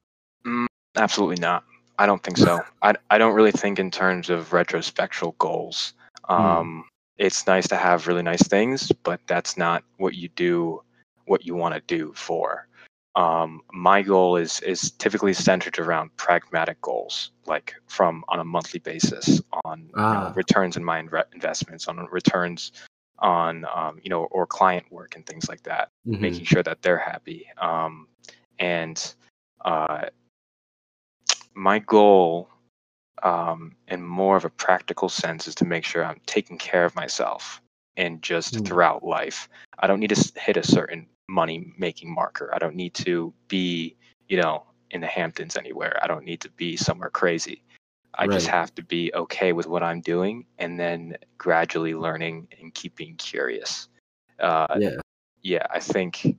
Absolutely 0.96 1.42
not. 1.42 1.64
I 2.00 2.06
don't 2.06 2.24
think 2.24 2.38
so. 2.38 2.62
I, 2.82 2.96
I 3.12 3.18
don't 3.18 3.36
really 3.36 3.52
think 3.52 3.78
in 3.78 3.92
terms 3.92 4.30
of 4.30 4.50
retrospectual 4.52 5.38
goals. 5.38 5.94
Um, 6.30 6.86
It's 7.18 7.46
nice 7.46 7.68
to 7.68 7.76
have 7.76 8.08
really 8.08 8.24
nice 8.24 8.48
things, 8.48 8.92
but 9.04 9.20
that's 9.28 9.58
not 9.58 9.84
what 9.98 10.16
you 10.16 10.30
do, 10.30 10.82
what 11.26 11.46
you 11.46 11.56
want 11.56 11.76
to 11.76 11.82
do 11.82 12.12
for. 12.16 12.68
Um, 13.16 13.62
my 13.72 14.02
goal 14.02 14.38
is 14.38 14.60
is 14.62 14.90
typically 14.92 15.34
centered 15.34 15.78
around 15.78 16.10
pragmatic 16.18 16.82
goals, 16.82 17.30
like 17.46 17.76
from 17.88 18.24
on 18.30 18.40
a 18.40 18.44
monthly 18.44 18.80
basis 18.80 19.40
on 19.66 19.82
you 19.82 19.86
know, 19.88 19.94
Ah. 19.96 20.34
returns 20.36 20.78
in 20.78 20.84
my 20.84 21.00
inve- 21.02 21.32
investments, 21.34 21.88
on 21.88 22.08
returns 22.12 22.72
on 23.20 23.66
um, 23.74 24.00
you 24.04 24.10
know 24.10 24.24
or 24.26 24.46
client 24.46 24.86
work 24.92 25.16
and 25.16 25.26
things 25.26 25.48
like 25.50 25.64
that 25.64 25.90
Mhm. 26.08 26.20
making 26.20 26.46
sure 26.46 26.64
that 26.64 26.82
they're 26.82 26.98
happy. 26.98 27.48
Um, 27.58 28.08
and 28.60 29.16
uh, 29.64 30.06
my 31.54 31.80
goal, 31.80 32.50
um, 33.24 33.76
in 33.88 34.04
more 34.04 34.36
of 34.38 34.46
a 34.46 34.50
practical 34.50 35.10
sense, 35.10 35.48
is 35.48 35.56
to 35.56 35.66
make 35.66 35.86
sure 35.86 36.04
I'm 36.04 36.20
taking 36.26 36.58
care 36.58 36.86
of 36.86 36.96
myself 36.96 37.62
and 37.98 38.22
just 38.22 38.56
Mm. 38.56 38.66
throughout 38.66 39.04
life. 39.04 39.48
I 39.80 39.88
don't 39.88 40.00
need 40.00 40.10
to 40.10 40.40
hit 40.40 40.58
a 40.58 40.64
certain 40.64 41.08
money 41.30 41.72
making 41.78 42.14
marker. 42.14 42.52
I 42.54 42.60
don't 42.60 42.76
need 42.76 42.94
to 42.96 43.34
be, 43.48 43.96
you 44.28 44.38
know, 44.38 44.64
in 44.92 45.02
the 45.02 45.08
Hamptons 45.08 45.56
anywhere. 45.56 46.00
I 46.04 46.08
don't 46.08 46.26
need 46.26 46.42
to 46.42 46.50
be 46.52 46.76
somewhere 46.76 47.10
crazy. 47.10 47.64
I 48.16 48.28
just 48.28 48.48
have 48.48 48.74
to 48.76 48.84
be 48.84 49.12
okay 49.14 49.54
with 49.54 49.68
what 49.68 49.84
I'm 49.84 50.02
doing 50.02 50.46
and 50.60 50.80
then 50.80 51.18
gradually 51.38 51.96
learning 51.96 52.48
and 52.60 52.74
keeping 52.74 53.16
curious. 53.16 53.88
Uh, 54.40 54.68
Yeah. 54.80 54.98
yeah, 55.42 55.66
I 55.70 55.80
think 55.80 56.38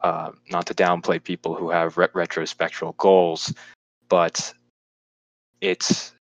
uh, 0.00 0.30
not 0.50 0.66
to 0.66 0.74
downplay 0.74 1.22
people 1.22 1.54
who 1.54 1.70
have 1.70 1.98
re- 1.98 2.08
retrospectual 2.08 2.96
goals, 2.96 3.52
but 4.08 4.52
it's 5.60 6.12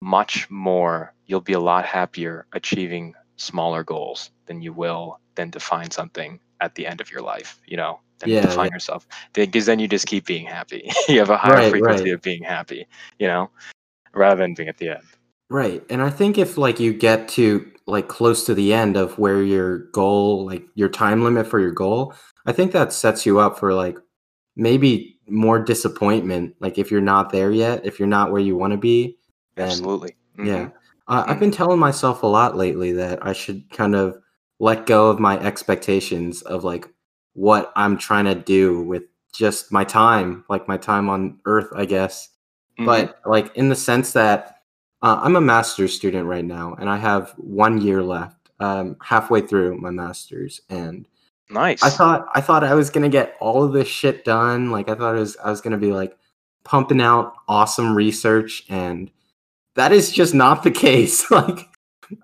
much 0.00 0.48
more. 0.50 1.12
You'll 1.26 1.40
be 1.40 1.52
a 1.54 1.60
lot 1.60 1.84
happier 1.84 2.46
achieving 2.52 3.14
smaller 3.36 3.82
goals 3.84 4.30
than 4.46 4.62
you 4.62 4.72
will 4.72 5.18
than 5.34 5.50
define 5.50 5.90
something 5.90 6.40
at 6.60 6.74
the 6.74 6.86
end 6.86 7.00
of 7.00 7.10
your 7.10 7.22
life. 7.22 7.60
You 7.66 7.76
know, 7.76 8.00
than 8.18 8.30
Yeah, 8.30 8.42
define 8.42 8.66
yeah. 8.66 8.74
yourself 8.74 9.06
because 9.32 9.66
then 9.66 9.78
you 9.78 9.88
just 9.88 10.06
keep 10.06 10.24
being 10.26 10.46
happy. 10.46 10.90
you 11.08 11.18
have 11.18 11.30
a 11.30 11.36
higher 11.36 11.56
Right, 11.56 11.70
frequency 11.70 12.04
right. 12.04 12.14
of 12.14 12.22
being 12.22 12.42
happy. 12.42 12.86
You 13.18 13.26
know, 13.28 13.50
rather 14.16 14.42
than 14.42 14.54
being 14.54 14.68
at 14.68 14.78
the 14.78 14.90
end. 14.90 15.02
Right. 15.48 15.82
And 15.90 16.02
I 16.02 16.10
think 16.10 16.38
if 16.38 16.58
like 16.58 16.80
you 16.80 16.92
get 16.92 17.28
to 17.30 17.70
like 17.86 18.08
close 18.08 18.44
to 18.46 18.54
the 18.54 18.72
end 18.72 18.96
of 18.96 19.16
where 19.18 19.42
your 19.42 19.90
goal, 19.92 20.44
like 20.44 20.64
your 20.74 20.88
time 20.88 21.22
limit 21.22 21.46
for 21.46 21.60
your 21.60 21.70
goal, 21.70 22.14
I 22.46 22.52
think 22.52 22.72
that 22.72 22.92
sets 22.92 23.24
you 23.24 23.38
up 23.38 23.58
for 23.58 23.72
like 23.72 23.96
maybe 24.56 25.18
more 25.28 25.58
disappointment. 25.60 26.56
Like 26.60 26.78
if 26.78 26.90
you're 26.90 27.00
not 27.00 27.30
there 27.30 27.52
yet, 27.52 27.86
if 27.86 27.98
you're 27.98 28.08
not 28.08 28.32
where 28.32 28.40
you 28.40 28.56
want 28.56 28.72
to 28.72 28.76
be, 28.78 29.18
then 29.54 29.68
Absolutely. 29.68 30.16
yeah. 30.38 30.66
Mhm. 30.66 30.72
Uh, 31.08 31.24
I've 31.28 31.38
been 31.38 31.52
telling 31.52 31.78
myself 31.78 32.24
a 32.24 32.26
lot 32.26 32.56
lately 32.56 32.90
that 32.92 33.24
I 33.24 33.32
should 33.32 33.70
kind 33.70 33.94
of 33.94 34.16
let 34.58 34.86
go 34.86 35.08
of 35.08 35.20
my 35.20 35.38
expectations 35.38 36.42
of 36.42 36.64
like 36.64 36.88
what 37.34 37.72
I'm 37.76 37.96
trying 37.96 38.24
to 38.24 38.34
do 38.34 38.82
with 38.82 39.04
just 39.32 39.70
my 39.70 39.84
time, 39.84 40.44
like 40.48 40.66
my 40.66 40.76
time 40.76 41.08
on 41.08 41.38
earth, 41.44 41.68
I 41.76 41.84
guess 41.84 42.28
Mhm. 42.78 42.86
but 42.86 43.20
like 43.24 43.54
in 43.56 43.68
the 43.68 43.76
sense 43.76 44.12
that 44.12 44.60
uh, 45.02 45.20
I'm 45.22 45.36
a 45.36 45.40
master's 45.40 45.94
student 45.94 46.26
right 46.26 46.44
now, 46.44 46.74
and 46.80 46.88
I 46.88 46.96
have 46.96 47.32
one 47.36 47.80
year 47.80 48.02
left, 48.02 48.50
um, 48.60 48.96
halfway 49.02 49.40
through 49.40 49.78
my 49.78 49.90
master's, 49.90 50.60
and 50.70 51.06
nice. 51.50 51.82
I 51.82 51.90
thought 51.90 52.26
I 52.34 52.40
thought 52.40 52.64
I 52.64 52.74
was 52.74 52.90
gonna 52.90 53.08
get 53.08 53.36
all 53.40 53.62
of 53.62 53.72
this 53.72 53.88
shit 53.88 54.24
done. 54.24 54.70
Like 54.70 54.88
I 54.88 54.94
thought 54.94 55.14
it 55.14 55.20
was 55.20 55.36
I 55.36 55.50
was 55.50 55.60
gonna 55.60 55.76
be 55.78 55.92
like 55.92 56.16
pumping 56.64 57.00
out 57.00 57.34
awesome 57.46 57.94
research, 57.94 58.64
and 58.68 59.10
that 59.74 59.92
is 59.92 60.10
just 60.10 60.34
not 60.34 60.62
the 60.62 60.70
case. 60.86 61.30
like 61.30 61.68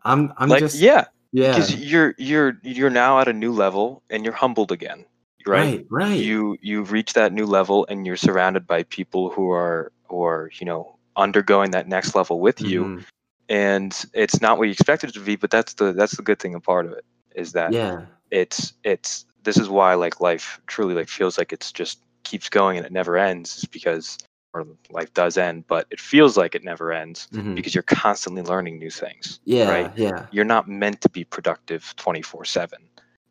I'm 0.04 0.32
I'm 0.38 0.48
like 0.48 0.60
just 0.60 0.76
yeah, 0.76 1.04
yeah 1.32 1.50
because 1.52 1.74
you're 1.76 2.14
you're 2.18 2.58
you're 2.62 2.90
now 2.90 3.20
at 3.20 3.28
a 3.28 3.32
new 3.32 3.52
level 3.52 4.02
and 4.10 4.24
you're 4.24 4.34
humbled 4.34 4.72
again, 4.72 5.04
right? 5.46 5.78
right 5.78 5.86
right 5.90 6.18
you 6.18 6.56
you've 6.62 6.90
reached 6.90 7.14
that 7.14 7.32
new 7.32 7.46
level 7.46 7.86
and 7.90 8.06
you're 8.06 8.16
surrounded 8.16 8.66
by 8.66 8.82
people 8.84 9.30
who 9.30 9.50
are 9.50 9.92
are 10.20 10.50
you 10.60 10.66
know 10.66 10.96
undergoing 11.16 11.70
that 11.70 11.88
next 11.88 12.14
level 12.14 12.40
with 12.40 12.60
you 12.60 12.84
Mhm. 12.84 13.04
and 13.48 14.04
it's 14.14 14.40
not 14.40 14.58
what 14.58 14.64
you 14.64 14.72
expected 14.72 15.10
it 15.10 15.14
to 15.14 15.20
be 15.20 15.36
but 15.36 15.50
that's 15.50 15.74
the 15.74 15.92
that's 15.92 16.16
the 16.16 16.22
good 16.22 16.38
thing 16.38 16.54
a 16.54 16.60
part 16.60 16.86
of 16.86 16.92
it 16.92 17.04
is 17.34 17.52
that 17.52 17.72
yeah 17.72 18.00
it's 18.30 18.72
it's 18.84 19.24
this 19.42 19.56
is 19.56 19.68
why 19.68 19.94
like 19.94 20.20
life 20.20 20.60
truly 20.66 20.94
like 20.94 21.08
feels 21.08 21.36
like 21.38 21.52
it's 21.52 21.72
just 21.72 22.00
keeps 22.22 22.48
going 22.48 22.76
and 22.76 22.86
it 22.86 22.92
never 22.92 23.16
ends 23.16 23.56
is 23.58 23.64
because 23.64 24.18
or 24.54 24.66
life 24.90 25.12
does 25.12 25.36
end 25.36 25.64
but 25.66 25.86
it 25.90 26.00
feels 26.00 26.36
like 26.36 26.54
it 26.54 26.64
never 26.64 26.92
ends 26.92 27.28
mhm. 27.32 27.54
because 27.54 27.74
you're 27.74 27.82
constantly 27.82 28.42
learning 28.42 28.78
new 28.78 28.90
things 28.90 29.40
yeah 29.44 29.68
right? 29.68 29.90
yeah 29.96 30.26
you're 30.30 30.44
not 30.44 30.68
meant 30.68 31.00
to 31.00 31.08
be 31.10 31.24
productive 31.24 31.94
24 31.96 32.44
7 32.44 32.78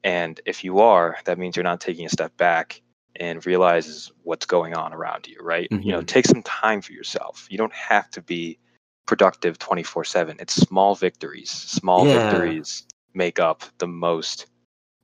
and 0.04 0.42
if 0.46 0.64
you 0.64 0.80
are 0.80 1.18
that 1.26 1.38
means 1.38 1.56
you're 1.56 1.64
not 1.64 1.80
taking 1.80 2.06
a 2.06 2.10
step 2.10 2.36
back 2.38 2.82
and 3.22 3.46
realizes 3.46 4.12
what's 4.24 4.48
going 4.48 4.74
on 4.76 4.94
around 4.94 5.28
you 5.28 5.38
right 5.42 5.70
you 5.72 5.92
know 5.94 6.02
Mhm. 6.02 6.08
take 6.16 6.26
some 6.26 6.44
time 6.44 6.82
for 6.82 6.94
yourself 6.94 7.48
you 7.52 7.58
don't 7.58 7.74
have 7.92 8.10
to 8.12 8.22
be 8.22 8.58
productive 9.06 9.58
24 9.60 10.04
7 10.06 10.38
it's 10.40 10.56
small 10.56 10.96
victories 10.96 11.52
small 11.52 12.06
Yeah. 12.06 12.20
victories 12.20 12.86
make 13.14 13.40
up 13.40 13.64
the 13.78 13.88
most 13.88 14.48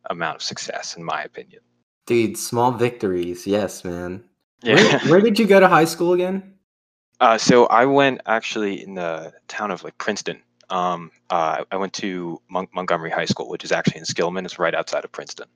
amount 0.10 0.36
of 0.38 0.42
success 0.42 0.98
in 0.98 1.04
my 1.04 1.22
opinion 1.24 1.62
dude 2.08 2.38
small 2.38 2.72
victories 2.72 3.46
yes 3.48 3.84
man 3.86 4.24
yeah 4.64 4.76
where, 4.76 5.00
where 5.10 5.22
did 5.22 5.38
you 5.40 5.46
go 5.48 5.60
to 5.60 5.68
high 5.68 5.86
school 5.96 6.14
again 6.14 6.38
Uh, 7.20 7.38
so 7.38 7.66
I 7.82 7.86
went 7.86 8.22
actually 8.28 8.76
in 8.86 8.94
the 8.96 9.34
town 9.48 9.72
of 9.72 9.84
like 9.84 9.98
Princeton. 9.98 10.40
Um, 10.70 11.10
uh, 11.32 11.64
I 11.74 11.78
went 11.78 11.94
to 12.04 12.40
Mon- 12.48 12.68
Montgomery 12.78 13.10
High 13.10 13.26
School, 13.34 13.50
which 13.50 13.64
is 13.66 13.72
actually 13.72 13.98
in 14.02 14.06
Skillman. 14.06 14.46
It's 14.46 14.60
right 14.60 14.76
outside 14.76 15.04
of 15.06 15.12
Princeton. 15.12 15.48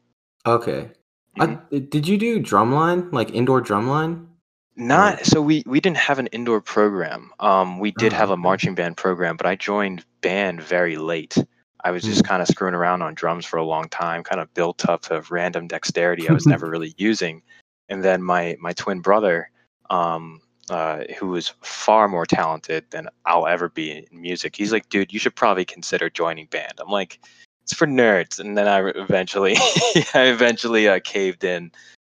Okay. 0.45 0.89
Mhm. 1.38 1.62
I, 1.74 1.80
did 1.80 2.08
you 2.08 2.17
do 2.17 2.39
drumline, 2.39 3.12
like 3.13 3.32
indoor 3.32 3.62
drumline? 3.62 4.28
Not 4.76 5.26
so 5.26 5.41
we 5.41 5.63
we 5.65 5.80
didn't 5.80 5.98
have 5.98 6.17
an 6.20 6.28
indoor 6.28 6.62
program. 6.62 7.32
Um, 7.39 7.80
we 7.80 7.91
did 7.91 8.13
Oh, 8.13 8.17
have 8.17 8.30
a 8.32 8.38
marching 8.38 8.74
band 8.74 8.98
program, 8.98 9.36
but 9.38 9.46
I 9.46 9.56
joined 9.56 10.06
band 10.22 10.62
very 10.62 10.96
late. 10.96 11.38
I 11.84 11.91
was 11.91 12.04
just 12.04 12.24
kind 12.24 12.41
of 12.41 12.48
screwing 12.48 12.76
around 12.76 13.02
on 13.02 13.13
drums 13.15 13.46
for 13.46 13.58
a 13.58 13.63
long 13.65 13.89
time, 13.89 14.24
kind 14.24 14.39
of 14.39 14.54
built 14.54 14.88
up 14.88 15.10
of 15.12 15.32
random 15.32 15.67
dexterity 15.67 16.30
I 16.30 16.34
was 16.34 16.46
never 16.48 16.70
really 16.70 16.94
using. 16.98 17.41
And 17.89 18.04
then 18.04 18.24
my 18.24 18.56
my 18.60 18.72
twin 18.74 19.02
brother, 19.02 19.52
um, 19.89 20.39
uh, 20.70 21.04
who 21.20 21.28
was 21.28 21.50
far 21.62 22.08
more 22.08 22.26
talented 22.26 22.86
than 22.91 23.10
I'll 23.26 23.48
ever 23.48 23.67
be 23.70 23.91
in 23.91 24.22
music, 24.22 24.56
he's 24.56 24.72
like, 24.72 24.88
dude, 24.89 25.12
you 25.12 25.20
should 25.20 25.36
probably 25.36 25.65
consider 25.65 26.10
joining 26.10 26.46
band. 26.48 26.74
I'm 26.80 26.89
like, 26.89 27.20
it's 27.63 27.74
for 27.74 27.88
nerds. 27.88 28.39
And 28.39 28.58
then 28.58 28.67
I 28.67 28.80
eventually, 28.95 29.56
I 30.13 30.26
eventually 30.26 30.88
uh, 30.88 31.00
caved 31.04 31.43
in, 31.43 31.71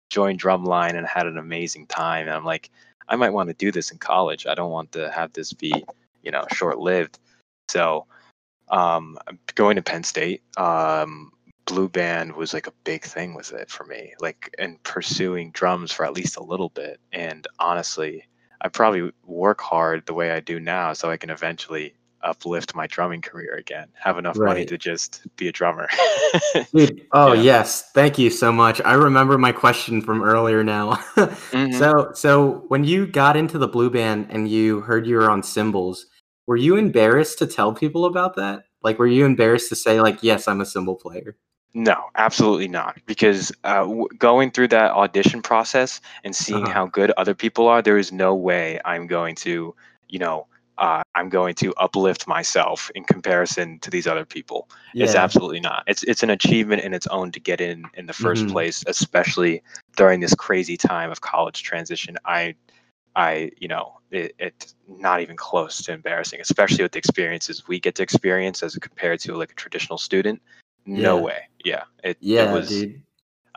joined 0.09 0.41
drumline, 0.41 0.95
and 0.95 1.05
had 1.05 1.27
an 1.27 1.37
amazing 1.37 1.87
time. 1.87 2.27
And 2.27 2.35
I'm 2.35 2.45
like, 2.45 2.69
I 3.07 3.15
might 3.15 3.31
want 3.31 3.49
to 3.49 3.55
do 3.55 3.71
this 3.71 3.91
in 3.91 3.97
college. 3.97 4.45
I 4.45 4.55
don't 4.55 4.71
want 4.71 4.91
to 4.93 5.11
have 5.11 5.33
this 5.33 5.53
be, 5.53 5.73
you 6.23 6.31
know, 6.31 6.45
short 6.53 6.79
lived. 6.79 7.19
So, 7.69 8.05
um, 8.69 9.17
I'm 9.27 9.39
going 9.55 9.75
to 9.75 9.81
Penn 9.81 10.03
State. 10.03 10.43
Um, 10.57 11.31
blue 11.65 11.87
band 11.87 12.35
was 12.35 12.53
like 12.53 12.67
a 12.67 12.73
big 12.83 13.03
thing 13.03 13.35
with 13.35 13.53
it 13.53 13.69
for 13.69 13.85
me, 13.85 14.13
like 14.19 14.53
and 14.59 14.81
pursuing 14.83 15.51
drums 15.51 15.91
for 15.91 16.03
at 16.03 16.13
least 16.13 16.37
a 16.37 16.43
little 16.43 16.69
bit. 16.69 16.99
And 17.11 17.47
honestly, 17.59 18.25
I 18.61 18.69
probably 18.69 19.11
work 19.25 19.61
hard 19.61 20.05
the 20.05 20.13
way 20.13 20.31
I 20.31 20.39
do 20.39 20.59
now, 20.59 20.93
so 20.93 21.09
I 21.11 21.17
can 21.17 21.29
eventually 21.29 21.93
uplift 22.21 22.75
my 22.75 22.87
drumming 22.87 23.21
career 23.21 23.55
again. 23.55 23.87
Have 23.95 24.17
enough 24.17 24.37
money 24.37 24.65
to 24.65 24.77
just 24.77 25.25
be 25.35 25.47
a 25.47 25.51
drummer. 25.51 25.87
Dude, 26.73 27.07
oh 27.13 27.33
Yeah. 27.33 27.41
yes, 27.43 27.91
thank 27.93 28.17
you 28.19 28.29
so 28.29 28.51
much. 28.51 28.79
I 28.85 28.93
remember 28.93 29.37
my 29.37 29.51
question 29.51 30.01
from 30.01 30.21
earlier 30.23 30.63
now. 30.63 30.99
Mhm. 31.51 31.73
So, 31.73 32.11
so 32.13 32.65
when 32.67 32.83
you 32.83 33.07
got 33.07 33.35
into 33.35 33.57
the 33.57 33.67
blue 33.67 33.89
band 33.89 34.27
and 34.29 34.47
you 34.47 34.81
heard 34.81 35.07
you 35.07 35.15
were 35.17 35.29
on 35.29 35.41
cymbals, 35.43 36.05
were 36.47 36.55
you 36.57 36.75
embarrassed 36.75 37.39
to 37.39 37.47
tell 37.47 37.73
people 37.73 38.05
about 38.05 38.35
that? 38.35 38.65
Like, 38.83 38.99
were 38.99 39.07
you 39.07 39.25
embarrassed 39.25 39.69
to 39.69 39.75
say, 39.75 39.99
like, 40.01 40.21
yes, 40.23 40.47
I'm 40.47 40.61
a 40.61 40.65
cymbal 40.65 40.95
player? 40.95 41.35
No, 41.73 42.05
absolutely 42.15 42.67
not. 42.67 42.97
Because 43.05 43.51
uh, 43.63 43.81
w- 43.81 44.07
going 44.17 44.51
through 44.51 44.69
that 44.69 44.91
audition 44.91 45.41
process 45.41 46.01
and 46.23 46.35
seeing 46.35 46.65
Uh-huh. 46.65 46.73
how 46.73 46.85
good 46.87 47.11
other 47.11 47.35
people 47.35 47.67
are, 47.67 47.81
there 47.81 47.97
is 47.97 48.11
no 48.11 48.33
way 48.35 48.79
I'm 48.85 49.05
going 49.07 49.35
to, 49.35 49.75
you 50.07 50.19
know, 50.19 50.47
uh, 50.79 51.03
I'm 51.13 51.29
going 51.29 51.55
to 51.55 51.73
uplift 51.75 52.27
myself 52.27 52.89
in 52.95 53.03
comparison 53.03 53.79
to 53.79 53.89
these 53.91 54.07
other 54.07 54.25
people. 54.25 54.69
It's 54.95 55.13
absolutely 55.13 55.59
not. 55.59 55.83
It's 55.87 56.03
it's 56.03 56.23
an 56.23 56.29
achievement 56.29 56.83
in 56.83 56.93
its 56.93 57.05
own 57.07 57.31
to 57.33 57.39
get 57.39 57.59
in 57.61 57.83
in 57.95 58.05
the 58.05 58.13
1st 58.13 58.45
Mhm. 58.45 58.51
place, 58.51 58.83
especially 58.87 59.61
during 59.97 60.21
this 60.21 60.33
crazy 60.33 60.77
time 60.77 61.11
of 61.11 61.21
college 61.21 61.63
transition. 61.63 62.17
I, 62.25 62.55
I, 63.15 63.51
you 63.57 63.67
know, 63.67 63.99
it, 64.11 64.33
it's 64.39 64.75
not 64.87 65.19
even 65.21 65.35
close 65.35 65.81
to 65.83 65.91
embarrassing, 65.91 66.39
especially 66.41 66.83
with 66.83 66.93
the 66.93 66.99
experiences 66.99 67.67
we 67.67 67.79
get 67.79 67.95
to 67.95 68.03
experience 68.03 68.63
as 68.63 68.75
compared 68.75 69.19
to 69.21 69.35
like 69.35 69.51
a 69.51 69.55
traditional 69.55 69.97
student. 69.97 70.41
No 70.85 71.17
Yeah. 71.17 71.23
way. 71.23 71.39
Yeah. 71.65 71.83
It, 72.03 72.17
Yeah, 72.21 72.49
it 72.49 72.53
was. 72.53 72.69
dude. 72.69 73.01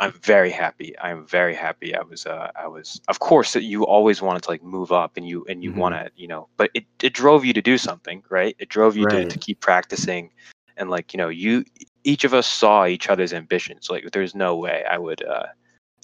I'm 0.02 0.12
very 0.24 0.50
happy. 0.50 0.98
I'm 0.98 1.26
very 1.28 1.54
happy. 1.54 1.94
I 1.94 2.02
was. 2.02 2.26
Uh, 2.26 2.50
I 2.56 2.66
was. 2.66 3.00
Of 3.06 3.20
course, 3.20 3.52
that 3.52 3.62
you 3.62 3.86
always 3.86 4.20
wanted 4.20 4.42
to 4.42 4.50
like 4.50 4.62
move 4.62 4.90
up, 4.90 5.16
and 5.16 5.26
you 5.26 5.44
and 5.48 5.62
you 5.62 5.72
Mhm. 5.72 5.76
want 5.76 5.94
to, 5.94 6.10
you 6.16 6.26
know. 6.26 6.48
But 6.56 6.70
it 6.74 6.84
it 7.02 7.14
drove 7.14 7.44
you 7.44 7.52
to 7.52 7.62
do 7.62 7.78
something, 7.78 8.24
right? 8.28 8.56
It 8.58 8.68
drove 8.68 8.96
you 8.96 9.06
to, 9.06 9.24
to 9.24 9.38
keep 9.38 9.60
practicing, 9.60 10.30
and 10.76 10.90
like 10.90 11.14
you 11.14 11.18
know, 11.18 11.28
you 11.28 11.64
each 12.04 12.24
of 12.24 12.34
us 12.34 12.48
saw 12.48 12.86
each 12.86 13.08
other's 13.08 13.32
ambitions. 13.32 13.88
Like 13.90 14.10
there's 14.12 14.34
no 14.34 14.56
way 14.56 14.84
I 14.90 14.98
would 14.98 15.22
uh, 15.24 15.46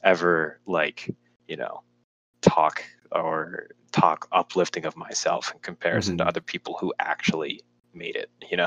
ever 0.04 0.60
like 0.66 1.12
you 1.48 1.56
know 1.56 1.82
talk 2.42 2.84
or 3.10 3.68
talk 3.90 4.28
uplifting 4.32 4.84
of 4.86 4.96
myself 4.96 5.52
in 5.52 5.58
comparison 5.60 6.18
to 6.18 6.24
Mhm. 6.24 6.28
other 6.28 6.40
people 6.40 6.76
who 6.80 6.94
actually 7.00 7.62
made 7.98 8.16
it. 8.16 8.30
You 8.50 8.56
know. 8.56 8.66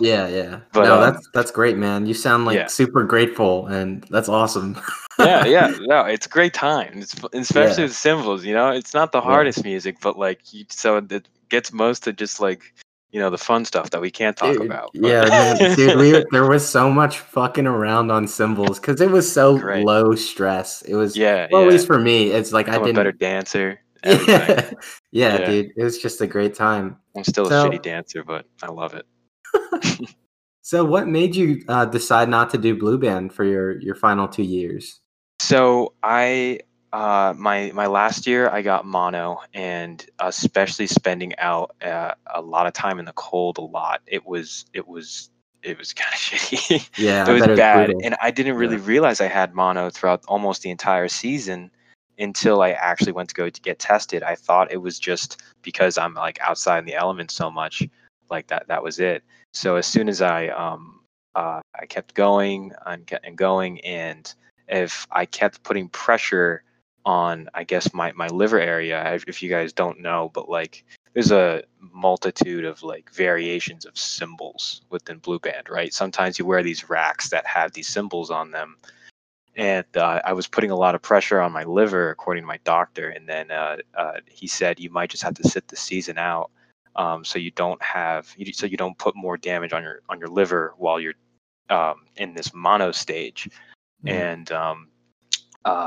Yeah, 0.00 0.26
yeah. 0.28 0.60
But, 0.72 0.84
no, 0.86 0.94
um, 0.94 1.00
that's 1.12 1.28
that's 1.34 1.50
great, 1.50 1.76
man. 1.76 2.06
You 2.06 2.14
sound 2.14 2.46
like 2.46 2.56
yeah. 2.56 2.66
super 2.66 3.04
grateful, 3.04 3.66
and 3.66 4.02
that's 4.10 4.28
awesome. 4.28 4.76
yeah, 5.18 5.44
yeah, 5.44 5.72
no, 5.82 6.04
it's 6.06 6.26
a 6.26 6.28
great 6.28 6.54
time. 6.54 6.94
It's 6.96 7.14
especially 7.32 7.82
Yeah. 7.82 7.88
with 7.88 7.94
cymbals. 7.96 8.44
You 8.44 8.54
know, 8.54 8.70
it's 8.70 8.94
not 8.94 9.12
the 9.12 9.18
Yeah. 9.18 9.24
hardest 9.24 9.62
music, 9.64 9.98
but 10.00 10.18
like, 10.18 10.52
you, 10.52 10.64
so 10.70 10.96
it 10.96 11.28
gets 11.48 11.72
most 11.72 12.06
of 12.08 12.16
just 12.16 12.40
like, 12.40 12.62
you 13.12 13.20
know, 13.20 13.28
the 13.30 13.38
fun 13.38 13.64
stuff 13.64 13.90
that 13.90 14.00
we 14.00 14.10
can't 14.10 14.36
talk 14.36 14.54
Dude, 14.56 14.66
about. 14.66 14.90
but- 14.94 15.08
Yeah, 15.08 15.24
man, 15.28 15.76
dude, 15.76 15.98
we, 15.98 16.24
there 16.32 16.48
was 16.48 16.68
so 16.68 16.90
much 16.90 17.18
fucking 17.18 17.66
around 17.66 18.10
on 18.10 18.26
cymbals 18.26 18.78
because 18.80 19.00
it 19.00 19.10
was 19.10 19.30
so 19.30 19.58
Great. 19.58 19.84
low 19.84 20.14
stress. 20.14 20.82
It 20.82 20.94
was, 20.94 21.16
yeah, 21.16 21.46
well, 21.50 21.62
yeah. 21.62 21.66
at 21.68 21.72
least 21.72 21.86
for 21.86 21.98
me, 21.98 22.30
it's 22.30 22.52
like 22.52 22.68
I 22.68 22.74
I'm 22.76 22.82
a 22.82 22.84
didn't. 22.86 22.96
better 22.96 23.12
dancer. 23.12 23.80
Yeah, 24.04 24.70
yeah, 25.12 25.38
Yeah. 25.38 25.46
dude, 25.46 25.72
it 25.76 25.84
was 25.84 25.98
just 25.98 26.20
a 26.20 26.26
great 26.26 26.54
time. 26.54 26.96
I'm 27.16 27.24
still 27.24 27.46
a 27.46 27.50
shitty 27.50 27.82
dancer, 27.82 28.22
but 28.24 28.46
I 28.62 28.68
love 28.68 28.94
it. 28.94 29.06
So, 30.62 30.84
what 30.84 31.08
made 31.08 31.34
you 31.34 31.64
uh, 31.68 31.86
decide 31.86 32.28
not 32.28 32.50
to 32.50 32.58
do 32.58 32.76
blue 32.78 32.98
band 32.98 33.32
for 33.32 33.44
your 33.44 33.80
your 33.80 33.94
final 33.94 34.28
two 34.28 34.42
years? 34.44 35.00
So 35.40 35.94
I 36.02 36.60
uh 36.92 37.32
my 37.36 37.72
my 37.74 37.86
last 37.86 38.26
year 38.26 38.48
I 38.50 38.60
got 38.62 38.84
mono 38.84 39.40
and 39.54 40.04
especially 40.18 40.86
spending 40.86 41.34
out 41.38 41.74
uh, 41.82 42.12
a 42.32 42.42
lot 42.42 42.66
of 42.66 42.74
time 42.74 42.98
in 42.98 43.06
the 43.06 43.14
cold 43.14 43.56
a 43.58 43.62
lot. 43.62 44.02
It 44.06 44.26
was 44.26 44.66
it 44.74 44.86
was 44.86 45.30
it 45.62 45.78
was 45.78 45.92
kind 46.00 46.12
of 46.12 46.18
shitty. 46.20 46.88
Yeah, 46.98 47.28
it 47.28 47.32
was 47.32 47.46
bad 47.56 47.86
brutal. 47.86 48.02
and 48.04 48.16
I 48.22 48.30
didn't 48.30 48.56
really 48.56 48.76
Yeah. 48.76 48.82
realize 48.86 49.20
I 49.22 49.28
had 49.28 49.54
mono 49.54 49.88
throughout 49.88 50.22
almost 50.28 50.62
the 50.62 50.70
entire 50.70 51.08
season 51.08 51.70
until 52.20 52.62
I 52.62 52.70
actually 52.70 53.12
went 53.12 53.28
to 53.30 53.34
go 53.34 53.48
to 53.48 53.60
get 53.60 53.78
tested. 53.78 54.22
I 54.22 54.36
thought 54.36 54.72
it 54.72 54.76
was 54.76 54.98
just 54.98 55.42
because 55.62 55.98
I'm 55.98 56.14
like 56.14 56.38
outside 56.40 56.78
in 56.78 56.84
the 56.84 56.94
elements 56.94 57.34
so 57.34 57.50
much 57.50 57.82
like 58.30 58.46
that 58.48 58.68
that 58.68 58.82
was 58.82 59.00
it. 59.00 59.24
So 59.52 59.76
as 59.76 59.86
soon 59.86 60.08
as 60.08 60.22
I 60.22 60.48
um 60.48 61.00
uh, 61.34 61.60
I 61.80 61.86
kept 61.86 62.14
going 62.14 62.72
and, 62.86 63.08
and 63.22 63.36
going 63.36 63.80
and 63.80 64.32
if 64.68 65.06
I 65.10 65.26
kept 65.26 65.62
putting 65.62 65.88
pressure 65.88 66.62
on, 67.04 67.48
I 67.54 67.64
guess 67.64 67.92
my 67.94 68.12
my 68.12 68.28
liver 68.28 68.60
area. 68.60 69.18
If 69.26 69.42
you 69.42 69.48
guys 69.48 69.72
don't 69.72 70.00
know, 70.00 70.30
but 70.34 70.48
like 70.48 70.84
there's 71.14 71.32
a 71.32 71.62
multitude 71.80 72.64
of 72.64 72.82
like 72.82 73.10
variations 73.12 73.84
of 73.84 73.98
cymbals 73.98 74.82
within 74.90 75.18
Blue 75.18 75.38
Band, 75.38 75.68
right? 75.68 75.92
Sometimes 75.92 76.38
you 76.38 76.46
wear 76.46 76.62
these 76.62 76.88
racks 76.88 77.30
that 77.30 77.46
have 77.46 77.72
these 77.72 77.88
cymbals 77.88 78.30
on 78.30 78.50
them, 78.50 78.76
and 79.60 79.84
uh, 79.94 80.22
I 80.24 80.32
was 80.32 80.46
putting 80.46 80.70
a 80.70 80.76
lot 80.76 80.94
of 80.94 81.02
pressure 81.02 81.40
on 81.40 81.52
my 81.52 81.64
liver, 81.64 82.10
according 82.10 82.42
to 82.44 82.46
my 82.46 82.58
doctor. 82.64 83.10
And 83.10 83.28
then 83.28 83.50
uh, 83.50 83.76
uh, 83.94 84.12
he 84.26 84.46
said 84.46 84.80
you 84.80 84.88
might 84.90 85.10
just 85.10 85.22
have 85.22 85.34
to 85.34 85.48
sit 85.48 85.68
the 85.68 85.76
season 85.76 86.16
out, 86.18 86.50
um, 86.96 87.24
so 87.24 87.38
you 87.38 87.50
don't 87.50 87.80
have 87.82 88.34
so 88.52 88.66
you 88.66 88.76
don't 88.78 88.96
put 88.98 89.14
more 89.14 89.36
damage 89.36 89.72
on 89.74 89.82
your 89.82 90.00
on 90.08 90.18
your 90.18 90.28
liver 90.28 90.74
while 90.78 90.98
you're 90.98 91.14
um, 91.68 92.06
in 92.16 92.34
this 92.34 92.54
mono 92.54 92.90
stage 92.90 93.48
Mhm. 94.04 94.10
and 94.10 94.52
um, 94.52 94.88
uh, 95.64 95.86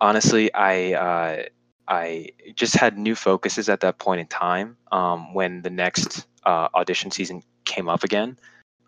honestly, 0.00 0.52
I 0.52 0.92
uh, 0.92 1.42
I 1.88 2.30
just 2.54 2.74
had 2.74 2.98
new 2.98 3.14
focuses 3.14 3.68
at 3.70 3.80
that 3.80 3.98
point 3.98 4.20
in 4.20 4.26
time. 4.26 4.76
Um, 4.92 5.32
when 5.34 5.62
the 5.62 5.70
next 5.70 6.26
uh, 6.44 6.68
audition 6.74 7.10
season 7.10 7.42
came 7.64 7.88
up 7.88 8.04
again, 8.04 8.38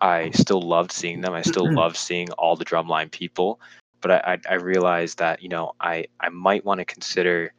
I 0.00 0.30
still 0.32 0.61
loved 0.61 0.92
seeing 0.92 1.22
them. 1.22 1.32
I 1.32 1.42
still 1.42 1.72
loved 1.74 1.96
seeing 1.96 2.30
all 2.32 2.57
the 2.57 2.64
drumline 2.64 3.11
people, 3.11 3.61
but 4.05 4.11
I, 4.12 4.34
I, 4.34 4.52
I 4.52 4.55
realized 4.57 5.18
that 5.18 5.42
you 5.42 5.48
know 5.48 5.72
I 5.80 6.05
I 6.20 6.28
might 6.28 6.64
want 6.64 6.78
to 6.80 6.84
consider 6.84 7.52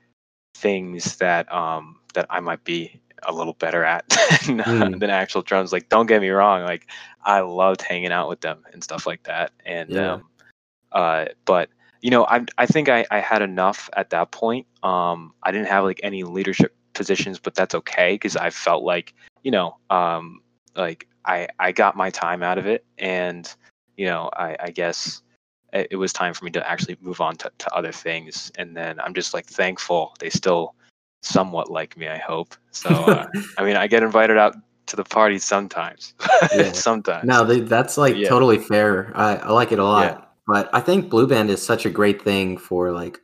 things 0.56 1.18
that 1.18 1.52
um 1.52 2.00
that 2.14 2.28
I 2.30 2.40
might 2.40 2.64
be 2.64 3.02
a 3.28 3.34
little 3.34 3.54
better 3.54 3.84
at 3.84 4.08
than, 4.46 4.60
Mm. 4.60 5.00
than 5.00 5.10
actual 5.10 5.42
drums. 5.42 5.74
Like, 5.74 5.90
don't 5.90 6.06
get 6.06 6.22
me 6.22 6.30
wrong, 6.30 6.64
like 6.64 6.88
I 7.24 7.40
loved 7.40 7.82
hanging 7.82 8.12
out 8.12 8.30
with 8.30 8.42
them 8.42 8.64
and 8.72 8.84
stuff 8.84 9.08
like 9.08 9.24
that. 9.24 9.52
And 9.66 9.92
Yeah. 9.92 10.14
um, 10.14 10.30
uh, 10.92 11.26
but 11.46 11.70
you 12.02 12.12
know, 12.12 12.26
I 12.26 12.46
I 12.60 12.68
think 12.68 12.90
I 12.90 13.06
I 13.10 13.20
had 13.20 13.42
enough 13.42 13.90
at 13.94 14.12
that 14.12 14.32
point. 14.32 14.68
Um, 14.84 15.34
I 15.42 15.52
didn't 15.52 15.68
have 15.70 15.84
like 15.84 16.00
any 16.04 16.24
leadership 16.24 16.76
positions, 16.94 17.40
but 17.40 17.56
that's 17.56 17.74
okay 17.76 18.14
because 18.14 18.36
I 18.38 18.52
felt 18.52 18.84
like 18.84 19.14
you 19.44 19.52
know, 19.52 19.78
um, 19.90 20.42
like 20.76 21.08
I 21.26 21.48
I 21.60 21.72
got 21.72 21.96
my 21.96 22.12
time 22.12 22.44
out 22.44 22.60
of 22.60 22.68
it, 22.68 22.86
and 23.00 23.52
you 23.98 24.06
know, 24.06 24.30
I 24.32 24.56
I 24.60 24.70
guess 24.70 25.24
it, 25.74 25.88
it 25.92 25.96
was 25.98 26.14
time 26.14 26.34
for 26.34 26.46
me 26.46 26.52
to 26.52 26.70
actually 26.70 26.98
move 27.02 27.22
on 27.22 27.36
to, 27.38 27.52
to 27.58 27.74
other 27.76 27.92
things. 27.92 28.52
And 28.58 28.76
then 28.76 29.00
I'm 29.00 29.14
just 29.14 29.34
like 29.34 29.46
thankful 29.46 30.16
they 30.20 30.30
still 30.30 30.76
somewhat 31.22 31.70
like 31.72 31.98
me. 31.98 32.08
I 32.08 32.18
hope. 32.18 32.56
So 32.72 32.90
uh, 32.90 33.28
I 33.58 33.66
mean, 33.66 33.76
I 33.76 33.88
get 33.88 34.04
invited 34.04 34.38
out 34.38 34.56
to 34.88 34.96
the 34.96 35.04
parties 35.04 35.44
sometimes. 35.44 36.14
Yeah. 36.56 36.72
sometimes. 36.72 37.26
No, 37.26 37.44
they, 37.44 37.62
that's 37.62 37.98
like 37.98 38.16
Yeah. 38.16 38.30
totally 38.30 38.60
fair. 38.60 39.12
I, 39.16 39.38
I 39.38 39.52
like 39.52 39.72
it 39.72 39.80
a 39.80 39.84
lot. 39.84 40.06
Yeah. 40.06 40.22
But 40.48 40.70
I 40.74 40.80
think 40.80 41.10
blue 41.10 41.28
band 41.28 41.50
is 41.50 41.62
such 41.62 41.86
a 41.86 41.90
great 41.90 42.22
thing 42.22 42.58
for 42.58 42.92
like 42.92 43.20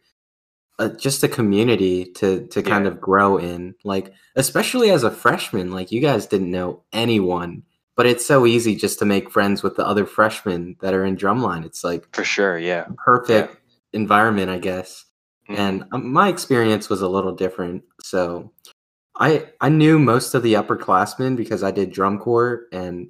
a, 0.79 0.89
just 0.89 1.23
a 1.23 1.27
community 1.27 2.05
to 2.15 2.47
to 2.47 2.63
kind 2.63 2.87
of 2.87 2.99
grow 2.99 3.37
in. 3.37 3.75
Like 3.83 4.11
especially 4.35 4.89
as 4.89 5.03
a 5.03 5.11
freshman, 5.11 5.71
like 5.71 5.91
you 5.91 6.01
guys 6.01 6.25
didn't 6.25 6.49
know 6.49 6.83
anyone, 6.91 7.61
but 8.01 8.07
it's 8.09 8.25
so 8.25 8.47
easy 8.47 8.75
just 8.75 8.97
to 8.97 9.05
make 9.05 9.29
friends 9.29 9.61
with 9.61 9.75
the 9.75 9.85
other 9.85 10.07
freshmen 10.07 10.75
that 10.81 10.95
are 10.95 11.05
in 11.05 11.15
drumline. 11.15 11.63
It's 11.63 11.83
like 11.83 12.07
For 12.15 12.23
sure, 12.23 12.57
yeah. 12.57 12.87
perfect 12.97 13.57
environment, 13.93 14.49
I 14.49 14.57
guess. 14.57 15.05
Mhm. 15.47 15.59
And 15.59 15.83
um, 15.91 16.11
my 16.11 16.27
experience 16.27 16.89
was 16.89 17.03
a 17.03 17.07
little 17.07 17.31
different. 17.31 17.83
So 18.01 18.51
I 19.17 19.49
I 19.61 19.69
knew 19.69 19.99
most 19.99 20.33
of 20.33 20.41
the 20.41 20.53
upperclassmen 20.55 21.35
because 21.37 21.61
I 21.61 21.69
did 21.69 21.91
drum 21.91 22.17
corps 22.17 22.63
and 22.71 23.07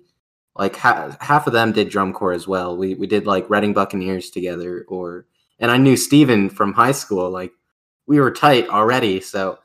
like 0.57 0.75
ha- 0.75 1.15
half 1.21 1.47
of 1.47 1.53
them 1.53 1.71
did 1.71 1.87
drum 1.87 2.11
corps 2.11 2.33
as 2.33 2.45
well. 2.45 2.75
We 2.75 2.95
we 2.95 3.07
did 3.07 3.25
like 3.25 3.49
Reading 3.49 3.71
Buccaneers 3.71 4.29
together 4.29 4.83
or 4.89 5.25
and 5.59 5.71
I 5.71 5.77
knew 5.77 5.95
Steven 5.95 6.49
from 6.49 6.73
high 6.73 6.91
school. 6.91 7.29
Like 7.29 7.53
we 8.07 8.19
were 8.19 8.29
tight 8.29 8.67
already. 8.67 9.21
So 9.21 9.57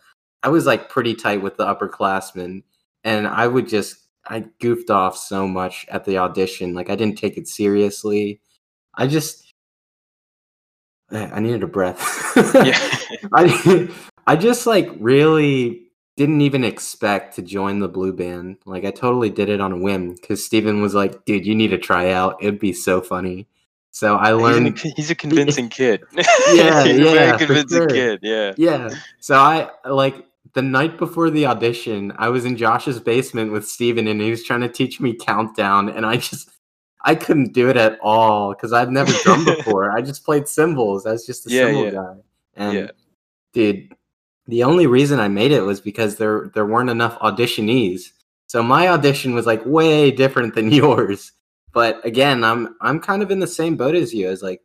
I 0.44 0.50
was 0.50 0.66
like 0.66 0.88
pretty 0.88 1.16
tight 1.16 1.42
with 1.42 1.56
the 1.56 1.66
upperclassmen 1.66 2.62
and 3.02 3.26
I 3.26 3.48
would 3.48 3.66
just 3.68 4.05
I 4.28 4.44
goofed 4.60 4.90
off 4.90 5.16
so 5.16 5.46
much 5.46 5.86
at 5.88 6.04
the 6.04 6.18
audition. 6.18 6.74
Like 6.74 6.90
I 6.90 6.96
didn't 6.96 7.18
take 7.18 7.36
it 7.36 7.48
seriously. 7.48 8.40
I 8.94 9.06
just 9.06 9.52
I 11.10 11.38
needed 11.40 11.62
a 11.62 11.68
breath. 11.68 12.00
yeah. 12.36 12.78
I 13.32 13.88
I 14.26 14.36
just 14.36 14.66
like 14.66 14.90
really 14.98 15.82
didn't 16.16 16.40
even 16.40 16.64
expect 16.64 17.36
to 17.36 17.42
join 17.42 17.78
the 17.78 17.88
blue 17.88 18.12
band. 18.12 18.56
Like 18.64 18.84
I 18.84 18.90
totally 18.90 19.30
did 19.30 19.48
it 19.48 19.60
on 19.60 19.72
a 19.72 19.76
whim 19.76 20.14
because 20.14 20.44
Steven 20.44 20.80
was 20.82 20.94
like, 20.94 21.24
dude, 21.24 21.46
you 21.46 21.54
need 21.54 21.68
to 21.68 21.78
try 21.78 22.10
out. 22.12 22.36
It'd 22.40 22.58
be 22.58 22.72
so 22.72 23.00
funny. 23.00 23.46
So 23.92 24.16
I 24.16 24.26
He's, 24.26 24.32
an- 24.32 24.42
learned 24.42 24.78
he's 24.96 25.10
a 25.10 25.14
convincing 25.14 25.68
kid. 25.68 26.02
Yeah, 26.52 26.84
he's 26.84 26.98
a 26.98 27.02
yeah, 27.02 27.12
very 27.12 27.38
convincing 27.38 27.78
sure. 27.78 27.86
kid. 27.86 28.20
Yeah. 28.22 28.54
Yeah. 28.56 28.90
So 29.20 29.36
I 29.38 29.70
like 29.88 30.26
the 30.56 30.62
night 30.62 30.96
before 30.96 31.28
the 31.28 31.44
audition, 31.44 32.14
I 32.16 32.30
was 32.30 32.46
in 32.46 32.56
Josh's 32.56 32.98
basement 32.98 33.52
with 33.52 33.68
Steven 33.68 34.08
and 34.08 34.22
he 34.22 34.30
was 34.30 34.42
trying 34.42 34.62
to 34.62 34.70
teach 34.70 35.00
me 35.02 35.12
countdown 35.14 35.90
and 35.90 36.06
I 36.06 36.16
just 36.16 36.48
I 37.04 37.14
couldn't 37.14 37.52
do 37.52 37.68
it 37.68 37.76
at 37.76 37.98
all 38.00 38.54
because 38.54 38.72
I've 38.72 38.90
never 38.90 39.12
drummed 39.22 39.44
before. 39.58 39.92
I 39.92 40.00
just 40.00 40.24
played 40.24 40.48
cymbals. 40.48 41.04
I 41.04 41.12
was 41.12 41.26
just 41.26 41.46
a 41.46 41.50
Yeah, 41.50 41.66
cymbal 41.66 41.84
yeah. 41.84 41.90
guy. 41.90 42.14
And 42.54 42.74
Yeah. 42.74 42.90
dude, 43.52 43.92
the 44.46 44.62
only 44.64 44.86
reason 44.86 45.20
I 45.20 45.28
made 45.28 45.52
it 45.52 45.60
was 45.60 45.78
because 45.82 46.16
there 46.16 46.50
there 46.54 46.64
weren't 46.64 46.88
enough 46.88 47.18
auditionees. 47.18 48.12
So 48.46 48.62
my 48.62 48.88
audition 48.88 49.34
was 49.34 49.44
like 49.44 49.62
way 49.66 50.10
different 50.10 50.54
than 50.54 50.72
yours. 50.82 51.32
But 51.74 52.02
again, 52.06 52.44
I'm 52.44 52.76
I'm 52.80 52.98
kind 52.98 53.22
of 53.22 53.30
in 53.30 53.40
the 53.40 53.46
same 53.46 53.76
boat 53.76 53.94
as 53.94 54.14
you. 54.14 54.26
As 54.30 54.42
like 54.42 54.62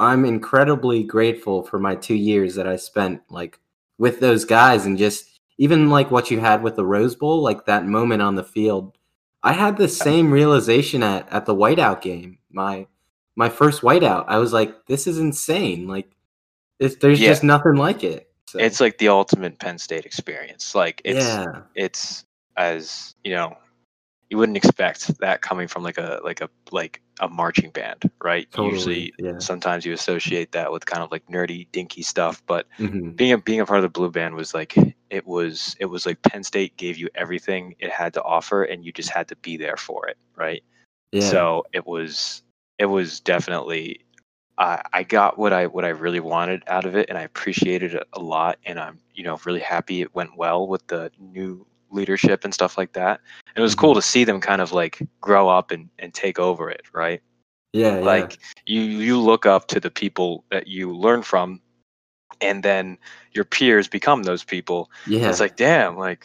I'm 0.00 0.26
incredibly 0.26 1.02
grateful 1.02 1.62
for 1.62 1.78
my 1.78 1.94
two 1.96 2.14
years 2.14 2.56
that 2.56 2.66
I 2.68 2.76
spent 2.76 3.22
like 3.30 3.58
with 3.98 4.20
those 4.20 4.44
guys 4.44 4.86
and 4.86 4.98
just 4.98 5.40
even 5.58 5.88
like 5.90 6.10
what 6.10 6.30
you 6.30 6.40
had 6.40 6.62
with 6.62 6.76
the 6.76 6.84
Rose 6.86 7.14
Bowl, 7.14 7.42
like 7.42 7.66
that 7.66 7.86
moment 7.86 8.22
on 8.22 8.34
the 8.34 8.44
field. 8.44 8.96
I 9.42 9.52
had 9.52 9.76
the 9.76 9.88
same 9.88 10.30
realization 10.32 11.02
at 11.02 11.30
at 11.32 11.46
the 11.46 11.54
whiteout 11.54 12.00
game. 12.00 12.38
My 12.50 12.86
my 13.36 13.48
first 13.48 13.82
whiteout. 13.82 14.24
I 14.28 14.38
was 14.38 14.52
like, 14.52 14.86
this 14.86 15.06
is 15.06 15.18
insane. 15.18 15.86
Like 15.86 16.10
there's 16.78 17.20
Yeah. 17.20 17.28
just 17.30 17.44
nothing 17.44 17.76
like 17.76 18.02
it. 18.04 18.30
So, 18.46 18.58
It's 18.58 18.80
like 18.80 18.98
the 18.98 19.08
ultimate 19.08 19.58
Penn 19.58 19.78
State 19.78 20.04
experience. 20.06 20.74
Like 20.74 21.00
it's 21.04 21.24
yeah, 21.24 21.62
it's 21.74 22.24
as 22.56 23.14
you 23.24 23.32
know, 23.34 23.56
you 24.30 24.38
wouldn't 24.38 24.56
expect 24.56 25.18
that 25.20 25.42
coming 25.42 25.68
from 25.68 25.82
like 25.82 25.98
a 25.98 26.20
like 26.24 26.40
a 26.40 26.48
like 26.70 27.00
a 27.20 27.28
marching 27.28 27.70
band, 27.70 28.10
right? 28.22 28.50
totally. 28.50 28.72
Usually 28.72 29.14
yeah. 29.18 29.38
sometimes 29.38 29.84
you 29.84 29.92
associate 29.92 30.52
that 30.52 30.72
with 30.72 30.86
kind 30.86 31.02
of 31.02 31.12
like 31.12 31.26
nerdy, 31.26 31.66
dinky 31.72 32.02
stuff, 32.02 32.42
but 32.46 32.66
hmm 32.76 33.10
being 33.10 33.32
a 33.32 33.38
being 33.38 33.60
a 33.60 33.66
part 33.66 33.78
of 33.78 33.82
the 33.82 33.88
blue 33.88 34.10
band 34.10 34.34
was 34.34 34.54
like 34.54 34.76
it 35.10 35.26
was 35.26 35.76
it 35.78 35.86
was 35.86 36.06
like 36.06 36.20
Penn 36.22 36.42
State 36.42 36.76
gave 36.76 36.96
you 36.96 37.08
everything 37.14 37.76
it 37.78 37.90
had 37.90 38.14
to 38.14 38.22
offer 38.22 38.64
and 38.64 38.84
you 38.84 38.92
just 38.92 39.10
had 39.10 39.28
to 39.28 39.36
be 39.36 39.56
there 39.56 39.76
for 39.76 40.08
it, 40.08 40.16
right? 40.36 40.64
Yeah. 41.12 41.30
So 41.30 41.64
it 41.72 41.86
was 41.86 42.42
it 42.78 42.86
was 42.86 43.20
definitely 43.20 44.00
I 44.58 44.82
I 44.92 45.02
got 45.04 45.38
what 45.38 45.52
I 45.52 45.66
what 45.66 45.84
I 45.84 45.90
really 45.90 46.20
wanted 46.20 46.64
out 46.66 46.86
of 46.86 46.96
it 46.96 47.08
and 47.08 47.18
I 47.18 47.22
appreciated 47.22 47.94
it 47.94 48.08
a 48.12 48.20
lot 48.20 48.58
and 48.64 48.80
I'm 48.80 48.98
you 49.14 49.22
know 49.22 49.38
really 49.44 49.60
happy 49.60 50.00
it 50.02 50.14
went 50.14 50.36
well 50.36 50.66
with 50.66 50.86
the 50.88 51.12
new 51.18 51.66
leadership 51.94 52.44
and 52.44 52.52
stuff 52.52 52.76
like 52.76 52.92
that. 52.92 53.20
And 53.54 53.58
it 53.58 53.62
was 53.62 53.72
Mm-hmm. 53.72 53.80
cool 53.80 53.94
to 53.94 54.02
see 54.02 54.24
them 54.24 54.40
kind 54.40 54.60
of 54.60 54.72
like 54.72 54.98
grow 55.20 55.48
up 55.48 55.70
and, 55.70 55.88
and 55.98 56.12
take 56.12 56.38
over 56.38 56.70
it, 56.70 56.82
right? 56.92 57.22
yeah, 57.74 57.98
yeah. 57.98 58.04
like 58.04 58.38
you 58.66 58.80
you 58.82 59.20
look 59.20 59.46
up 59.46 59.66
to 59.68 59.80
the 59.80 59.90
people 59.90 60.44
that 60.50 60.68
you 60.68 60.94
learn 60.94 61.22
from 61.22 61.60
and 62.40 62.62
then 62.62 62.96
your 63.32 63.44
peers 63.44 63.88
become 63.88 64.22
those 64.22 64.44
people 64.44 64.90
yeah. 65.08 65.28
it's 65.28 65.40
like 65.40 65.56
damn 65.56 65.96
like 65.98 66.24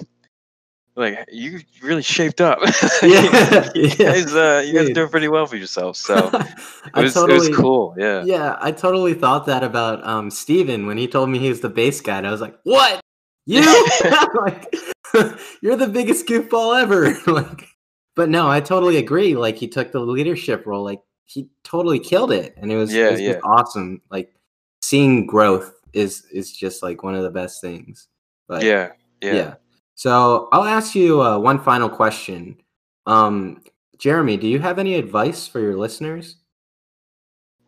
like 0.96 1.18
you 1.32 1.60
really 1.82 2.04
shaped 2.04 2.40
up 2.40 2.60
Yeah, 3.02 3.70
you 3.74 3.90
guys, 3.98 4.34
uh, 4.36 4.64
you 4.66 4.74
guys 4.74 4.90
are 4.90 4.94
doing 4.94 5.10
pretty 5.10 5.28
well 5.28 5.48
for 5.48 5.56
yourselves 5.56 6.00
so 6.00 6.16
it 6.96 7.02
was 7.02 7.14
totally, 7.16 7.48
it 7.48 7.50
was 7.50 7.58
cool 7.58 7.96
yeah 7.98 8.24
Yeah, 8.24 8.58
I 8.62 8.72
totally 8.72 9.16
thought 9.16 9.48
that 9.48 9.64
about 9.64 10.06
um 10.06 10.30
Steven 10.30 10.86
when 10.86 10.98
he 11.00 11.08
told 11.08 11.30
me 11.30 11.40
he 11.40 11.50
was 11.50 11.62
the 11.62 11.70
bass 11.70 12.00
guy. 12.00 12.18
And 12.20 12.28
I 12.28 12.32
was 12.32 12.42
like, 12.42 12.56
"What? 12.64 13.02
You? 13.50 13.90
like, 14.46 14.76
you're 15.62 15.76
the 15.76 15.90
biggest 15.92 16.28
goofball 16.28 16.82
ever!" 16.82 17.16
like, 17.32 17.68
but 18.16 18.30
no, 18.30 18.50
I 18.50 18.60
totally 18.60 18.98
agree. 18.98 19.36
Like, 19.36 19.58
he 19.58 19.68
took 19.68 19.92
the 19.92 20.00
leadership 20.00 20.66
role. 20.66 20.84
Like, 20.84 21.02
he 21.26 21.50
totally 21.64 22.00
killed 22.00 22.32
it, 22.32 22.54
and 22.58 22.72
it 22.72 22.76
was, 22.78 22.94
Yeah, 22.94 23.10
it 23.10 23.12
was 23.12 23.22
yeah. 23.22 23.40
awesome. 23.44 24.02
Like, 24.12 24.34
seeing 24.82 25.26
growth 25.26 25.74
is 25.94 26.26
is 26.32 26.52
just 26.52 26.84
like 26.84 27.04
one 27.04 27.16
of 27.16 27.24
the 27.24 27.32
best 27.32 27.62
things. 27.62 28.08
But 28.48 28.64
yeah 28.64 28.92
yeah, 29.22 29.34
yeah. 29.34 29.54
So 29.96 30.48
I'll 30.52 30.64
ask 30.64 30.96
you 30.96 31.22
uh, 31.22 31.40
one 31.40 31.60
final 31.60 31.90
question. 31.90 32.62
Um, 33.06 33.64
Jeremy, 33.98 34.38
do 34.38 34.48
you 34.48 34.60
have 34.60 34.80
any 34.80 34.96
advice 34.96 35.48
for 35.48 35.60
your 35.60 35.76
listeners? 35.76 36.38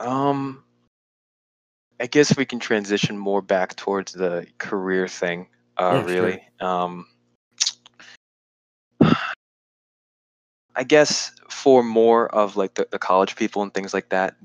um 0.01 0.63
i 1.99 2.07
guess 2.07 2.35
we 2.35 2.45
can 2.45 2.59
transition 2.59 3.17
more 3.17 3.41
back 3.41 3.75
towards 3.75 4.11
the 4.13 4.45
career 4.57 5.07
thing 5.07 5.47
uh 5.77 5.97
Yeah, 5.97 6.05
sure. 6.05 6.37
really 6.37 6.41
um 6.59 7.05
I 10.75 10.83
guess 10.83 11.31
for 11.49 11.83
more 11.83 12.27
of 12.33 12.55
like 12.55 12.75
the, 12.75 12.87
the 12.91 12.99
college 12.99 13.35
people 13.35 13.61
and 13.63 13.73
things 13.73 13.93
like 13.93 14.09
that, 14.09 14.35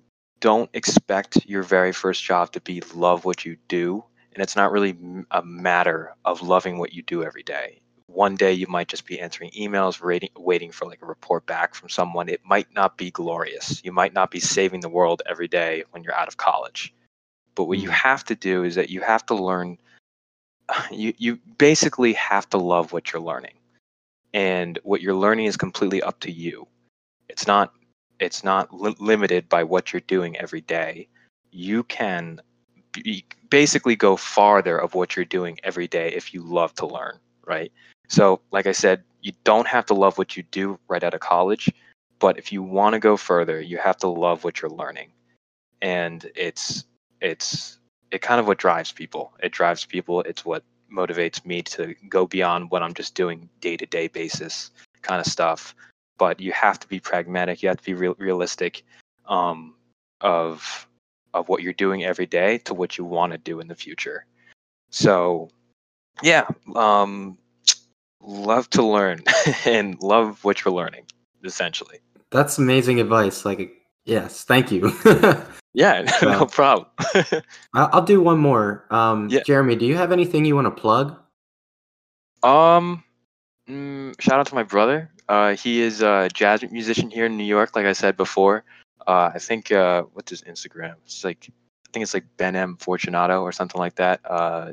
don't 0.41 0.71
expect 0.75 1.47
your 1.47 1.63
very 1.63 1.93
first 1.93 2.23
job 2.23 2.53
to 2.53 2.61
be 2.61 2.83
love 2.95 3.25
what 3.25 3.45
you 3.45 3.57
do. 3.69 4.05
And 4.33 4.43
it's 4.43 4.57
not 4.57 4.73
really 4.73 4.97
a 5.31 5.43
matter 5.43 6.15
of 6.25 6.43
loving 6.43 6.79
what 6.79 6.93
you 6.93 7.03
do 7.03 7.23
every 7.25 7.43
day. 7.43 7.81
One 8.07 8.37
day 8.37 8.53
you 8.53 8.67
might 8.69 8.89
just 8.89 9.07
be 9.07 9.21
answering 9.21 9.51
emails, 9.51 10.01
waiting, 10.03 10.31
waiting 10.37 10.71
for 10.73 10.87
like 10.87 11.03
a 11.03 11.07
report 11.07 11.47
back 11.47 11.75
from 11.75 11.89
someone. 11.89 12.29
It 12.29 12.41
might 12.45 12.73
not 12.75 12.97
be 12.99 13.11
glorious. 13.11 13.83
You 13.85 13.93
might 13.93 14.13
not 14.13 14.31
be 14.31 14.41
saving 14.41 14.81
the 14.81 14.89
world 14.89 15.23
every 15.29 15.49
day 15.49 15.85
when 15.91 16.03
you're 16.03 16.15
out 16.15 16.29
of 16.29 16.37
college. 16.37 16.95
But 17.55 17.65
what 17.65 17.79
you 17.79 17.89
Mhm. 17.89 17.91
have 17.91 18.25
to 18.25 18.35
do 18.35 18.65
is 18.65 18.75
that 18.77 18.91
you 18.91 19.01
have 19.01 19.25
to 19.27 19.35
learn. 19.35 19.79
You 20.91 21.15
you 21.19 21.39
basically 21.59 22.13
have 22.15 22.49
to 22.51 22.59
love 22.59 22.93
what 22.93 23.13
you're 23.13 23.23
learning. 23.23 23.55
And 24.35 24.79
what 24.85 25.01
you're 25.03 25.15
learning 25.15 25.47
is 25.47 25.57
completely 25.57 26.03
up 26.03 26.21
to 26.21 26.31
you. 26.31 26.67
It's 27.29 27.47
not 27.47 27.73
it's 28.21 28.45
not 28.45 28.73
li- 28.75 28.97
limited 28.99 29.49
by 29.49 29.65
what 29.65 29.93
you're 29.93 30.01
doing 30.01 30.37
every 30.39 30.61
day. 30.63 31.09
You 31.51 31.85
can 31.85 32.41
be, 32.93 33.25
basically 33.51 33.97
go 33.97 34.17
farther 34.17 34.79
of 34.79 34.95
what 34.95 35.17
you're 35.17 35.25
doing 35.25 35.59
every 35.65 35.89
day 35.89 36.09
if 36.13 36.35
you 36.35 36.43
love 36.43 36.75
to 36.77 36.87
learn 36.87 37.19
right? 37.47 37.73
So 38.09 38.41
like 38.53 38.67
i 38.67 38.73
said 38.73 39.03
you 39.23 39.33
don't 39.45 39.67
have 39.69 39.87
to 39.87 39.95
love 39.95 40.19
what 40.19 40.37
you 40.37 40.43
do 40.45 40.79
right 40.89 41.03
out 41.03 41.15
of 41.15 41.21
college 41.21 41.71
but 42.19 42.39
if 42.39 42.53
you 42.53 42.63
want 42.63 42.95
to 42.95 43.01
go 43.01 43.17
further 43.17 43.61
you 43.61 43.79
have 43.79 43.97
to 43.99 44.09
love 44.09 44.45
what 44.45 44.61
you're 44.63 44.71
learning. 44.71 45.11
And 45.83 46.31
it's 46.37 46.85
it's 47.21 47.79
it 48.11 48.23
kind 48.23 48.41
of 48.41 48.47
what 48.47 48.59
drives 48.59 48.93
people. 48.93 49.33
It 49.43 49.53
drives 49.53 49.85
people. 49.85 50.21
It's 50.23 50.45
what 50.45 50.63
motivates 50.93 51.45
me 51.45 51.63
to 51.63 51.95
go 52.09 52.29
beyond 52.29 52.71
what 52.71 52.81
i'm 52.81 52.95
just 52.95 53.17
doing 53.17 53.49
day 53.61 53.77
to 53.77 53.85
day 53.87 54.07
basis 54.07 54.71
kind 55.03 55.21
of 55.21 55.27
stuff. 55.27 55.75
But 56.19 56.41
you 56.41 56.53
have 56.53 56.79
to 56.81 56.89
be 56.89 57.01
pragmatic. 57.01 57.63
You 57.63 57.69
have 57.69 57.79
to 57.79 57.85
be 57.85 57.95
real, 57.95 58.15
realistic 58.19 58.85
um, 59.29 59.75
of 60.21 60.87
of 61.35 61.49
what 61.49 61.63
you're 61.63 61.73
doing 61.73 62.05
every 62.05 62.27
day 62.27 62.59
to 62.59 62.73
what 62.73 62.97
you 62.97 63.05
want 63.05 63.33
to 63.33 63.39
do 63.39 63.61
in 63.61 63.69
the 63.69 63.75
future. 63.75 64.25
So 64.91 65.51
yeah 66.23 66.47
um, 66.75 67.37
love 68.23 68.71
to 68.71 68.83
learn 68.83 69.23
and 69.65 70.01
love 70.03 70.45
what 70.45 70.65
you're 70.65 70.75
learning 70.75 71.05
essentially. 71.45 71.99
That's 72.31 72.59
amazing 72.59 73.01
advice. 73.01 73.45
Like, 73.45 73.73
yes, 74.05 74.45
thank 74.45 74.73
you. 74.73 74.93
yeah 75.77 76.03
no 76.23 76.47
problem 76.47 76.89
I'll 77.75 78.03
do 78.03 78.21
one 78.21 78.39
more. 78.39 78.85
Um, 78.91 79.29
Yeah. 79.29 79.41
Jeremy, 79.45 79.77
do 79.77 79.87
you 79.87 79.97
have 79.97 80.13
anything 80.13 80.45
you 80.45 80.55
want 80.55 80.67
to 80.67 80.71
plug? 80.71 81.17
Um, 82.43 83.05
mm, 83.69 84.21
shout 84.21 84.41
out 84.41 84.47
to 84.47 84.55
my 84.55 84.63
brother. 84.63 85.11
Uh, 85.29 85.55
he 85.57 85.81
is 85.83 86.03
a 86.03 86.29
jazz 86.33 86.63
musician 86.71 87.11
here 87.11 87.27
in 87.27 87.37
New 87.37 87.45
York. 87.45 87.75
Like 87.75 87.87
I 87.87 87.93
said 87.93 88.17
before, 88.17 88.65
uh, 89.07 89.31
I 89.35 89.39
think 89.39 89.73
uh, 89.73 90.05
what's 90.13 90.31
his 90.31 90.43
Instagram? 90.43 90.95
It's 91.05 91.25
like 91.25 91.49
I 91.51 91.89
think 91.93 92.03
it's 92.03 92.15
like 92.15 92.25
Ben 92.37 92.57
M 92.57 92.77
Fortunato 92.77 93.43
or 93.43 93.53
something 93.53 93.79
like 93.79 93.97
that. 93.97 94.21
Uh, 94.25 94.73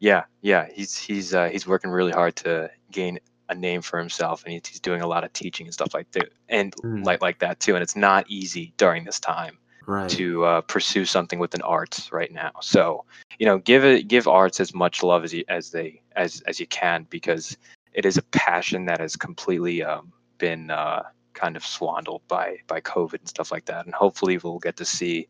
yeah, 0.00 0.24
yeah, 0.42 0.68
he's 0.72 0.96
he's 0.96 1.34
uh, 1.34 1.48
he's 1.48 1.66
working 1.66 1.90
really 1.90 2.12
hard 2.12 2.36
to 2.36 2.70
gain 2.90 3.18
a 3.48 3.54
name 3.54 3.80
for 3.82 3.98
himself, 3.98 4.44
and 4.44 4.52
he's 4.52 4.80
doing 4.80 5.00
a 5.00 5.06
lot 5.06 5.24
of 5.24 5.32
teaching 5.32 5.66
and 5.66 5.74
stuff 5.74 5.94
like 5.94 6.10
that, 6.12 6.30
and 6.48 6.74
mm. 6.76 7.04
like 7.04 7.22
like 7.22 7.38
that 7.38 7.60
too. 7.60 7.74
And 7.74 7.82
it's 7.82 7.96
not 7.96 8.26
easy 8.28 8.74
during 8.76 9.04
this 9.04 9.20
time 9.20 9.58
right. 9.88 10.10
to 10.10 10.44
uh, 10.44 10.60
pursue 10.62 11.04
something 11.04 11.38
within 11.38 11.62
arts 11.62 12.12
right 12.12 12.32
now. 12.32 12.52
So 12.60 13.04
you 13.38 13.46
know, 13.46 13.58
give 13.58 13.84
it 13.84 14.06
give 14.06 14.28
arts 14.28 14.60
as 14.60 14.74
much 14.74 15.02
love 15.02 15.24
as 15.24 15.32
you 15.32 15.44
as 15.48 15.70
they 15.70 16.02
as 16.14 16.42
as 16.46 16.60
you 16.60 16.66
can 16.66 17.06
because 17.10 17.56
it 17.94 18.04
is 18.04 18.16
a 18.16 18.22
passion 18.22 18.84
that 18.86 19.00
has 19.00 19.16
completely 19.16 19.82
um, 19.82 20.12
been 20.36 20.70
uh, 20.70 21.04
kind 21.32 21.56
of 21.56 21.64
swindled 21.64 22.22
by 22.28 22.58
by 22.66 22.80
COVID 22.80 23.18
and 23.18 23.28
stuff 23.28 23.50
like 23.50 23.64
that. 23.64 23.86
And 23.86 23.94
hopefully, 23.94 24.38
we'll 24.38 24.58
get 24.58 24.76
to 24.76 24.84
see 24.84 25.26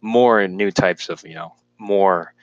more 0.00 0.46
new 0.46 0.70
types 0.70 1.08
of 1.08 1.26
you 1.26 1.34
know 1.34 1.54
more 1.78 2.34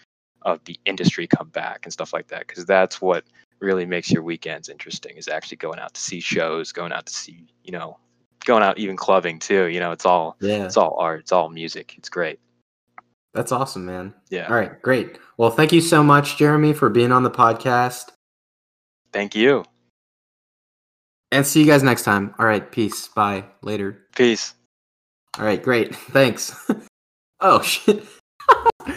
of 0.41 0.63
the 0.65 0.79
industry 0.85 1.27
come 1.27 1.49
back 1.49 1.81
and 1.83 1.93
stuff 1.93 2.13
like 2.13 2.27
that 2.29 2.47
because 2.47 2.65
that's 2.65 3.01
what 3.01 3.25
really 3.59 3.85
makes 3.85 4.09
your 4.09 4.23
weekends 4.23 4.69
interesting 4.69 5.17
is 5.17 5.27
actually 5.27 5.57
going 5.57 5.79
out 5.79 5.93
to 5.93 5.99
see 5.99 6.21
shows 6.21 6.71
going 6.71 6.93
out 6.93 7.05
to 7.05 7.13
see 7.13 7.45
you 7.65 7.73
know 7.73 7.97
going 8.45 8.63
out 8.63 8.77
even 8.77 8.95
clubbing 8.95 9.39
too 9.39 9.65
you 9.65 9.79
know 9.79 9.91
it's 9.91 10.05
all 10.05 10.37
yeah. 10.39 10.65
it's 10.65 10.77
all 10.77 10.95
art 10.99 11.21
it's 11.21 11.31
all 11.31 11.49
music 11.49 11.95
it's 11.97 12.09
great. 12.09 12.39
That's 13.33 13.51
awesome 13.51 13.85
man. 13.85 14.13
Yeah. 14.29 14.47
All 14.47 14.55
right 14.55 14.81
great. 14.81 15.19
Well 15.37 15.51
thank 15.51 15.71
you 15.71 15.81
so 15.81 16.03
much 16.03 16.37
jeremy 16.37 16.73
for 16.73 16.89
being 16.89 17.11
on 17.11 17.23
the 17.23 17.31
podcast. 17.31 18.09
Thank 19.13 19.35
you. 19.35 19.63
And 21.31 21.45
see 21.45 21.59
you 21.59 21.67
guys 21.67 21.83
next 21.83 22.03
time. 22.03 22.33
All 22.39 22.45
right 22.45 22.71
peace. 22.71 23.07
Bye. 23.07 23.45
Later. 23.61 24.05
Peace. 24.15 24.53
All 25.37 25.45
right 25.45 25.61
great. 25.61 25.95
Thanks. 26.11 26.55
Oh 27.41 27.61
shit 27.61 28.03